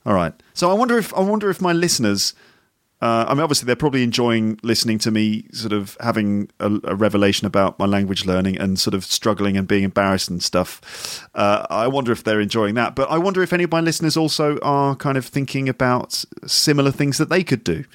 [0.06, 0.34] All right.
[0.54, 2.34] So I wonder if I wonder if my listeners.
[3.00, 6.96] Uh, I mean, obviously, they're probably enjoying listening to me sort of having a, a
[6.96, 11.28] revelation about my language learning and sort of struggling and being embarrassed and stuff.
[11.36, 12.96] Uh, I wonder if they're enjoying that.
[12.96, 16.90] But I wonder if any of my listeners also are kind of thinking about similar
[16.92, 17.86] things that they could do.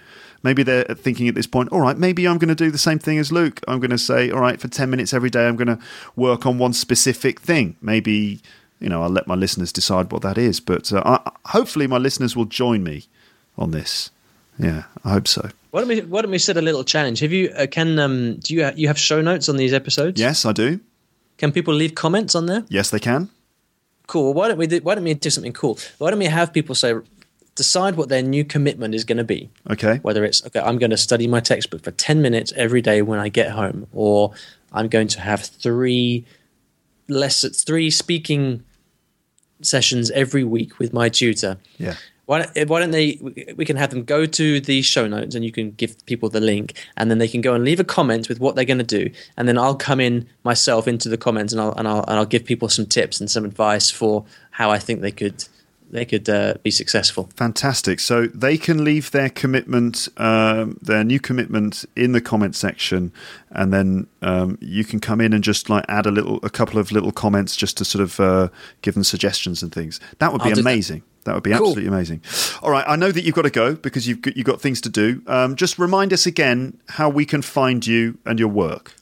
[0.44, 2.98] Maybe they're thinking at this point, all right, maybe I'm going to do the same
[2.98, 3.60] thing as Luke.
[3.66, 5.78] I'm going to say, all right, for 10 minutes every day, I'm going to
[6.16, 7.76] work on one specific thing.
[7.80, 8.40] Maybe,
[8.78, 10.60] you know, I'll let my listeners decide what that is.
[10.60, 13.06] But uh, I, hopefully, my listeners will join me
[13.56, 14.10] on this.
[14.58, 15.48] Yeah, I hope so.
[15.70, 18.36] why don't we why don't we set a little challenge have you uh, can um
[18.36, 20.78] do you you have show notes on these episodes Yes, I do.
[21.38, 23.28] can people leave comments on there Yes, they can.
[24.06, 24.24] cool.
[24.24, 25.78] Well, why don't we do, why don't we do something cool?
[25.98, 26.92] Why don't we have people say
[27.54, 29.48] decide what their new commitment is going to be?
[29.70, 29.98] Okay.
[30.02, 33.18] Whether it's okay, I'm going to study my textbook for ten minutes every day when
[33.26, 34.32] I get home, or
[34.72, 36.24] I'm going to have three
[37.08, 38.62] lessons, three speaking
[39.62, 41.56] sessions every week with my tutor.
[41.78, 41.94] Yeah.
[42.26, 43.18] Why don't, why don't they?
[43.56, 46.40] We can have them go to the show notes, and you can give people the
[46.40, 48.84] link, and then they can go and leave a comment with what they're going to
[48.84, 52.18] do, and then I'll come in myself into the comments, and I'll and I'll and
[52.18, 55.44] I'll give people some tips and some advice for how I think they could
[55.92, 57.28] they could uh, be successful.
[57.36, 58.00] Fantastic.
[58.00, 63.12] So they can leave their commitment, um, their new commitment, in the comment section,
[63.50, 66.78] and then um, you can come in and just like add a little, a couple
[66.80, 68.48] of little comments just to sort of uh,
[68.80, 70.00] give them suggestions and things.
[70.18, 71.02] That would be I'll amazing.
[71.24, 71.34] That.
[71.34, 71.68] would be Cool.
[71.68, 72.20] absolutely amazing.
[72.62, 74.80] All right, I know that you've got to go because you've got, you've got things
[74.82, 75.22] to do.
[75.26, 78.94] Um, just remind us again how we can find you and your work.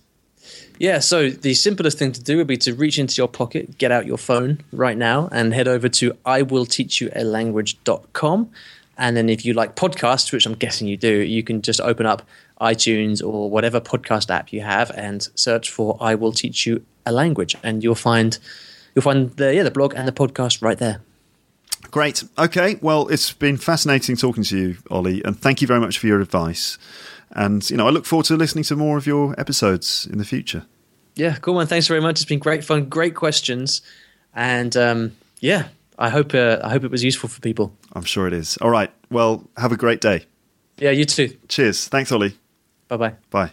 [0.79, 3.93] Yeah, so the simplest thing to do would be to reach into your pocket, get
[3.93, 8.51] out your phone right now, and head over to iwillteachyoualanguage.com.
[8.99, 12.07] And then if you like podcasts, which I'm guessing you do, you can just open
[12.07, 12.23] up
[12.61, 17.13] iTunes or whatever podcast app you have, and search for "I Will Teach You a
[17.13, 18.39] Language," and you'll find
[18.95, 21.01] you'll find the yeah the blog and the podcast right there.
[21.91, 22.23] Great.
[22.39, 22.79] Okay.
[22.81, 26.21] Well, it's been fascinating talking to you, Olly, and thank you very much for your
[26.21, 26.79] advice.
[27.33, 30.25] And you know, I look forward to listening to more of your episodes in the
[30.25, 30.67] future.
[31.15, 31.67] Yeah, cool man.
[31.67, 32.21] Thanks very much.
[32.21, 33.83] It's been great fun, great questions,
[34.35, 35.69] and um, yeah,
[35.99, 37.77] I hope uh, I hope it was useful for people.
[37.93, 38.57] I'm sure it is.
[38.59, 38.91] All right.
[39.11, 40.27] Well, have a great day.
[40.79, 41.37] Yeah, you too.
[41.49, 41.89] Cheers.
[41.89, 42.37] Thanks, Olly.
[42.89, 43.15] Bye bye.
[43.31, 43.51] Bye.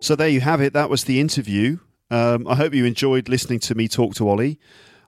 [0.00, 0.72] So there you have it.
[0.72, 1.78] That was the interview.
[2.10, 4.58] Um, I hope you enjoyed listening to me talk to Olly.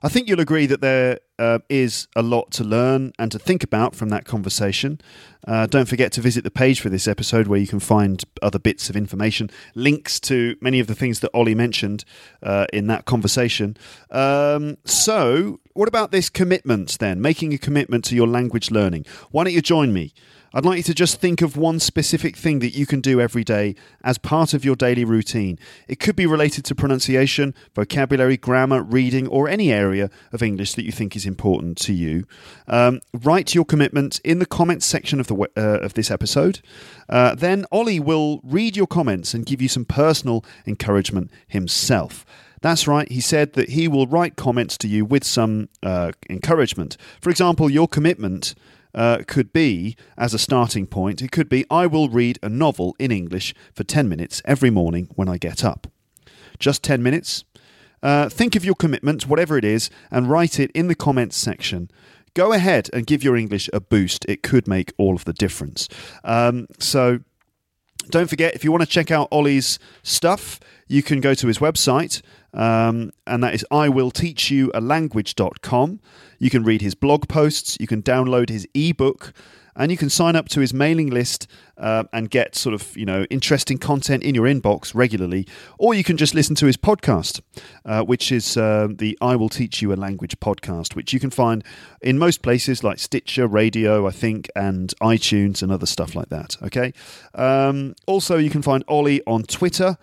[0.01, 3.63] I think you'll agree that there uh, is a lot to learn and to think
[3.63, 5.01] about from that conversation.
[5.45, 8.59] Uh, don't forget to visit the page for this episode where you can find other
[8.59, 12.05] bits of information, links to many of the things that Olly mentioned
[12.41, 13.75] uh, in that conversation.
[14.09, 17.21] Um, so, what about this commitment then?
[17.21, 19.05] Making a commitment to your language learning.
[19.31, 20.13] Why don't you join me?
[20.53, 23.43] I'd like you to just think of one specific thing that you can do every
[23.43, 25.59] day as part of your daily routine.
[25.87, 30.85] It could be related to pronunciation, vocabulary, grammar, reading, or any area of English that
[30.85, 32.25] you think is important to you.
[32.67, 36.61] Um, write your commitment in the comments section of the uh, of this episode.
[37.07, 42.25] Uh, then Olly will read your comments and give you some personal encouragement himself.
[42.61, 46.97] That's right, he said that he will write comments to you with some uh, encouragement.
[47.21, 48.53] For example, your commitment
[48.93, 52.95] uh, could be, as a starting point, it could be I will read a novel
[52.99, 55.87] in English for 10 minutes every morning when I get up.
[56.57, 57.43] Just 10 minutes.
[58.01, 61.91] Uh, think of your commitment, whatever it is, and write it in the comments section.
[62.33, 64.25] Go ahead and give your English a boost.
[64.25, 65.89] It could make all of the difference.
[66.23, 67.19] Um, so,
[68.09, 70.59] don't forget, if you want to check out Olly's stuff,
[70.89, 72.21] you can go to his website,
[72.53, 75.99] um, and that is iwillteachyoualanguage.com.
[76.39, 79.33] You can read his blog posts, you can download his ebook,
[79.75, 81.47] and you can sign up to his mailing list
[81.77, 85.47] uh, and get sort of you know interesting content in your inbox regularly,
[85.77, 87.39] or you can just listen to his podcast,
[87.85, 91.29] uh, which is uh, the "I Will Teach You a Language" podcast, which you can
[91.29, 91.63] find
[92.01, 96.57] in most places like Stitcher Radio, I think, and iTunes and other stuff like that.
[96.63, 96.93] Okay.
[97.35, 99.97] Um, also, you can find Olly on Twitter,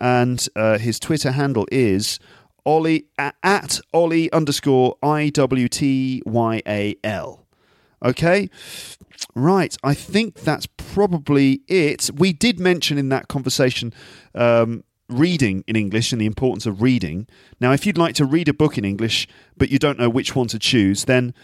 [0.00, 2.18] and uh, his Twitter handle is
[2.64, 7.46] Olly at Olly underscore I W T Y A L.
[8.02, 8.48] Okay,
[9.34, 9.76] right.
[9.84, 12.10] I think that's probably it.
[12.14, 13.92] We did mention in that conversation
[14.34, 17.26] um, reading in English and the importance of reading.
[17.60, 20.34] Now, if you'd like to read a book in English but you don't know which
[20.34, 21.34] one to choose, then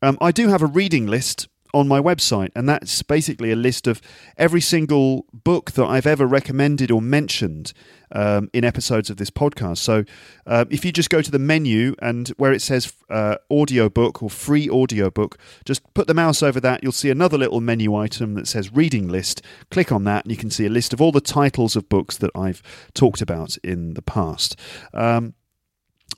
[0.00, 3.86] um, I do have a reading list on my website, and that's basically a list
[3.86, 4.00] of
[4.38, 7.74] every single book that I've ever recommended or mentioned
[8.12, 9.78] um, in episodes of this podcast.
[9.78, 10.04] So
[10.46, 14.30] uh, if you just go to the menu and where it says uh, audiobook or
[14.30, 18.48] free audiobook, just put the mouse over that, you'll see another little menu item that
[18.48, 19.42] says reading list.
[19.70, 22.16] Click on that, and you can see a list of all the titles of books
[22.16, 22.62] that I've
[22.94, 24.58] talked about in the past.
[24.94, 25.34] Um,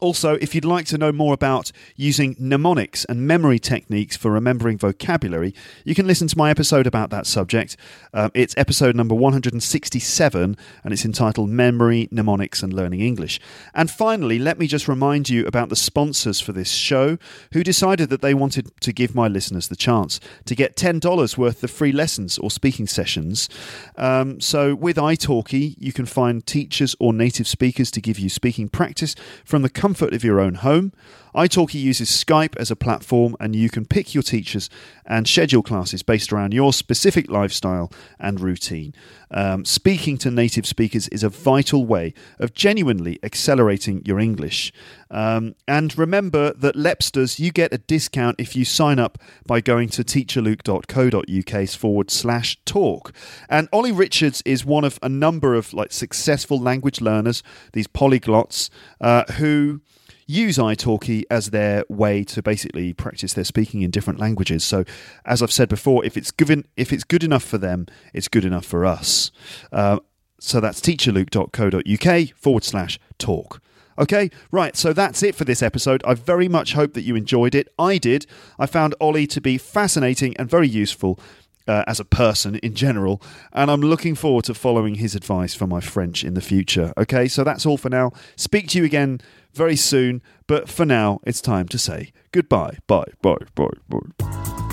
[0.00, 4.78] also, if you'd like to know more about using mnemonics and memory techniques for remembering
[4.78, 5.52] vocabulary,
[5.84, 7.76] you can listen to my episode about that subject.
[8.14, 13.40] Uh, it's episode number 167 and it's entitled Memory, Mnemonics and Learning English.
[13.74, 17.18] And finally, let me just remind you about the sponsors for this show
[17.52, 21.64] who decided that they wanted to give my listeners the chance to get $10 worth
[21.64, 23.48] of free lessons or speaking sessions.
[23.96, 28.68] Um, so, with italki, you can find teachers or native speakers to give you speaking
[28.68, 30.92] practice from the comfort of your own home.
[31.34, 34.68] Italki uses Skype as a platform, and you can pick your teachers
[35.06, 38.94] and schedule classes based around your specific lifestyle and routine.
[39.30, 44.72] Um, speaking to native speakers is a vital way of genuinely accelerating your English.
[45.10, 49.88] Um, and remember that Lepsters, you get a discount if you sign up by going
[49.90, 53.12] to teacherluke.co.uk forward slash talk.
[53.48, 57.42] And Olly Richards is one of a number of like successful language learners,
[57.72, 59.80] these polyglots, uh, who
[60.28, 64.62] use italki as their way to basically practice their speaking in different languages.
[64.62, 64.84] So,
[65.24, 68.44] as I've said before, if it's given, if it's good enough for them, it's good
[68.44, 69.32] enough for us.
[69.72, 69.98] Uh,
[70.38, 73.60] so that's teacherluke.co.uk forward slash talk.
[73.98, 76.04] Okay, right, so that's it for this episode.
[76.06, 77.66] I very much hope that you enjoyed it.
[77.78, 78.26] I did.
[78.56, 81.18] I found Olly to be fascinating and very useful.
[81.66, 83.20] Uh, as a person in general,
[83.52, 86.94] and I'm looking forward to following his advice for my French in the future.
[86.96, 88.10] Okay, so that's all for now.
[88.36, 89.20] Speak to you again
[89.58, 92.78] very soon, but for now, it's time to say goodbye.
[92.86, 93.98] Bye, bye, bye, bye.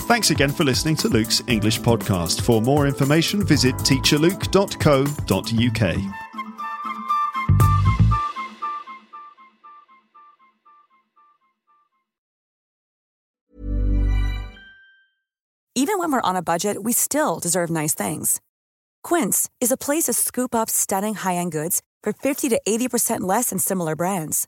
[0.07, 2.41] Thanks again for listening to Luke's English podcast.
[2.41, 5.97] For more information, visit teacherluke.co.uk.
[15.77, 18.39] Even when we're on a budget, we still deserve nice things.
[19.03, 23.21] Quince is a place to scoop up stunning high end goods for 50 to 80%
[23.21, 24.47] less than similar brands.